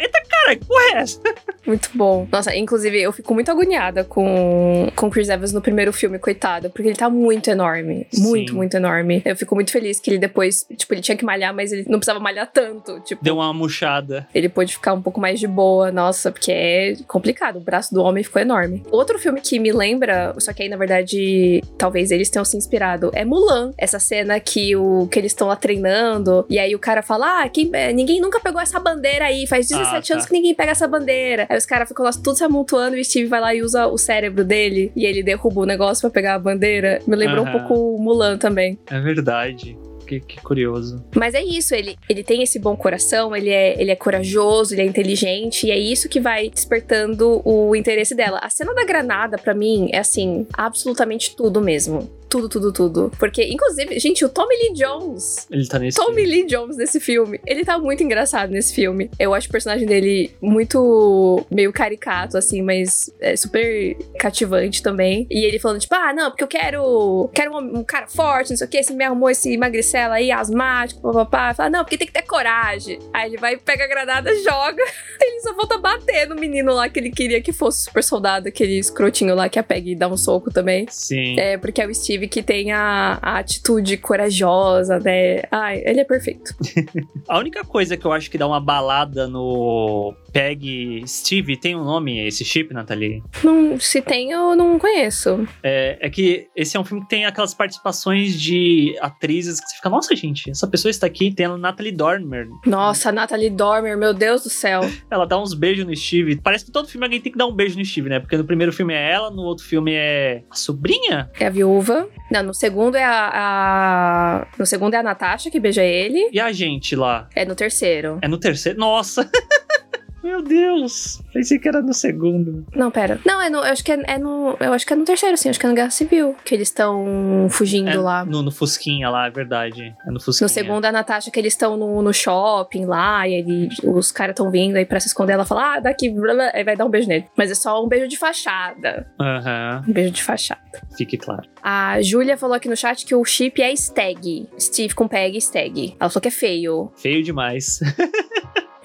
Eita 0.00 0.20
Cara, 0.30 0.56
que 0.56 0.64
porra 0.64 0.82
é 0.82 0.98
essa? 0.98 1.20
Muito 1.66 1.90
bom. 1.94 2.26
Nossa, 2.30 2.54
inclusive, 2.56 3.00
eu 3.00 3.12
fico 3.12 3.34
muito 3.34 3.50
agoniada 3.50 4.04
com, 4.04 4.90
com 4.96 5.10
Chris 5.10 5.28
Evans 5.28 5.52
no 5.52 5.60
primeiro 5.70 5.92
filme, 5.92 6.18
coitado, 6.18 6.68
porque 6.70 6.88
ele 6.88 6.96
tá 6.96 7.08
muito 7.08 7.48
enorme. 7.50 8.06
Muito, 8.18 8.50
Sim. 8.50 8.56
muito 8.56 8.76
enorme. 8.76 9.22
Eu 9.24 9.36
fico 9.36 9.54
muito 9.54 9.70
feliz 9.70 10.00
que 10.00 10.10
ele 10.10 10.18
depois, 10.18 10.66
tipo, 10.76 10.92
ele 10.92 11.00
tinha 11.00 11.16
que 11.16 11.24
malhar, 11.24 11.54
mas 11.54 11.70
ele 11.72 11.84
não 11.88 11.98
precisava 11.98 12.18
malhar 12.18 12.50
tanto. 12.52 12.98
Tipo, 13.00 13.22
Deu 13.22 13.36
uma 13.36 13.52
murchada. 13.52 14.26
ele 14.34 14.48
pôde 14.48 14.72
ficar 14.74 14.92
um 14.94 15.00
pouco 15.02 15.20
mais 15.20 15.38
de 15.38 15.46
boa. 15.46 15.92
Nossa, 15.92 16.30
porque 16.32 16.50
é 16.52 16.94
complicado. 17.06 17.56
O 17.56 17.60
braço 17.60 17.94
do 17.94 18.02
homem 18.02 18.24
ficou 18.24 18.42
enorme. 18.42 18.82
Outro 18.90 19.18
filme 19.18 19.40
que 19.40 19.58
me 19.58 19.70
lembra, 19.72 20.34
só 20.38 20.52
que 20.52 20.62
aí, 20.64 20.68
na 20.68 20.76
verdade, 20.76 21.62
talvez 21.78 22.10
eles 22.10 22.28
tenham 22.28 22.44
se 22.44 22.56
inspirado, 22.56 23.10
é 23.14 23.24
Mulan. 23.24 23.72
Essa 23.78 23.98
cena 24.00 24.40
que, 24.40 24.74
o, 24.76 25.06
que 25.10 25.18
eles 25.18 25.30
estão 25.32 25.46
lá 25.48 25.56
treinando, 25.56 26.44
e 26.50 26.58
aí 26.58 26.74
o 26.74 26.78
cara 26.78 27.02
fala: 27.02 27.42
Ah, 27.44 27.48
quem, 27.48 27.70
é, 27.72 27.92
ninguém 27.92 28.20
nunca 28.20 28.40
pegou 28.40 28.60
essa 28.60 28.80
bandeira 28.80 29.26
aí. 29.26 29.46
Faz 29.46 29.68
17 29.68 29.96
Ah, 29.96 30.00
tá. 30.02 30.14
anos 30.14 30.26
que 30.26 30.32
ninguém 30.32 30.54
pega 30.54 30.72
essa 30.72 30.88
bandeira. 30.88 31.46
Aí 31.48 31.56
os 31.56 31.66
caras 31.66 31.88
ficam 31.88 32.04
lá 32.04 32.10
tudo 32.12 32.34
se 32.36 32.44
amontoando 32.44 32.96
e 32.96 33.00
o 33.00 33.04
Steve 33.04 33.26
vai 33.28 33.40
lá 33.40 33.54
e 33.54 33.62
usa 33.62 33.86
o 33.86 33.96
cérebro 33.98 34.44
dele 34.44 34.90
e 34.96 35.04
ele 35.04 35.22
derruba 35.22 35.59
o 35.60 35.66
negócio 35.66 36.02
pra 36.02 36.10
pegar 36.10 36.34
a 36.34 36.38
bandeira. 36.38 37.00
Me 37.06 37.16
lembrou 37.16 37.44
um 37.44 37.48
Aham. 37.48 37.58
pouco 37.66 37.96
o 37.96 38.02
Mulan 38.02 38.38
também. 38.38 38.78
É 38.90 39.00
verdade. 39.00 39.76
Que, 40.06 40.18
que 40.18 40.40
curioso. 40.40 41.04
Mas 41.14 41.34
é 41.34 41.42
isso, 41.42 41.72
ele, 41.72 41.96
ele 42.08 42.24
tem 42.24 42.42
esse 42.42 42.58
bom 42.58 42.76
coração, 42.76 43.36
ele 43.36 43.50
é, 43.50 43.80
ele 43.80 43.92
é 43.92 43.96
corajoso, 43.96 44.74
ele 44.74 44.82
é 44.82 44.84
inteligente, 44.84 45.68
e 45.68 45.70
é 45.70 45.78
isso 45.78 46.08
que 46.08 46.18
vai 46.18 46.50
despertando 46.50 47.40
o 47.44 47.76
interesse 47.76 48.12
dela. 48.12 48.40
A 48.42 48.50
cena 48.50 48.74
da 48.74 48.84
granada, 48.84 49.38
pra 49.38 49.54
mim, 49.54 49.88
é 49.92 49.98
assim, 49.98 50.48
absolutamente 50.52 51.36
tudo 51.36 51.60
mesmo. 51.60 52.10
Tudo, 52.30 52.48
tudo, 52.48 52.72
tudo. 52.72 53.12
Porque, 53.18 53.42
inclusive, 53.42 53.98
gente, 53.98 54.24
o 54.24 54.28
Tommy 54.28 54.54
Lee 54.56 54.72
Jones. 54.74 55.48
Ele 55.50 55.66
tá 55.66 55.80
nesse. 55.80 55.98
Tommy 55.98 56.24
Lee 56.24 56.46
Jones 56.46 56.76
nesse 56.76 57.00
filme. 57.00 57.40
Ele 57.44 57.64
tá 57.64 57.76
muito 57.76 58.04
engraçado 58.04 58.50
nesse 58.50 58.72
filme. 58.72 59.10
Eu 59.18 59.34
acho 59.34 59.48
o 59.48 59.50
personagem 59.50 59.86
dele 59.86 60.30
muito 60.40 61.44
meio 61.50 61.72
caricato, 61.72 62.38
assim, 62.38 62.62
mas 62.62 63.12
é 63.20 63.34
super 63.34 63.96
cativante 64.16 64.80
também. 64.80 65.26
E 65.28 65.44
ele 65.44 65.58
falando, 65.58 65.80
tipo, 65.80 65.94
ah, 65.96 66.12
não, 66.12 66.30
porque 66.30 66.44
eu 66.44 66.48
quero. 66.48 67.28
Quero 67.34 67.52
um, 67.52 67.80
um 67.80 67.84
cara 67.84 68.06
forte, 68.06 68.50
não 68.50 68.56
sei 68.56 68.66
o 68.66 68.70
que. 68.70 68.80
Você 68.80 68.94
me 68.94 69.04
arrumou 69.04 69.28
esse 69.28 69.56
magricela 69.56 70.14
aí, 70.14 70.30
asmático, 70.30 71.02
papapá. 71.02 71.52
Fala, 71.52 71.68
não, 71.68 71.84
porque 71.84 71.98
tem 71.98 72.06
que 72.06 72.12
ter 72.12 72.22
coragem. 72.22 73.00
Aí 73.12 73.30
ele 73.30 73.38
vai, 73.38 73.56
pega 73.56 73.84
a 73.84 73.88
granada, 73.88 74.32
joga. 74.42 74.82
Ele 75.20 75.40
só 75.40 75.52
volta 75.54 75.74
a 75.74 75.78
bater 75.78 76.26
no 76.26 76.34
menino 76.34 76.72
lá 76.72 76.88
que 76.88 76.98
ele 76.98 77.10
queria 77.10 77.42
que 77.42 77.52
fosse 77.52 77.82
super 77.84 78.02
soldado, 78.02 78.48
aquele 78.48 78.78
escrotinho 78.78 79.34
lá 79.34 79.50
que 79.50 79.58
a 79.58 79.62
Peg 79.62 79.94
dá 79.94 80.08
um 80.08 80.16
soco 80.16 80.50
também. 80.50 80.86
Sim. 80.88 81.38
É, 81.38 81.58
porque 81.58 81.82
é 81.82 81.86
o 81.86 81.94
Steve 81.94 82.19
que 82.28 82.42
tem 82.42 82.72
a, 82.72 83.18
a 83.20 83.38
atitude 83.38 83.96
corajosa, 83.96 84.98
né? 84.98 85.42
Ai, 85.50 85.82
ele 85.84 86.00
é 86.00 86.04
perfeito. 86.04 86.54
A 87.28 87.38
única 87.38 87.64
coisa 87.64 87.96
que 87.96 88.04
eu 88.04 88.12
acho 88.12 88.30
que 88.30 88.38
dá 88.38 88.46
uma 88.46 88.60
balada 88.60 89.28
no 89.28 90.14
Peg 90.32 91.02
Steve 91.06 91.56
tem 91.56 91.76
um 91.76 91.84
nome 91.84 92.26
esse 92.26 92.44
chip, 92.44 92.72
Nathalie? 92.72 93.22
Não, 93.42 93.78
se 93.78 94.00
tem, 94.02 94.30
eu 94.30 94.54
não 94.56 94.78
conheço. 94.78 95.46
É, 95.62 95.98
é 96.00 96.10
que 96.10 96.48
esse 96.56 96.76
é 96.76 96.80
um 96.80 96.84
filme 96.84 97.02
que 97.02 97.08
tem 97.08 97.26
aquelas 97.26 97.54
participações 97.54 98.40
de 98.40 98.96
atrizes 99.00 99.60
que 99.60 99.68
você 99.68 99.76
fica, 99.76 99.88
nossa, 99.90 100.14
gente, 100.14 100.50
essa 100.50 100.66
pessoa 100.66 100.90
está 100.90 101.06
aqui. 101.06 101.32
Tem 101.34 101.46
a 101.46 101.56
Natalie 101.56 101.92
Dormer. 101.92 102.46
Nossa, 102.66 103.10
Natalie 103.12 103.50
Dormer, 103.50 103.96
meu 103.96 104.12
Deus 104.14 104.42
do 104.42 104.50
céu. 104.50 104.80
Ela 105.10 105.26
dá 105.26 105.40
uns 105.40 105.54
beijos 105.54 105.84
no 105.86 105.94
Steve. 105.96 106.36
Parece 106.36 106.64
que 106.64 106.70
todo 106.70 106.88
filme 106.88 107.04
alguém 107.06 107.20
tem 107.20 107.32
que 107.32 107.38
dar 107.38 107.46
um 107.46 107.52
beijo 107.54 107.78
no 107.78 107.84
Steve, 107.84 108.08
né? 108.08 108.20
Porque 108.20 108.36
no 108.36 108.44
primeiro 108.44 108.72
filme 108.72 108.94
é 108.94 109.10
ela, 109.12 109.30
no 109.30 109.42
outro 109.42 109.64
filme 109.64 109.92
é 109.94 110.42
a 110.50 110.54
sobrinha. 110.54 111.30
É 111.38 111.46
a 111.46 111.50
viúva. 111.50 112.08
Não, 112.30 112.42
no 112.42 112.54
segundo 112.54 112.96
é 112.96 113.04
a, 113.04 113.30
a- 113.32 114.46
No 114.58 114.66
segundo 114.66 114.94
é 114.94 114.98
a 114.98 115.02
Natasha 115.02 115.50
que 115.50 115.58
beija 115.60 115.82
ele. 115.82 116.28
E 116.32 116.38
a 116.40 116.52
gente 116.52 116.94
lá. 116.96 117.28
É 117.34 117.44
no 117.44 117.54
terceiro. 117.54 118.18
É 118.22 118.28
no 118.28 118.38
terceiro. 118.38 118.78
Nossa! 118.78 119.28
Meu 120.22 120.42
Deus! 120.42 121.20
Pensei 121.32 121.58
que 121.58 121.68
era 121.68 121.80
no 121.80 121.94
segundo. 121.94 122.66
Não, 122.74 122.90
pera. 122.90 123.18
Não, 123.24 123.40
é 123.40 123.48
no. 123.48 123.58
Eu 123.58 123.64
acho 123.72 123.82
que 123.84 123.92
é, 123.92 124.02
é 124.06 124.18
no. 124.18 124.56
Eu 124.60 124.72
acho 124.72 124.86
que 124.86 124.92
é 124.92 124.96
no 124.96 125.04
terceiro, 125.04 125.36
sim. 125.36 125.48
Acho 125.48 125.58
que 125.58 125.66
é 125.66 125.68
no 125.68 125.74
Guerra 125.74 125.90
Civil. 125.90 126.36
Que 126.44 126.54
eles 126.54 126.68
estão 126.68 127.46
fugindo 127.50 127.88
É 127.88 127.96
lá. 127.96 128.24
no, 128.24 128.42
no 128.42 128.50
Fusquinha 128.50 129.08
lá, 129.08 129.26
é 129.26 129.30
verdade. 129.30 129.94
É 130.06 130.10
no 130.10 130.20
Fusquinha. 130.20 130.44
No 130.46 130.48
segundo, 130.52 130.84
a 130.84 130.92
Natasha, 130.92 131.30
que 131.30 131.38
eles 131.40 131.54
estão 131.54 131.76
no, 131.76 132.02
no 132.02 132.12
shopping 132.12 132.84
lá, 132.84 133.26
e 133.26 133.34
ele, 133.34 133.68
os 133.84 134.12
caras 134.12 134.32
estão 134.34 134.50
vindo 134.50 134.76
aí 134.76 134.84
pra 134.84 135.00
se 135.00 135.06
esconder. 135.08 135.32
Ela 135.34 135.44
fala, 135.46 135.76
ah, 135.76 135.80
daqui, 135.80 136.10
blá, 136.10 136.34
blá, 136.34 136.50
aí 136.54 136.64
vai 136.64 136.76
dar 136.76 136.84
um 136.84 136.90
beijo 136.90 137.08
nele. 137.08 137.24
Mas 137.36 137.50
é 137.50 137.54
só 137.54 137.82
um 137.84 137.88
beijo 137.88 138.06
de 138.08 138.16
fachada. 138.18 139.06
Aham, 139.18 139.84
Um 139.88 139.92
beijo 139.92 140.10
de 140.12 140.22
fachada. 140.22 140.60
fique 140.96 141.16
claro. 141.16 141.48
A 141.62 142.00
Júlia 142.02 142.36
falou 142.36 142.54
aqui 142.56 142.68
no 142.68 142.76
chat 142.76 143.04
que 143.06 143.14
o 143.14 143.24
chip 143.24 143.60
é 143.62 143.72
Stag. 143.74 144.48
Steve 144.58 144.94
com 144.94 145.08
Peg 145.08 145.36
e 145.36 145.40
Stag. 145.40 145.96
Ela 145.98 146.10
falou 146.10 146.20
que 146.22 146.28
é 146.28 146.32
feio. 146.32 146.92
Feio 146.96 147.22
demais. 147.22 147.80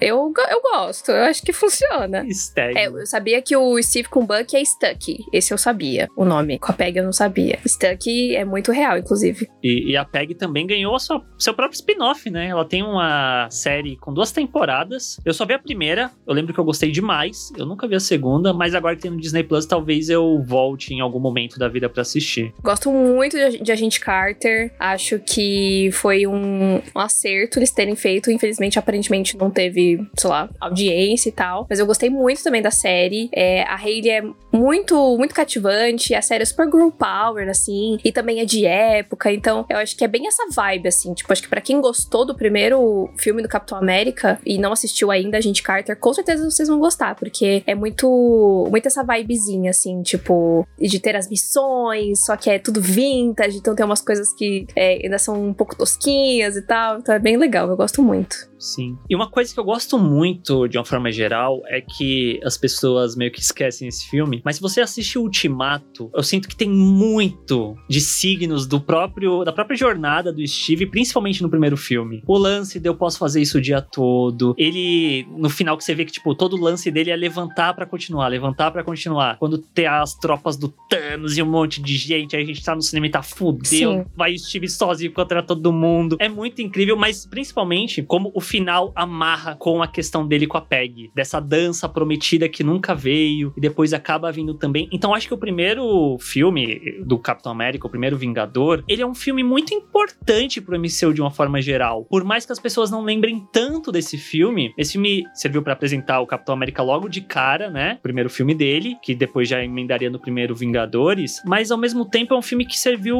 Eu, 0.00 0.32
eu 0.50 0.60
gosto, 0.62 1.10
eu 1.10 1.22
acho 1.24 1.42
que 1.42 1.52
funciona. 1.52 2.24
Stag. 2.28 2.76
É, 2.78 2.86
eu 2.86 3.06
sabia 3.06 3.40
que 3.40 3.56
o 3.56 3.80
Steve 3.82 4.08
com 4.08 4.26
Buck 4.26 4.54
é 4.56 4.64
Stuck. 4.64 5.16
Esse 5.32 5.52
eu 5.52 5.58
sabia, 5.58 6.08
o 6.16 6.24
nome. 6.24 6.58
Com 6.58 6.70
a 6.72 6.74
Peg 6.74 6.96
eu 6.98 7.04
não 7.04 7.12
sabia. 7.12 7.58
Stuck 7.66 8.34
é 8.36 8.44
muito 8.44 8.72
real, 8.72 8.98
inclusive. 8.98 9.48
E, 9.62 9.90
e 9.92 9.96
a 9.96 10.04
Peg 10.04 10.34
também 10.34 10.66
ganhou 10.66 10.98
sua- 10.98 11.22
seu 11.38 11.54
próprio 11.54 11.76
spin-off, 11.76 12.28
né? 12.30 12.48
Ela 12.48 12.64
tem 12.64 12.82
uma 12.82 13.48
série 13.50 13.96
com 13.96 14.12
duas 14.12 14.32
temporadas. 14.32 15.18
Eu 15.24 15.32
só 15.34 15.44
vi 15.46 15.54
a 15.54 15.58
primeira, 15.58 16.10
eu 16.26 16.34
lembro 16.34 16.52
que 16.52 16.60
eu 16.60 16.64
gostei 16.64 16.90
demais. 16.90 17.50
Eu 17.56 17.66
nunca 17.66 17.86
vi 17.86 17.94
a 17.94 18.00
segunda, 18.00 18.52
mas 18.52 18.74
agora 18.74 18.96
que 18.96 19.02
tem 19.02 19.10
no 19.10 19.20
Disney 19.20 19.42
Plus, 19.44 19.66
talvez 19.66 20.08
eu 20.08 20.42
volte 20.46 20.92
em 20.94 21.00
algum 21.00 21.20
momento 21.20 21.58
da 21.58 21.68
vida 21.68 21.88
pra 21.88 22.02
assistir. 22.02 22.52
Gosto 22.62 22.90
muito 22.90 23.36
de, 23.36 23.62
de 23.62 23.72
Agente 23.72 24.00
Carter. 24.00 24.72
Acho 24.78 25.18
que 25.18 25.90
foi 25.92 26.26
um, 26.26 26.76
um 26.76 26.98
acerto 27.00 27.58
eles 27.58 27.70
terem 27.70 27.94
feito. 27.96 28.30
Infelizmente, 28.30 28.78
aparentemente, 28.78 29.36
não 29.36 29.50
teve, 29.50 29.85
sei 30.16 30.30
lá, 30.30 30.48
audiência 30.60 31.28
e 31.28 31.32
tal. 31.32 31.66
Mas 31.68 31.78
eu 31.78 31.86
gostei 31.86 32.10
muito 32.10 32.42
também 32.42 32.62
da 32.62 32.70
série. 32.70 33.28
É, 33.32 33.62
a 33.62 33.76
Hayley 33.76 34.10
é 34.10 34.22
muito, 34.52 35.16
muito 35.16 35.34
cativante. 35.34 36.14
A 36.14 36.22
série 36.22 36.42
é 36.42 36.46
super 36.46 36.66
girl 36.66 36.88
power, 36.88 37.48
assim. 37.48 37.98
E 38.04 38.10
também 38.10 38.40
é 38.40 38.44
de 38.44 38.64
época. 38.64 39.32
Então, 39.32 39.66
eu 39.68 39.78
acho 39.78 39.96
que 39.96 40.04
é 40.04 40.08
bem 40.08 40.26
essa 40.26 40.44
vibe, 40.54 40.88
assim. 40.88 41.14
Tipo, 41.14 41.32
acho 41.32 41.42
que 41.42 41.48
pra 41.48 41.60
quem 41.60 41.80
gostou 41.80 42.24
do 42.24 42.34
primeiro 42.34 43.10
filme 43.18 43.42
do 43.42 43.48
Capitão 43.48 43.78
América 43.78 44.40
e 44.44 44.58
não 44.58 44.72
assistiu 44.72 45.10
ainda 45.10 45.38
Agente 45.38 45.62
Carter, 45.62 45.98
com 45.98 46.12
certeza 46.12 46.48
vocês 46.48 46.68
vão 46.68 46.78
gostar. 46.78 47.14
Porque 47.14 47.62
é 47.66 47.74
muito, 47.74 48.66
muito 48.70 48.86
essa 48.86 49.04
vibezinha, 49.04 49.70
assim. 49.70 50.02
Tipo, 50.02 50.66
de 50.78 50.98
ter 50.98 51.16
as 51.16 51.28
missões, 51.28 52.24
só 52.24 52.36
que 52.36 52.50
é 52.50 52.58
tudo 52.58 52.80
vintage. 52.80 53.58
Então 53.58 53.74
tem 53.74 53.84
umas 53.84 54.00
coisas 54.00 54.32
que 54.32 54.66
é, 54.74 55.00
ainda 55.04 55.18
são 55.18 55.42
um 55.42 55.54
pouco 55.54 55.76
tosquinhas 55.76 56.56
e 56.56 56.62
tal. 56.62 56.98
Então 56.98 57.14
é 57.14 57.18
bem 57.18 57.36
legal, 57.36 57.68
eu 57.68 57.76
gosto 57.76 58.02
muito. 58.02 58.36
Sim. 58.58 58.96
E 59.08 59.14
uma 59.14 59.28
coisa 59.28 59.52
que 59.52 59.60
eu 59.60 59.64
gosto 59.64 59.98
muito, 59.98 60.66
de 60.66 60.78
uma 60.78 60.84
forma 60.84 61.10
geral, 61.10 61.62
é 61.66 61.80
que 61.80 62.40
as 62.44 62.56
pessoas 62.56 63.16
meio 63.16 63.30
que 63.30 63.40
esquecem 63.40 63.88
esse 63.88 64.08
filme. 64.08 64.40
Mas 64.44 64.56
se 64.56 64.62
você 64.62 64.80
assiste 64.80 65.18
o 65.18 65.22
Ultimato, 65.22 66.10
eu 66.14 66.22
sinto 66.22 66.48
que 66.48 66.56
tem 66.56 66.68
muito 66.68 67.76
de 67.88 68.00
signos 68.00 68.66
do 68.66 68.80
próprio 68.80 69.44
da 69.44 69.52
própria 69.52 69.76
jornada 69.76 70.32
do 70.32 70.46
Steve, 70.46 70.86
principalmente 70.86 71.42
no 71.42 71.50
primeiro 71.50 71.76
filme. 71.76 72.22
O 72.26 72.36
lance 72.36 72.80
de 72.80 72.88
eu 72.88 72.94
posso 72.94 73.18
fazer 73.18 73.40
isso 73.40 73.58
o 73.58 73.60
dia 73.60 73.80
todo. 73.80 74.54
Ele, 74.58 75.26
no 75.36 75.48
final, 75.48 75.76
que 75.76 75.84
você 75.84 75.94
vê 75.94 76.04
que, 76.04 76.12
tipo, 76.12 76.34
todo 76.34 76.56
o 76.56 76.60
lance 76.60 76.90
dele 76.90 77.10
é 77.10 77.16
levantar 77.16 77.74
pra 77.74 77.86
continuar, 77.86 78.28
levantar 78.28 78.70
pra 78.70 78.82
continuar. 78.82 79.38
Quando 79.38 79.58
tem 79.58 79.86
as 79.86 80.14
tropas 80.14 80.56
do 80.56 80.72
Thanos 80.88 81.36
e 81.36 81.42
um 81.42 81.50
monte 81.50 81.80
de 81.82 81.96
gente, 81.96 82.36
aí 82.36 82.42
a 82.42 82.46
gente 82.46 82.62
tá 82.62 82.74
no 82.74 82.82
cinema 82.82 83.06
e 83.06 83.10
tá 83.10 83.22
fudeu. 83.22 83.64
Sim. 83.64 84.04
Vai 84.16 84.34
o 84.34 84.38
Steve 84.38 84.68
sozinho 84.68 85.12
contra 85.12 85.42
todo 85.42 85.72
mundo. 85.72 86.16
É 86.20 86.28
muito 86.28 86.62
incrível, 86.62 86.96
mas 86.96 87.26
principalmente 87.26 88.02
como 88.02 88.30
o 88.34 88.40
final 88.46 88.92
amarra 88.94 89.56
com 89.56 89.82
a 89.82 89.88
questão 89.88 90.26
dele 90.26 90.46
com 90.46 90.56
a 90.56 90.60
Peg. 90.60 91.10
Dessa 91.14 91.40
dança 91.40 91.88
prometida 91.88 92.48
que 92.48 92.64
nunca 92.64 92.94
veio 92.94 93.52
e 93.56 93.60
depois 93.60 93.92
acaba 93.92 94.32
vindo 94.32 94.54
também. 94.54 94.88
Então 94.92 95.14
acho 95.14 95.28
que 95.28 95.34
o 95.34 95.38
primeiro 95.38 96.16
filme 96.20 96.80
do 97.04 97.18
Capitão 97.18 97.52
América, 97.52 97.86
o 97.86 97.90
primeiro 97.90 98.16
Vingador, 98.16 98.84
ele 98.88 99.02
é 99.02 99.06
um 99.06 99.14
filme 99.14 99.42
muito 99.42 99.74
importante 99.74 100.60
pro 100.60 100.78
MCU 100.78 101.12
de 101.12 101.20
uma 101.20 101.30
forma 101.30 101.60
geral. 101.60 102.04
Por 102.04 102.24
mais 102.24 102.46
que 102.46 102.52
as 102.52 102.58
pessoas 102.58 102.90
não 102.90 103.02
lembrem 103.02 103.46
tanto 103.52 103.90
desse 103.90 104.16
filme, 104.16 104.72
esse 104.78 104.92
filme 104.92 105.24
serviu 105.34 105.62
pra 105.62 105.72
apresentar 105.72 106.20
o 106.20 106.26
Capitão 106.26 106.54
América 106.54 106.82
logo 106.82 107.08
de 107.08 107.20
cara, 107.20 107.70
né? 107.70 107.98
Primeiro 108.02 108.30
filme 108.30 108.54
dele, 108.54 108.96
que 109.02 109.14
depois 109.14 109.48
já 109.48 109.62
emendaria 109.62 110.10
no 110.10 110.18
primeiro 110.18 110.54
Vingadores, 110.54 111.42
mas 111.44 111.70
ao 111.70 111.78
mesmo 111.78 112.04
tempo 112.04 112.34
é 112.34 112.36
um 112.36 112.42
filme 112.42 112.64
que 112.64 112.78
serviu 112.78 113.18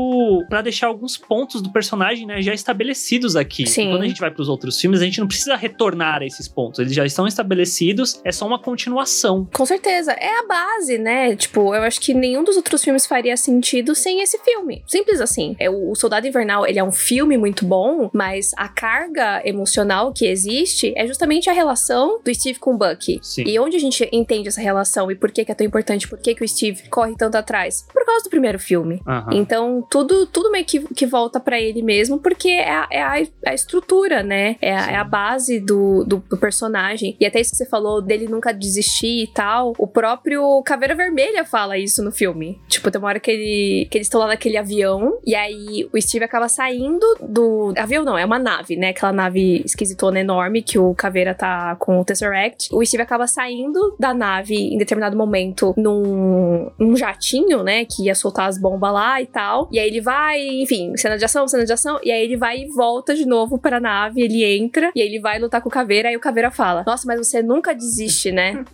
pra 0.48 0.62
deixar 0.62 0.86
alguns 0.86 1.16
pontos 1.16 1.60
do 1.60 1.70
personagem, 1.70 2.26
né, 2.26 2.40
já 2.40 2.54
estabelecidos 2.54 3.36
aqui. 3.36 3.66
Sim. 3.66 3.90
Quando 3.90 4.02
a 4.02 4.08
gente 4.08 4.20
vai 4.20 4.30
pros 4.30 4.48
outros 4.48 4.80
filmes, 4.80 5.00
a 5.00 5.04
gente 5.04 5.15
não 5.20 5.28
precisa 5.28 5.56
retornar 5.56 6.22
a 6.22 6.26
esses 6.26 6.48
pontos, 6.48 6.80
eles 6.80 6.94
já 6.94 7.04
estão 7.04 7.26
estabelecidos, 7.26 8.20
é 8.24 8.32
só 8.32 8.46
uma 8.46 8.58
continuação. 8.58 9.48
Com 9.52 9.66
certeza, 9.66 10.12
é 10.12 10.38
a 10.38 10.46
base, 10.46 10.98
né? 10.98 11.36
Tipo, 11.36 11.74
eu 11.74 11.82
acho 11.82 12.00
que 12.00 12.14
nenhum 12.14 12.44
dos 12.44 12.56
outros 12.56 12.82
filmes 12.82 13.06
faria 13.06 13.36
sentido 13.36 13.94
sem 13.94 14.20
esse 14.20 14.38
filme. 14.38 14.82
Simples 14.86 15.20
assim. 15.20 15.56
É, 15.58 15.68
o 15.70 15.94
Soldado 15.94 16.26
Invernal, 16.26 16.66
ele 16.66 16.78
é 16.78 16.84
um 16.84 16.92
filme 16.92 17.36
muito 17.36 17.64
bom, 17.64 18.10
mas 18.12 18.52
a 18.56 18.68
carga 18.68 19.42
emocional 19.44 20.12
que 20.12 20.26
existe 20.26 20.92
é 20.96 21.06
justamente 21.06 21.48
a 21.48 21.52
relação 21.52 22.20
do 22.24 22.34
Steve 22.34 22.58
com 22.58 22.74
o 22.74 22.78
Bucky. 22.78 23.20
Sim. 23.22 23.44
E 23.46 23.58
onde 23.58 23.76
a 23.76 23.80
gente 23.80 24.08
entende 24.12 24.48
essa 24.48 24.60
relação 24.60 25.10
e 25.10 25.14
por 25.14 25.30
que, 25.30 25.44
que 25.44 25.52
é 25.52 25.54
tão 25.54 25.66
importante, 25.66 26.08
por 26.08 26.18
que, 26.18 26.34
que 26.34 26.44
o 26.44 26.48
Steve 26.48 26.88
corre 26.88 27.14
tanto 27.16 27.36
atrás? 27.36 27.86
Por 27.92 28.04
causa 28.04 28.24
do 28.24 28.30
primeiro 28.30 28.58
filme. 28.58 29.00
Aham. 29.06 29.30
Então, 29.32 29.86
tudo, 29.90 30.26
tudo 30.26 30.50
meio 30.50 30.64
que, 30.64 30.80
que 30.94 31.06
volta 31.06 31.38
pra 31.40 31.60
ele 31.60 31.82
mesmo, 31.82 32.18
porque 32.18 32.48
é 32.48 32.70
a, 32.70 32.88
é 32.90 33.02
a, 33.02 33.14
a 33.46 33.54
estrutura, 33.54 34.22
né? 34.22 34.56
É 34.60 34.76
a, 34.76 34.90
é 34.92 34.96
a 34.96 35.04
base 35.06 35.60
do, 35.60 36.04
do, 36.04 36.22
do, 36.28 36.36
personagem, 36.36 37.16
e 37.18 37.26
até 37.26 37.40
isso 37.40 37.52
que 37.52 37.56
você 37.56 37.66
falou 37.66 38.02
dele 38.02 38.26
nunca 38.28 38.52
desistir 38.52 39.24
e 39.24 39.26
tal, 39.26 39.72
o 39.78 39.86
próprio 39.86 40.62
Caveira 40.62 40.94
Vermelha 40.94 41.44
fala 41.44 41.78
isso 41.78 42.02
no 42.02 42.12
filme. 42.12 42.60
Tipo, 42.68 42.90
tem 42.90 42.98
uma 42.98 43.08
hora 43.08 43.20
que, 43.20 43.30
ele, 43.30 43.88
que 43.90 43.98
eles 43.98 44.06
estão 44.06 44.20
lá 44.20 44.28
naquele 44.28 44.56
avião, 44.56 45.18
e 45.24 45.34
aí 45.34 45.88
o 45.92 46.00
Steve 46.00 46.24
acaba 46.24 46.48
saindo 46.48 47.06
do. 47.20 47.72
Avião 47.76 48.04
não, 48.04 48.18
é 48.18 48.24
uma 48.24 48.38
nave, 48.38 48.76
né? 48.76 48.90
Aquela 48.90 49.12
nave 49.12 49.62
esquisitona 49.64 50.20
enorme 50.20 50.62
que 50.62 50.78
o 50.78 50.94
Caveira 50.94 51.34
tá 51.34 51.76
com 51.76 52.00
o 52.00 52.04
Tesseract. 52.04 52.68
O 52.72 52.84
Steve 52.84 53.02
acaba 53.02 53.26
saindo 53.26 53.94
da 53.98 54.12
nave 54.12 54.54
em 54.54 54.78
determinado 54.78 55.16
momento 55.16 55.74
num, 55.76 56.70
num 56.78 56.96
jatinho, 56.96 57.62
né? 57.62 57.84
Que 57.84 58.04
ia 58.04 58.14
soltar 58.14 58.48
as 58.48 58.58
bombas 58.58 58.92
lá 58.92 59.20
e 59.20 59.26
tal. 59.26 59.68
E 59.72 59.78
aí 59.78 59.88
ele 59.88 60.00
vai, 60.00 60.40
enfim, 60.62 60.96
cena 60.96 61.16
de 61.16 61.24
ação, 61.24 61.46
cena 61.48 61.64
de 61.64 61.72
ação. 61.72 61.98
E 62.02 62.10
aí 62.10 62.22
ele 62.22 62.36
vai 62.36 62.58
e 62.58 62.66
volta 62.66 63.14
de 63.14 63.26
novo 63.26 63.58
pra 63.58 63.80
nave, 63.80 64.22
ele 64.22 64.44
entra 64.44 64.90
e 64.96 65.02
aí 65.02 65.08
ele 65.08 65.20
vai 65.20 65.38
lutar 65.38 65.60
com 65.60 65.68
o 65.68 65.72
Caveira. 65.72 66.08
Aí 66.08 66.16
o 66.16 66.20
Caveira 66.20 66.50
fala: 66.50 66.82
Nossa, 66.86 67.06
mas 67.06 67.18
você 67.18 67.42
nunca 67.42 67.74
desiste, 67.74 68.32
né? 68.32 68.64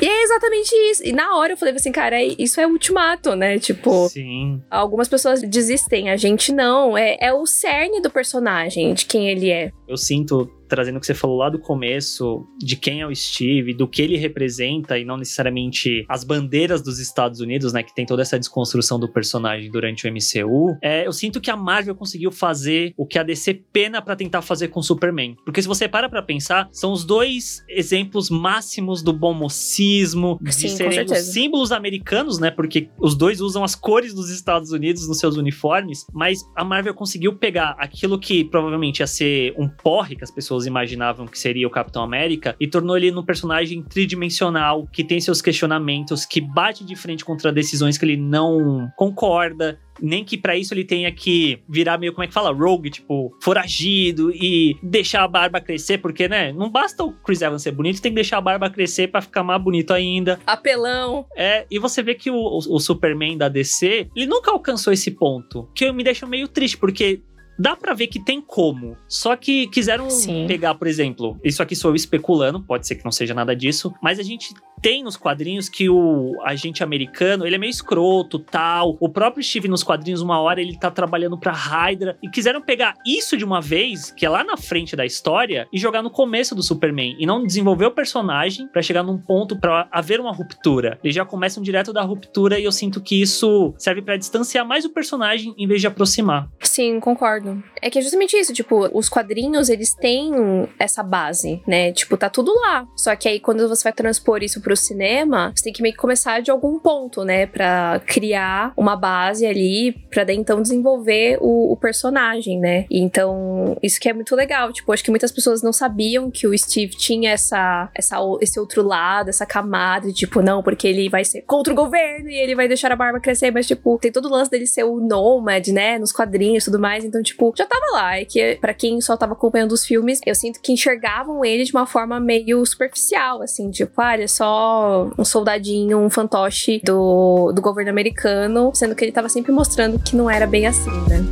E 0.00 0.06
é 0.06 0.22
exatamente 0.22 0.72
isso. 0.90 1.04
E 1.04 1.12
na 1.12 1.36
hora 1.36 1.52
eu 1.52 1.56
falei 1.56 1.74
assim, 1.74 1.90
cara, 1.90 2.22
é, 2.22 2.28
isso 2.38 2.60
é 2.60 2.66
ultimato, 2.66 3.34
né? 3.34 3.58
Tipo, 3.58 4.08
Sim. 4.08 4.62
algumas 4.70 5.08
pessoas 5.08 5.42
desistem, 5.42 6.10
a 6.10 6.16
gente 6.16 6.52
não. 6.52 6.96
É, 6.96 7.16
é 7.20 7.32
o 7.32 7.44
cerne 7.44 8.00
do 8.00 8.08
personagem, 8.08 8.94
de 8.94 9.04
quem 9.04 9.28
ele 9.28 9.50
é. 9.50 9.72
Eu 9.88 9.96
sinto 9.96 10.48
trazendo 10.70 10.96
o 10.96 11.00
que 11.00 11.06
você 11.06 11.14
falou 11.14 11.36
lá 11.36 11.50
do 11.50 11.58
começo, 11.58 12.46
de 12.58 12.76
quem 12.76 13.00
é 13.00 13.06
o 13.06 13.14
Steve, 13.14 13.74
do 13.74 13.88
que 13.88 14.00
ele 14.00 14.16
representa 14.16 14.96
e 14.96 15.04
não 15.04 15.16
necessariamente 15.16 16.06
as 16.08 16.24
bandeiras 16.24 16.80
dos 16.80 16.98
Estados 16.98 17.40
Unidos, 17.40 17.72
né, 17.72 17.82
que 17.82 17.94
tem 17.94 18.06
toda 18.06 18.22
essa 18.22 18.38
desconstrução 18.38 18.98
do 18.98 19.08
personagem 19.08 19.70
durante 19.70 20.06
o 20.06 20.10
MCU, 20.10 20.78
é, 20.80 21.06
eu 21.06 21.12
sinto 21.12 21.40
que 21.40 21.50
a 21.50 21.56
Marvel 21.56 21.94
conseguiu 21.94 22.30
fazer 22.30 22.94
o 22.96 23.04
que 23.04 23.18
a 23.18 23.22
DC 23.22 23.54
pena 23.72 24.00
para 24.00 24.14
tentar 24.14 24.42
fazer 24.42 24.68
com 24.68 24.80
o 24.80 24.82
Superman. 24.82 25.36
Porque 25.44 25.60
se 25.60 25.68
você 25.68 25.88
para 25.88 26.08
pra 26.08 26.22
pensar, 26.22 26.68
são 26.70 26.92
os 26.92 27.04
dois 27.04 27.64
exemplos 27.68 28.30
máximos 28.30 29.02
do 29.02 29.12
bom 29.12 29.34
mocismo, 29.34 30.38
de 30.40 30.54
Sim, 30.54 30.68
serem 30.68 31.04
os 31.04 31.18
símbolos 31.18 31.72
americanos, 31.72 32.38
né, 32.38 32.50
porque 32.50 32.88
os 32.98 33.16
dois 33.16 33.40
usam 33.40 33.64
as 33.64 33.74
cores 33.74 34.14
dos 34.14 34.30
Estados 34.30 34.70
Unidos 34.70 35.08
nos 35.08 35.18
seus 35.18 35.36
uniformes, 35.36 36.06
mas 36.12 36.38
a 36.54 36.64
Marvel 36.64 36.94
conseguiu 36.94 37.34
pegar 37.36 37.74
aquilo 37.78 38.18
que 38.18 38.44
provavelmente 38.44 39.00
ia 39.00 39.06
ser 39.06 39.54
um 39.58 39.68
porre 39.68 40.14
que 40.14 40.24
as 40.24 40.30
pessoas 40.30 40.59
pessoas 40.60 40.66
imaginavam 40.66 41.26
que 41.26 41.38
seria 41.38 41.66
o 41.66 41.70
Capitão 41.70 42.02
América 42.02 42.54
e 42.60 42.66
tornou 42.66 42.96
ele 42.96 43.10
num 43.10 43.24
personagem 43.24 43.82
tridimensional 43.82 44.86
que 44.92 45.02
tem 45.02 45.20
seus 45.20 45.40
questionamentos, 45.40 46.24
que 46.24 46.40
bate 46.40 46.84
de 46.84 46.94
frente 46.96 47.24
contra 47.24 47.52
decisões 47.52 47.96
que 47.96 48.04
ele 48.04 48.16
não 48.16 48.90
concorda, 48.96 49.78
nem 50.02 50.24
que 50.24 50.36
para 50.36 50.56
isso 50.56 50.72
ele 50.72 50.84
tenha 50.84 51.10
que 51.12 51.62
virar 51.68 51.98
meio, 51.98 52.12
como 52.12 52.24
é 52.24 52.26
que 52.26 52.32
fala? 52.32 52.52
Rogue, 52.52 52.90
tipo, 52.90 53.36
foragido 53.42 54.30
e 54.34 54.76
deixar 54.82 55.22
a 55.22 55.28
barba 55.28 55.60
crescer, 55.60 55.98
porque, 55.98 56.28
né? 56.28 56.52
Não 56.52 56.70
basta 56.70 57.04
o 57.04 57.12
Chris 57.12 57.42
Evans 57.42 57.62
ser 57.62 57.72
bonito, 57.72 58.00
tem 58.00 58.10
que 58.10 58.16
deixar 58.16 58.38
a 58.38 58.40
barba 58.40 58.70
crescer 58.70 59.08
para 59.08 59.20
ficar 59.20 59.42
mais 59.42 59.62
bonito 59.62 59.92
ainda. 59.92 60.40
Apelão. 60.46 61.26
É, 61.36 61.66
e 61.70 61.78
você 61.78 62.02
vê 62.02 62.14
que 62.14 62.30
o, 62.30 62.36
o, 62.36 62.58
o 62.58 62.80
Superman 62.80 63.36
da 63.36 63.48
DC, 63.48 64.08
ele 64.16 64.26
nunca 64.26 64.50
alcançou 64.50 64.92
esse 64.92 65.10
ponto, 65.10 65.68
que 65.74 65.90
me 65.92 66.02
deixa 66.02 66.26
meio 66.26 66.48
triste, 66.48 66.78
porque 66.78 67.20
dá 67.60 67.76
para 67.76 67.92
ver 67.92 68.06
que 68.06 68.18
tem 68.18 68.40
como. 68.40 68.96
Só 69.06 69.36
que 69.36 69.66
quiseram 69.68 70.08
Sim. 70.08 70.46
pegar, 70.48 70.74
por 70.74 70.86
exemplo, 70.86 71.38
isso 71.44 71.62
aqui 71.62 71.76
sou 71.76 71.90
eu 71.90 71.94
especulando, 71.94 72.60
pode 72.62 72.86
ser 72.86 72.94
que 72.94 73.04
não 73.04 73.12
seja 73.12 73.34
nada 73.34 73.54
disso, 73.54 73.92
mas 74.02 74.18
a 74.18 74.22
gente 74.22 74.54
tem 74.80 75.02
nos 75.02 75.16
quadrinhos 75.16 75.68
que 75.68 75.88
o 75.88 76.40
agente 76.42 76.82
americano, 76.82 77.46
ele 77.46 77.54
é 77.54 77.58
meio 77.58 77.70
escroto, 77.70 78.38
tal. 78.38 78.96
O 78.98 79.08
próprio 79.08 79.42
Steve 79.44 79.68
nos 79.68 79.82
quadrinhos, 79.82 80.22
uma 80.22 80.40
hora 80.40 80.60
ele 80.60 80.76
tá 80.76 80.90
trabalhando 80.90 81.38
pra 81.38 81.52
Hydra. 81.52 82.16
E 82.22 82.28
quiseram 82.28 82.62
pegar 82.62 82.94
isso 83.06 83.36
de 83.36 83.44
uma 83.44 83.60
vez, 83.60 84.10
que 84.10 84.24
é 84.24 84.28
lá 84.28 84.42
na 84.42 84.56
frente 84.56 84.96
da 84.96 85.04
história, 85.04 85.68
e 85.72 85.78
jogar 85.78 86.02
no 86.02 86.10
começo 86.10 86.54
do 86.54 86.62
Superman. 86.62 87.16
E 87.18 87.26
não 87.26 87.44
desenvolver 87.44 87.86
o 87.86 87.90
personagem 87.90 88.66
para 88.68 88.82
chegar 88.82 89.02
num 89.02 89.18
ponto 89.18 89.58
para 89.58 89.88
haver 89.90 90.20
uma 90.20 90.32
ruptura. 90.32 90.98
Eles 91.04 91.14
já 91.14 91.24
começam 91.24 91.62
direto 91.62 91.92
da 91.92 92.02
ruptura 92.02 92.58
e 92.58 92.64
eu 92.64 92.72
sinto 92.72 93.00
que 93.00 93.20
isso 93.20 93.74
serve 93.76 94.02
para 94.02 94.16
distanciar 94.16 94.66
mais 94.66 94.84
o 94.84 94.90
personagem 94.90 95.54
em 95.58 95.66
vez 95.66 95.80
de 95.80 95.86
aproximar. 95.86 96.48
Sim, 96.60 97.00
concordo. 97.00 97.49
É 97.80 97.88
que 97.88 97.98
é 97.98 98.02
justamente 98.02 98.36
isso, 98.36 98.52
tipo, 98.52 98.88
os 98.96 99.08
quadrinhos, 99.08 99.68
eles 99.68 99.94
têm 99.94 100.32
essa 100.78 101.02
base, 101.02 101.62
né? 101.66 101.92
Tipo, 101.92 102.16
tá 102.16 102.28
tudo 102.28 102.52
lá. 102.54 102.86
Só 102.96 103.14
que 103.16 103.28
aí 103.28 103.40
quando 103.40 103.68
você 103.68 103.84
vai 103.84 103.92
transpor 103.92 104.42
isso 104.42 104.60
pro 104.60 104.76
cinema, 104.76 105.52
você 105.54 105.64
tem 105.64 105.72
que 105.72 105.82
meio 105.82 105.94
que 105.94 106.00
começar 106.00 106.40
de 106.40 106.50
algum 106.50 106.78
ponto, 106.78 107.24
né? 107.24 107.46
Pra 107.46 108.00
criar 108.06 108.72
uma 108.76 108.96
base 108.96 109.46
ali, 109.46 109.92
pra 110.10 110.24
daí 110.24 110.36
então 110.36 110.60
desenvolver 110.60 111.38
o, 111.40 111.72
o 111.72 111.76
personagem, 111.76 112.58
né? 112.58 112.86
Então, 112.90 113.76
isso 113.82 114.00
que 114.00 114.08
é 114.08 114.12
muito 114.12 114.34
legal. 114.36 114.72
Tipo, 114.72 114.92
acho 114.92 115.04
que 115.04 115.10
muitas 115.10 115.32
pessoas 115.32 115.62
não 115.62 115.72
sabiam 115.72 116.30
que 116.30 116.46
o 116.46 116.56
Steve 116.56 116.94
tinha 116.96 117.32
essa, 117.32 117.90
essa, 117.94 118.16
esse 118.40 118.58
outro 118.58 118.82
lado, 118.82 119.30
essa 119.30 119.46
camada 119.46 120.08
de 120.08 120.12
tipo, 120.12 120.42
não, 120.42 120.62
porque 120.62 120.86
ele 120.86 121.08
vai 121.08 121.24
ser 121.24 121.42
contra 121.42 121.72
o 121.72 121.76
governo 121.76 122.28
e 122.28 122.34
ele 122.34 122.54
vai 122.54 122.68
deixar 122.68 122.92
a 122.92 122.96
barba 122.96 123.20
crescer, 123.20 123.50
mas 123.50 123.66
tipo, 123.66 123.98
tem 123.98 124.12
todo 124.12 124.26
o 124.26 124.30
lance 124.30 124.50
dele 124.50 124.66
ser 124.66 124.84
o 124.84 125.00
Nomad, 125.00 125.68
né? 125.68 125.98
Nos 125.98 126.12
quadrinhos 126.12 126.64
e 126.64 126.66
tudo 126.66 126.78
mais. 126.78 127.04
Então, 127.04 127.22
tipo, 127.22 127.39
já 127.56 127.66
tava 127.66 127.86
lá. 127.92 128.18
É 128.18 128.24
que 128.24 128.56
para 128.60 128.74
quem 128.74 129.00
só 129.00 129.16
tava 129.16 129.32
acompanhando 129.32 129.72
os 129.72 129.84
filmes, 129.84 130.20
eu 130.26 130.34
sinto 130.34 130.60
que 130.60 130.72
enxergavam 130.72 131.44
ele 131.44 131.64
de 131.64 131.72
uma 131.72 131.86
forma 131.86 132.20
meio 132.20 132.64
superficial, 132.64 133.42
assim, 133.42 133.70
tipo, 133.70 134.00
ah, 134.00 134.14
ele 134.14 134.24
é 134.24 134.28
só 134.28 135.10
um 135.18 135.24
soldadinho, 135.24 135.98
um 135.98 136.10
fantoche 136.10 136.80
do, 136.84 137.52
do 137.52 137.62
governo 137.62 137.90
americano, 137.90 138.70
sendo 138.74 138.94
que 138.94 139.04
ele 139.04 139.12
tava 139.12 139.28
sempre 139.28 139.52
mostrando 139.52 139.98
que 139.98 140.16
não 140.16 140.30
era 140.30 140.46
bem 140.46 140.66
assim, 140.66 140.90
né? 141.08 141.24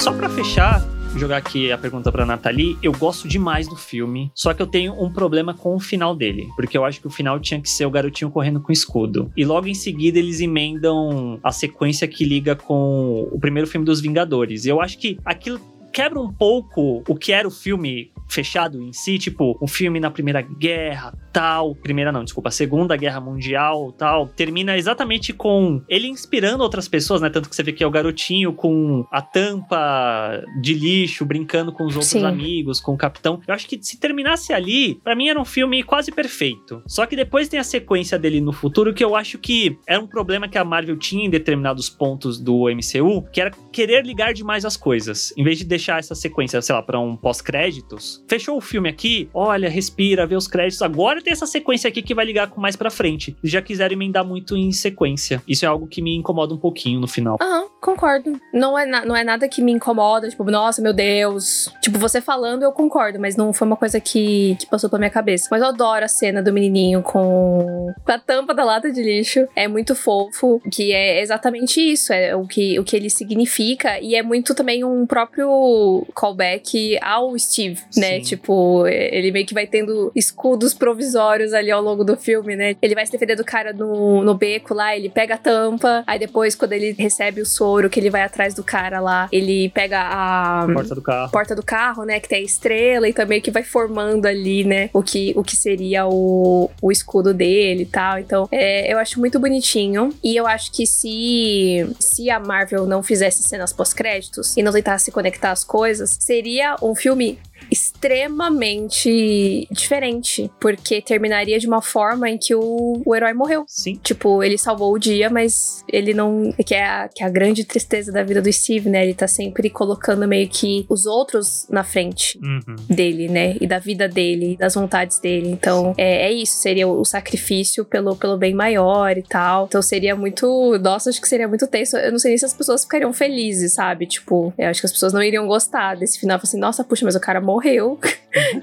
Só 0.00 0.12
para 0.12 0.28
fechar, 0.28 0.82
jogar 1.16 1.38
aqui 1.38 1.72
a 1.72 1.78
pergunta 1.78 2.12
pra 2.12 2.26
Nathalie. 2.26 2.76
Eu 2.82 2.92
gosto 2.92 3.28
demais 3.28 3.68
do 3.68 3.76
filme, 3.76 4.30
só 4.34 4.52
que 4.52 4.62
eu 4.62 4.66
tenho 4.66 4.92
um 5.00 5.12
problema 5.12 5.54
com 5.54 5.74
o 5.74 5.80
final 5.80 6.14
dele. 6.14 6.48
Porque 6.56 6.76
eu 6.76 6.84
acho 6.84 7.00
que 7.00 7.06
o 7.06 7.10
final 7.10 7.38
tinha 7.40 7.60
que 7.60 7.68
ser 7.68 7.86
o 7.86 7.90
garotinho 7.90 8.30
correndo 8.30 8.60
com 8.60 8.72
escudo. 8.72 9.30
E 9.36 9.44
logo 9.44 9.66
em 9.66 9.74
seguida 9.74 10.18
eles 10.18 10.40
emendam 10.40 11.38
a 11.42 11.52
sequência 11.52 12.06
que 12.06 12.24
liga 12.24 12.54
com 12.54 13.28
o 13.32 13.38
primeiro 13.40 13.68
filme 13.68 13.86
dos 13.86 14.00
Vingadores. 14.00 14.64
E 14.64 14.68
eu 14.68 14.80
acho 14.80 14.98
que 14.98 15.18
aquilo 15.24 15.60
quebra 15.92 16.20
um 16.20 16.32
pouco 16.32 17.02
o 17.08 17.16
que 17.16 17.32
era 17.32 17.48
o 17.48 17.50
filme 17.50 18.12
fechado 18.28 18.82
em 18.82 18.92
si, 18.92 19.18
tipo, 19.18 19.58
um 19.60 19.66
filme 19.66 19.98
na 19.98 20.10
Primeira 20.10 20.42
Guerra, 20.42 21.14
tal. 21.32 21.74
Primeira 21.74 22.12
não, 22.12 22.24
desculpa, 22.24 22.50
Segunda 22.50 22.96
Guerra 22.96 23.20
Mundial, 23.20 23.92
tal. 23.92 24.28
Termina 24.28 24.76
exatamente 24.76 25.32
com 25.32 25.82
ele 25.88 26.08
inspirando 26.08 26.62
outras 26.62 26.88
pessoas, 26.88 27.20
né? 27.20 27.30
Tanto 27.30 27.48
que 27.48 27.56
você 27.56 27.62
vê 27.62 27.72
que 27.72 27.82
é 27.82 27.86
o 27.86 27.90
garotinho 27.90 28.52
com 28.52 29.06
a 29.10 29.22
tampa 29.22 30.42
de 30.60 30.74
lixo, 30.74 31.24
brincando 31.24 31.72
com 31.72 31.84
os 31.84 31.94
outros 31.94 32.10
Sim. 32.10 32.24
amigos, 32.24 32.80
com 32.80 32.92
o 32.92 32.98
capitão. 32.98 33.40
Eu 33.46 33.54
acho 33.54 33.66
que 33.66 33.78
se 33.82 33.98
terminasse 33.98 34.52
ali, 34.52 34.96
para 34.96 35.14
mim 35.14 35.28
era 35.28 35.40
um 35.40 35.44
filme 35.44 35.82
quase 35.82 36.12
perfeito. 36.12 36.82
Só 36.86 37.06
que 37.06 37.16
depois 37.16 37.48
tem 37.48 37.58
a 37.58 37.64
sequência 37.64 38.18
dele 38.18 38.40
no 38.40 38.52
futuro, 38.52 38.92
que 38.92 39.04
eu 39.04 39.16
acho 39.16 39.38
que 39.38 39.78
era 39.86 40.00
um 40.00 40.06
problema 40.06 40.48
que 40.48 40.58
a 40.58 40.64
Marvel 40.64 40.96
tinha 40.96 41.26
em 41.26 41.30
determinados 41.30 41.88
pontos 41.88 42.38
do 42.38 42.66
MCU, 42.68 43.22
que 43.32 43.40
era 43.40 43.50
querer 43.72 44.04
ligar 44.04 44.32
demais 44.34 44.64
as 44.64 44.76
coisas. 44.76 45.32
Em 45.36 45.44
vez 45.44 45.58
de 45.58 45.64
deixar 45.64 45.98
essa 45.98 46.14
sequência, 46.14 46.60
sei 46.60 46.74
lá, 46.74 46.82
pra 46.82 46.98
um 46.98 47.16
pós-créditos, 47.16 48.17
Fechou 48.26 48.56
o 48.56 48.60
filme 48.60 48.88
aqui, 48.88 49.28
olha, 49.32 49.68
respira, 49.68 50.26
vê 50.26 50.36
os 50.36 50.46
créditos. 50.46 50.82
Agora 50.82 51.22
tem 51.22 51.32
essa 51.32 51.46
sequência 51.46 51.88
aqui 51.88 52.02
que 52.02 52.14
vai 52.14 52.24
ligar 52.24 52.48
com 52.48 52.60
mais 52.60 52.76
pra 52.76 52.90
frente. 52.90 53.36
Já 53.42 53.62
quiseram 53.62 53.94
emendar 53.94 54.24
muito 54.24 54.56
em 54.56 54.72
sequência. 54.72 55.42
Isso 55.46 55.64
é 55.64 55.68
algo 55.68 55.86
que 55.86 56.02
me 56.02 56.14
incomoda 56.14 56.54
um 56.54 56.58
pouquinho 56.58 57.00
no 57.00 57.08
final. 57.08 57.38
Aham, 57.40 57.66
concordo. 57.80 58.40
Não 58.52 58.78
é, 58.78 58.86
não 58.86 59.16
é 59.16 59.24
nada 59.24 59.48
que 59.48 59.62
me 59.62 59.72
incomoda, 59.72 60.28
tipo, 60.28 60.44
nossa, 60.44 60.82
meu 60.82 60.92
Deus. 60.92 61.72
Tipo, 61.82 61.98
você 61.98 62.20
falando, 62.20 62.62
eu 62.62 62.72
concordo, 62.72 63.18
mas 63.18 63.36
não 63.36 63.52
foi 63.52 63.66
uma 63.66 63.76
coisa 63.76 64.00
que, 64.00 64.56
que 64.58 64.66
passou 64.66 64.90
pela 64.90 65.00
minha 65.00 65.10
cabeça. 65.10 65.48
Mas 65.50 65.62
eu 65.62 65.68
adoro 65.68 66.04
a 66.04 66.08
cena 66.08 66.42
do 66.42 66.52
menininho 66.52 67.02
com 67.02 67.92
a 68.06 68.18
tampa 68.18 68.54
da 68.54 68.64
lata 68.64 68.90
de 68.90 69.02
lixo. 69.02 69.46
É 69.54 69.66
muito 69.68 69.94
fofo, 69.94 70.60
que 70.70 70.92
é 70.92 71.20
exatamente 71.22 71.80
isso, 71.80 72.12
é 72.12 72.34
o 72.34 72.46
que, 72.46 72.78
o 72.78 72.84
que 72.84 72.96
ele 72.96 73.10
significa. 73.10 73.98
E 74.00 74.14
é 74.14 74.22
muito 74.22 74.54
também 74.54 74.84
um 74.84 75.06
próprio 75.06 76.06
callback 76.14 76.98
ao 77.02 77.38
Steve, 77.38 77.80
né? 77.96 78.07
Né? 78.10 78.20
Tipo, 78.20 78.86
ele 78.86 79.30
meio 79.30 79.46
que 79.46 79.54
vai 79.54 79.66
tendo 79.66 80.10
escudos 80.14 80.74
provisórios 80.74 81.52
ali 81.52 81.70
ao 81.70 81.82
longo 81.82 82.04
do 82.04 82.16
filme, 82.16 82.56
né? 82.56 82.76
Ele 82.80 82.94
vai 82.94 83.04
se 83.06 83.12
defender 83.12 83.36
do 83.36 83.44
cara 83.44 83.72
no, 83.72 84.22
no 84.22 84.34
beco 84.34 84.74
lá, 84.74 84.96
ele 84.96 85.08
pega 85.08 85.34
a 85.34 85.38
tampa, 85.38 86.02
aí 86.06 86.18
depois, 86.18 86.54
quando 86.54 86.72
ele 86.72 86.94
recebe 86.98 87.40
o 87.40 87.46
soro, 87.46 87.90
que 87.90 88.00
ele 88.00 88.10
vai 88.10 88.22
atrás 88.22 88.54
do 88.54 88.64
cara 88.64 89.00
lá, 89.00 89.28
ele 89.30 89.68
pega 89.70 90.00
a 90.00 90.66
porta 90.72 90.94
do 90.94 91.02
carro, 91.02 91.30
porta 91.30 91.54
do 91.54 91.62
carro 91.62 91.98
né? 92.04 92.20
Que 92.20 92.28
tem 92.28 92.40
a 92.40 92.44
estrela 92.44 93.08
e 93.08 93.12
também 93.12 93.40
que 93.40 93.50
vai 93.50 93.62
formando 93.62 94.26
ali, 94.26 94.64
né? 94.64 94.90
O 94.92 95.02
que, 95.02 95.32
o 95.36 95.42
que 95.42 95.56
seria 95.56 96.06
o, 96.06 96.70
o 96.80 96.92
escudo 96.92 97.32
dele 97.32 97.82
e 97.82 97.86
tal. 97.86 98.18
Então, 98.18 98.48
é, 98.50 98.92
eu 98.92 98.98
acho 98.98 99.18
muito 99.18 99.38
bonitinho. 99.38 100.14
E 100.22 100.36
eu 100.36 100.46
acho 100.46 100.72
que 100.72 100.86
se, 100.86 101.86
se 101.98 102.30
a 102.30 102.40
Marvel 102.40 102.86
não 102.86 103.02
fizesse 103.02 103.42
cenas 103.42 103.72
pós-créditos 103.72 104.56
e 104.56 104.62
não 104.62 104.72
tentasse 104.72 105.10
conectar 105.10 105.52
as 105.52 105.64
coisas, 105.64 106.16
seria 106.20 106.76
um 106.82 106.94
filme 106.94 107.38
extremamente 107.70 109.66
diferente, 109.70 110.50
porque 110.60 111.00
terminaria 111.00 111.58
de 111.58 111.66
uma 111.66 111.82
forma 111.82 112.28
em 112.28 112.38
que 112.38 112.54
o, 112.54 113.02
o 113.04 113.14
herói 113.14 113.32
morreu. 113.32 113.64
Sim. 113.66 113.98
Tipo, 114.02 114.42
ele 114.42 114.58
salvou 114.58 114.92
o 114.92 114.98
dia, 114.98 115.30
mas 115.30 115.84
ele 115.90 116.14
não. 116.14 116.52
Que 116.64 116.74
é, 116.74 116.84
a, 116.84 117.08
que 117.08 117.22
é 117.22 117.26
a 117.26 117.30
grande 117.30 117.64
tristeza 117.64 118.12
da 118.12 118.22
vida 118.22 118.40
do 118.42 118.52
Steve, 118.52 118.88
né? 118.88 119.04
Ele 119.04 119.14
tá 119.14 119.26
sempre 119.26 119.70
colocando 119.70 120.26
meio 120.26 120.48
que 120.48 120.86
os 120.88 121.06
outros 121.06 121.66
na 121.70 121.84
frente 121.84 122.38
Uhum. 122.42 122.76
dele, 122.88 123.28
né? 123.28 123.56
E 123.60 123.66
da 123.66 123.78
vida 123.78 124.08
dele, 124.08 124.56
das 124.56 124.74
vontades 124.74 125.18
dele. 125.20 125.48
Então, 125.48 125.94
é, 125.96 126.26
é 126.26 126.32
isso. 126.32 126.54
Seria 126.54 126.86
o 126.88 127.04
sacrifício 127.04 127.84
pelo, 127.84 128.16
pelo 128.16 128.36
bem 128.36 128.54
maior 128.54 129.16
e 129.16 129.22
tal. 129.22 129.66
Então, 129.66 129.82
seria 129.82 130.14
muito. 130.16 130.78
Nossa, 130.78 131.10
acho 131.10 131.20
que 131.20 131.28
seria 131.28 131.48
muito 131.48 131.66
tenso. 131.66 131.96
Eu 131.96 132.12
não 132.12 132.18
sei 132.18 132.30
nem 132.30 132.38
se 132.38 132.44
as 132.44 132.54
pessoas 132.54 132.82
ficariam 132.84 133.12
felizes, 133.12 133.74
sabe? 133.74 134.06
Tipo, 134.06 134.52
eu 134.58 134.68
acho 134.68 134.80
que 134.80 134.86
as 134.86 134.92
pessoas 134.92 135.12
não 135.12 135.22
iriam 135.22 135.46
gostar 135.46 135.96
desse 135.96 136.18
final. 136.18 136.38
Assim, 136.42 136.58
nossa, 136.58 136.84
puxa, 136.84 137.04
mas 137.04 137.14
o 137.14 137.20
cara 137.20 137.40
morreu. 137.52 137.98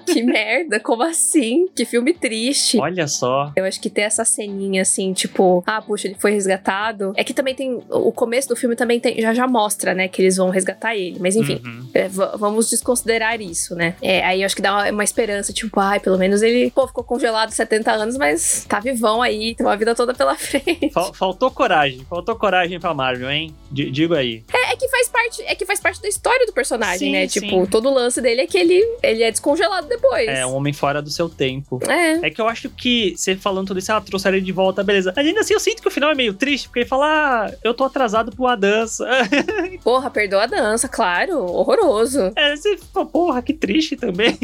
que 0.06 0.22
merda, 0.22 0.80
como 0.80 1.02
assim? 1.04 1.68
Que 1.76 1.86
filme 1.86 2.14
triste. 2.14 2.78
Olha 2.80 3.08
só. 3.08 3.52
Eu 3.56 3.66
acho 3.66 3.82
que 3.82 3.90
ter 3.90 4.02
essa 4.02 4.24
ceninha 4.24 4.84
assim, 4.84 5.12
tipo, 5.12 5.64
ah, 5.66 5.82
puxa, 5.82 6.08
ele 6.08 6.16
foi 6.20 6.32
resgatado. 6.32 7.14
É 7.18 7.24
que 7.24 7.34
também 7.34 7.56
tem. 7.56 7.82
O 7.90 8.12
começo 8.12 8.48
do 8.50 8.56
filme 8.56 8.76
também 8.76 9.00
tem, 9.00 9.20
já 9.20 9.34
já 9.34 9.48
mostra, 9.48 9.94
né, 9.94 10.08
que 10.08 10.22
eles 10.22 10.38
vão 10.38 10.50
resgatar 10.50 10.96
ele. 10.96 11.18
Mas 11.20 11.36
enfim, 11.36 11.60
Uhum. 11.66 11.90
é, 11.94 12.08
vamos 12.08 12.70
desconsiderar 12.70 13.42
isso, 13.42 13.74
né? 13.76 13.96
É, 14.02 14.24
aí 14.24 14.42
eu 14.42 14.46
acho 14.46 14.56
que 14.56 14.62
dá 14.62 14.72
uma, 14.74 14.92
uma 14.92 15.04
esperança, 15.04 15.52
tipo, 15.52 15.80
ai, 15.80 16.00
pelo 16.00 16.18
menos 16.18 16.42
ele, 16.44 16.70
pô, 16.72 16.88
ficou 16.88 17.04
congelado 17.04 17.52
70 17.52 17.92
anos, 17.92 18.18
mas 18.18 18.66
tá 18.70 18.80
vivão 18.80 19.22
aí, 19.22 19.56
tem 19.56 19.66
uma 19.66 19.76
vida 19.76 19.96
toda 19.96 20.14
pela 20.14 20.36
frente. 20.38 20.92
Fal- 20.94 21.14
faltou 21.14 21.50
coragem. 21.52 22.06
Faltou 22.10 22.36
coragem 22.36 22.80
pra 22.80 22.94
Marvel, 22.94 23.30
hein? 23.32 23.54
D- 23.72 23.90
digo 23.90 24.14
aí. 24.14 24.44
É, 24.54 24.74
é 24.74 24.76
que 24.76 24.88
faz 24.90 25.10
parte, 25.10 25.42
é 25.44 25.56
que 25.56 25.66
faz 25.66 25.80
parte 25.80 26.02
da 26.02 26.08
história 26.08 26.46
do 26.46 26.54
personagem, 26.54 27.00
Sim, 27.00 27.12
né? 27.14 27.28
sim. 27.28 27.40
Tipo, 27.42 27.66
todo 27.68 27.90
o 27.90 27.94
lance 27.94 28.22
dele 28.22 28.42
é 28.42 28.48
que 28.48 28.58
ele, 28.58 28.75
ele 29.04 29.24
é 29.24 29.32
descongelado 29.32 29.88
depois. 29.88 30.28
É 30.28 30.46
um 30.46 30.56
homem 30.56 30.74
fora 30.74 31.02
do 31.02 31.10
seu 31.10 31.30
tempo. 31.30 31.80
É. 31.88 32.28
É 32.28 32.30
que 32.30 32.42
eu 32.42 32.48
acho 32.48 32.70
que 32.70 33.16
você 33.16 33.36
falando 33.36 33.68
tudo 33.68 33.80
isso, 33.80 33.92
ah, 33.92 34.02
trouxeram 34.02 34.38
ele 34.38 34.46
de 34.46 34.52
volta, 34.52 34.84
beleza. 34.84 35.14
Mas 35.16 35.26
ainda 35.26 35.42
assim, 35.42 35.54
eu 35.54 35.60
sinto 35.60 35.82
que 35.82 35.88
o 35.88 35.92
final 35.92 36.12
é 36.12 36.16
meio 36.16 36.34
triste, 36.34 36.68
porque 36.68 36.80
ele 36.80 36.90
fala, 36.90 37.06
ah, 37.06 37.54
eu 37.64 37.74
tô 37.74 37.84
atrasado 37.84 38.32
pra 38.32 38.44
uma 38.44 38.56
dança. 38.56 39.06
Porra, 39.84 40.10
perdoa 40.10 40.44
a 40.44 40.48
dança, 40.48 40.88
claro. 40.88 41.46
Horroroso. 41.46 42.32
é, 42.36 42.56
você 42.56 42.78
fala, 42.94 43.06
porra, 43.06 43.42
que 43.42 43.54
triste 43.54 43.96
também. 43.96 44.38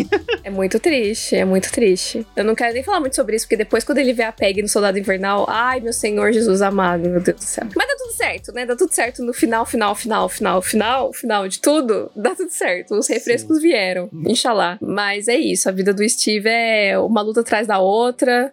É 0.43 0.49
muito 0.49 0.79
triste, 0.79 1.35
é 1.35 1.45
muito 1.45 1.71
triste. 1.71 2.25
Eu 2.35 2.43
não 2.43 2.55
quero 2.55 2.73
nem 2.73 2.83
falar 2.83 2.99
muito 2.99 3.15
sobre 3.15 3.35
isso, 3.35 3.45
porque 3.45 3.57
depois, 3.57 3.83
quando 3.83 3.97
ele 3.97 4.13
vê 4.13 4.23
a 4.23 4.31
Peg 4.31 4.61
no 4.61 4.67
Soldado 4.67 4.97
Invernal, 4.97 5.45
ai, 5.49 5.79
meu 5.79 5.93
Senhor 5.93 6.31
Jesus 6.31 6.61
amado, 6.61 7.09
meu 7.09 7.21
Deus 7.21 7.37
do 7.37 7.43
céu. 7.43 7.67
Mas 7.75 7.87
dá 7.87 7.95
tudo 7.95 8.13
certo, 8.13 8.51
né? 8.53 8.65
Dá 8.65 8.75
tudo 8.75 8.93
certo 8.93 9.23
no 9.23 9.33
final, 9.33 9.65
final, 9.65 9.95
final, 9.95 10.29
final, 10.29 10.61
final, 10.61 11.13
final 11.13 11.47
de 11.47 11.59
tudo. 11.59 12.11
Dá 12.15 12.35
tudo 12.35 12.49
certo. 12.51 12.95
Os 12.95 13.07
refrescos 13.07 13.61
vieram, 13.61 14.09
inshallah. 14.27 14.77
Mas 14.81 15.27
é 15.27 15.37
isso, 15.37 15.69
a 15.69 15.71
vida 15.71 15.93
do 15.93 16.07
Steve 16.07 16.47
é 16.49 16.97
uma 16.99 17.21
luta 17.21 17.41
atrás 17.41 17.67
da 17.67 17.79
outra. 17.79 18.51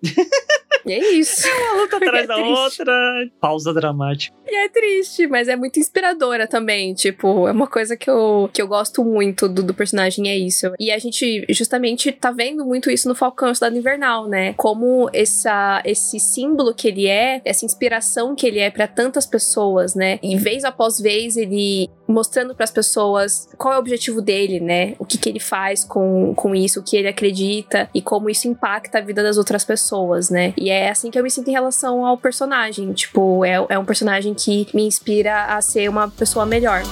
e 0.86 0.92
é 0.92 1.12
isso. 1.14 1.46
Uma 1.48 1.82
luta 1.82 1.96
atrás 1.98 2.24
É 2.24 2.26
da 2.26 2.34
triste. 2.34 2.50
outra. 2.80 3.30
Pausa 3.40 3.72
dramática. 3.74 4.36
E 4.50 4.54
é 4.56 4.68
triste, 4.68 5.26
mas 5.26 5.46
é 5.48 5.56
muito 5.56 5.78
inspiradora 5.78 6.46
também. 6.46 6.94
Tipo, 6.94 7.46
é 7.46 7.52
uma 7.52 7.66
coisa 7.66 7.96
que 7.96 8.08
eu, 8.08 8.48
que 8.52 8.62
eu 8.62 8.66
gosto 8.66 9.04
muito 9.04 9.46
do, 9.48 9.62
do 9.62 9.74
personagem, 9.74 10.28
é 10.30 10.36
isso. 10.38 10.72
E 10.80 10.90
a 10.90 10.98
gente 10.98 11.44
justamente 11.50 12.10
tá 12.12 12.30
vendo 12.30 12.64
muito 12.64 12.90
isso 12.90 13.08
no 13.08 13.14
Falcão 13.14 13.54
Cidade 13.54 13.76
Invernal, 13.76 14.26
né? 14.26 14.54
Como 14.54 15.10
essa, 15.12 15.82
esse 15.84 16.18
símbolo 16.18 16.72
que 16.74 16.88
ele 16.88 17.06
é, 17.06 17.42
essa 17.44 17.66
inspiração 17.66 18.34
que 18.34 18.46
ele 18.46 18.58
é 18.58 18.70
pra 18.70 18.86
tantas 18.88 19.26
pessoas, 19.26 19.94
né? 19.94 20.18
E 20.22 20.34
vez 20.36 20.64
após 20.64 20.98
vez 20.98 21.36
ele 21.36 21.90
mostrando 22.08 22.54
pras 22.54 22.70
pessoas 22.70 23.48
qual 23.58 23.74
é 23.74 23.76
o 23.76 23.80
objetivo 23.80 24.22
dele, 24.22 24.58
né? 24.58 24.94
O 24.98 25.04
que, 25.04 25.18
que 25.18 25.28
ele 25.28 25.38
faz 25.38 25.84
com, 25.84 26.32
com 26.34 26.54
isso, 26.54 26.80
o 26.80 26.82
que 26.82 26.96
ele 26.96 27.06
acredita 27.06 27.88
e 27.94 28.00
como 28.00 28.30
isso 28.30 28.48
impacta 28.48 28.98
a 28.98 29.00
vida 29.00 29.22
das 29.22 29.36
outras 29.36 29.64
pessoas, 29.64 30.30
né? 30.30 30.54
E 30.56 30.70
é 30.70 30.90
assim 30.90 31.10
que 31.10 31.18
eu 31.18 31.22
me 31.22 31.30
sinto 31.30 31.48
em 31.48 31.52
relação 31.52 32.04
ao 32.06 32.16
personagem. 32.16 32.92
Tipo, 32.92 33.44
é, 33.44 33.64
é 33.68 33.78
um 33.78 33.84
personagem 33.84 34.34
que 34.34 34.66
me 34.72 34.84
inspira 34.84 35.44
a 35.44 35.60
ser 35.60 35.88
uma 35.88 36.08
pessoa 36.08 36.46
melhor. 36.46 36.82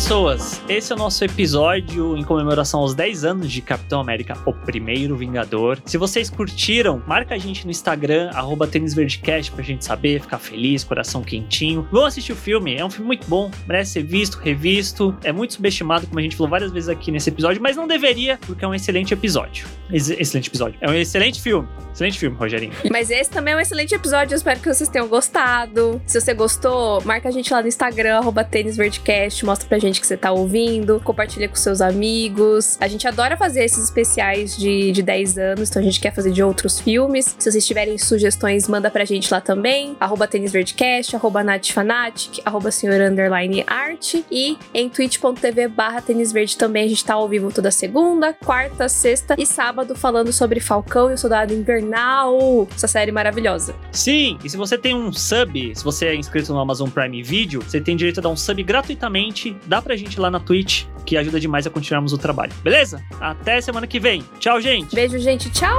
Pessoas. 0.00 0.62
Esse 0.66 0.92
é 0.92 0.96
o 0.96 0.98
nosso 0.98 1.22
episódio 1.22 2.16
em 2.16 2.24
comemoração 2.24 2.80
aos 2.80 2.94
10 2.94 3.22
anos 3.22 3.52
de 3.52 3.60
Capitão 3.60 4.00
América, 4.00 4.34
o 4.46 4.52
primeiro 4.54 5.14
Vingador. 5.14 5.76
Se 5.84 5.98
vocês 5.98 6.30
curtiram, 6.30 7.02
marca 7.06 7.34
a 7.34 7.38
gente 7.38 7.66
no 7.66 7.70
Instagram, 7.70 8.30
arroba 8.32 8.66
tênisverdecast, 8.66 9.52
pra 9.52 9.62
gente 9.62 9.84
saber, 9.84 10.22
ficar 10.22 10.38
feliz, 10.38 10.82
coração 10.84 11.22
quentinho. 11.22 11.86
Vão 11.92 12.06
assistir 12.06 12.32
o 12.32 12.36
filme, 12.36 12.74
é 12.76 12.82
um 12.84 12.88
filme 12.88 13.08
muito 13.08 13.28
bom, 13.28 13.50
merece 13.68 13.92
ser 13.92 14.02
visto, 14.02 14.38
revisto. 14.38 15.14
É 15.22 15.32
muito 15.32 15.52
subestimado, 15.52 16.06
como 16.06 16.18
a 16.18 16.22
gente 16.22 16.34
falou 16.34 16.48
várias 16.48 16.72
vezes 16.72 16.88
aqui 16.88 17.12
nesse 17.12 17.28
episódio, 17.28 17.60
mas 17.60 17.76
não 17.76 17.86
deveria, 17.86 18.38
porque 18.46 18.64
é 18.64 18.68
um 18.68 18.74
excelente 18.74 19.12
episódio. 19.12 19.66
Ex- 19.92 20.08
excelente 20.08 20.48
episódio. 20.48 20.78
É 20.80 20.88
um 20.88 20.94
excelente 20.94 21.42
filme. 21.42 21.68
Excelente 21.92 22.18
filme, 22.18 22.36
Rogerinho. 22.38 22.72
Mas 22.90 23.10
esse 23.10 23.28
também 23.28 23.52
é 23.52 23.56
um 23.58 23.60
excelente 23.60 23.94
episódio. 23.94 24.32
Eu 24.32 24.38
espero 24.38 24.60
que 24.60 24.72
vocês 24.72 24.88
tenham 24.88 25.08
gostado. 25.08 26.00
Se 26.06 26.18
você 26.18 26.32
gostou, 26.32 27.02
marca 27.04 27.28
a 27.28 27.32
gente 27.32 27.52
lá 27.52 27.60
no 27.60 27.68
Instagram, 27.68 28.16
arroba 28.16 28.42
tênisverdecast, 28.44 29.44
mostra 29.44 29.68
pra 29.68 29.78
gente 29.78 29.89
que 29.98 30.06
você 30.06 30.16
tá 30.16 30.30
ouvindo, 30.30 31.00
compartilha 31.02 31.48
com 31.48 31.56
seus 31.56 31.80
amigos. 31.80 32.76
A 32.78 32.86
gente 32.86 33.08
adora 33.08 33.34
fazer 33.34 33.64
esses 33.64 33.84
especiais 33.84 34.54
de, 34.54 34.92
de 34.92 35.02
10 35.02 35.38
anos, 35.38 35.70
então 35.70 35.80
a 35.80 35.84
gente 35.84 35.98
quer 35.98 36.14
fazer 36.14 36.30
de 36.30 36.42
outros 36.42 36.78
filmes. 36.78 37.34
Se 37.38 37.50
vocês 37.50 37.66
tiverem 37.66 37.96
sugestões, 37.96 38.68
manda 38.68 38.90
pra 38.90 39.06
gente 39.06 39.32
lá 39.32 39.40
também. 39.40 39.96
Arroba 39.98 40.28
tênisverdecast, 40.28 41.16
arroba 41.16 41.42
natfanatic, 41.42 42.42
arroba 42.44 42.70
senhor 42.70 43.00
underline 43.00 43.64
art 43.66 44.16
e 44.30 44.58
em 44.74 44.88
twitch.tv 44.88 45.68
barra 45.68 46.02
tênisverde 46.02 46.56
também 46.56 46.84
a 46.84 46.88
gente 46.88 47.04
tá 47.04 47.14
ao 47.14 47.28
vivo 47.28 47.50
toda 47.50 47.70
segunda, 47.70 48.34
quarta, 48.34 48.88
sexta 48.88 49.34
e 49.38 49.46
sábado 49.46 49.94
falando 49.94 50.32
sobre 50.32 50.60
Falcão 50.60 51.10
e 51.10 51.14
o 51.14 51.18
Soldado 51.18 51.54
Invernal. 51.54 52.68
Essa 52.74 52.88
série 52.88 53.12
maravilhosa. 53.12 53.74
Sim, 53.92 54.38
e 54.44 54.50
se 54.50 54.56
você 54.56 54.76
tem 54.76 54.94
um 54.94 55.12
sub, 55.12 55.72
se 55.74 55.82
você 55.82 56.06
é 56.06 56.14
inscrito 56.14 56.52
no 56.52 56.58
Amazon 56.58 56.90
Prime 56.90 57.22
Video, 57.22 57.62
você 57.62 57.80
tem 57.80 57.96
direito 57.96 58.20
a 58.20 58.22
dar 58.22 58.28
um 58.28 58.36
sub 58.36 58.62
gratuitamente. 58.62 59.56
Dá 59.80 59.84
pra 59.84 59.96
gente 59.96 60.20
lá 60.20 60.30
na 60.30 60.38
Twitch, 60.38 60.84
que 61.06 61.16
ajuda 61.16 61.40
demais 61.40 61.66
a 61.66 61.70
continuarmos 61.70 62.12
o 62.12 62.18
trabalho. 62.18 62.52
Beleza? 62.62 63.02
Até 63.18 63.62
semana 63.62 63.86
que 63.86 63.98
vem. 63.98 64.22
Tchau, 64.38 64.60
gente! 64.60 64.94
Beijo, 64.94 65.18
gente. 65.18 65.48
Tchau! 65.50 65.74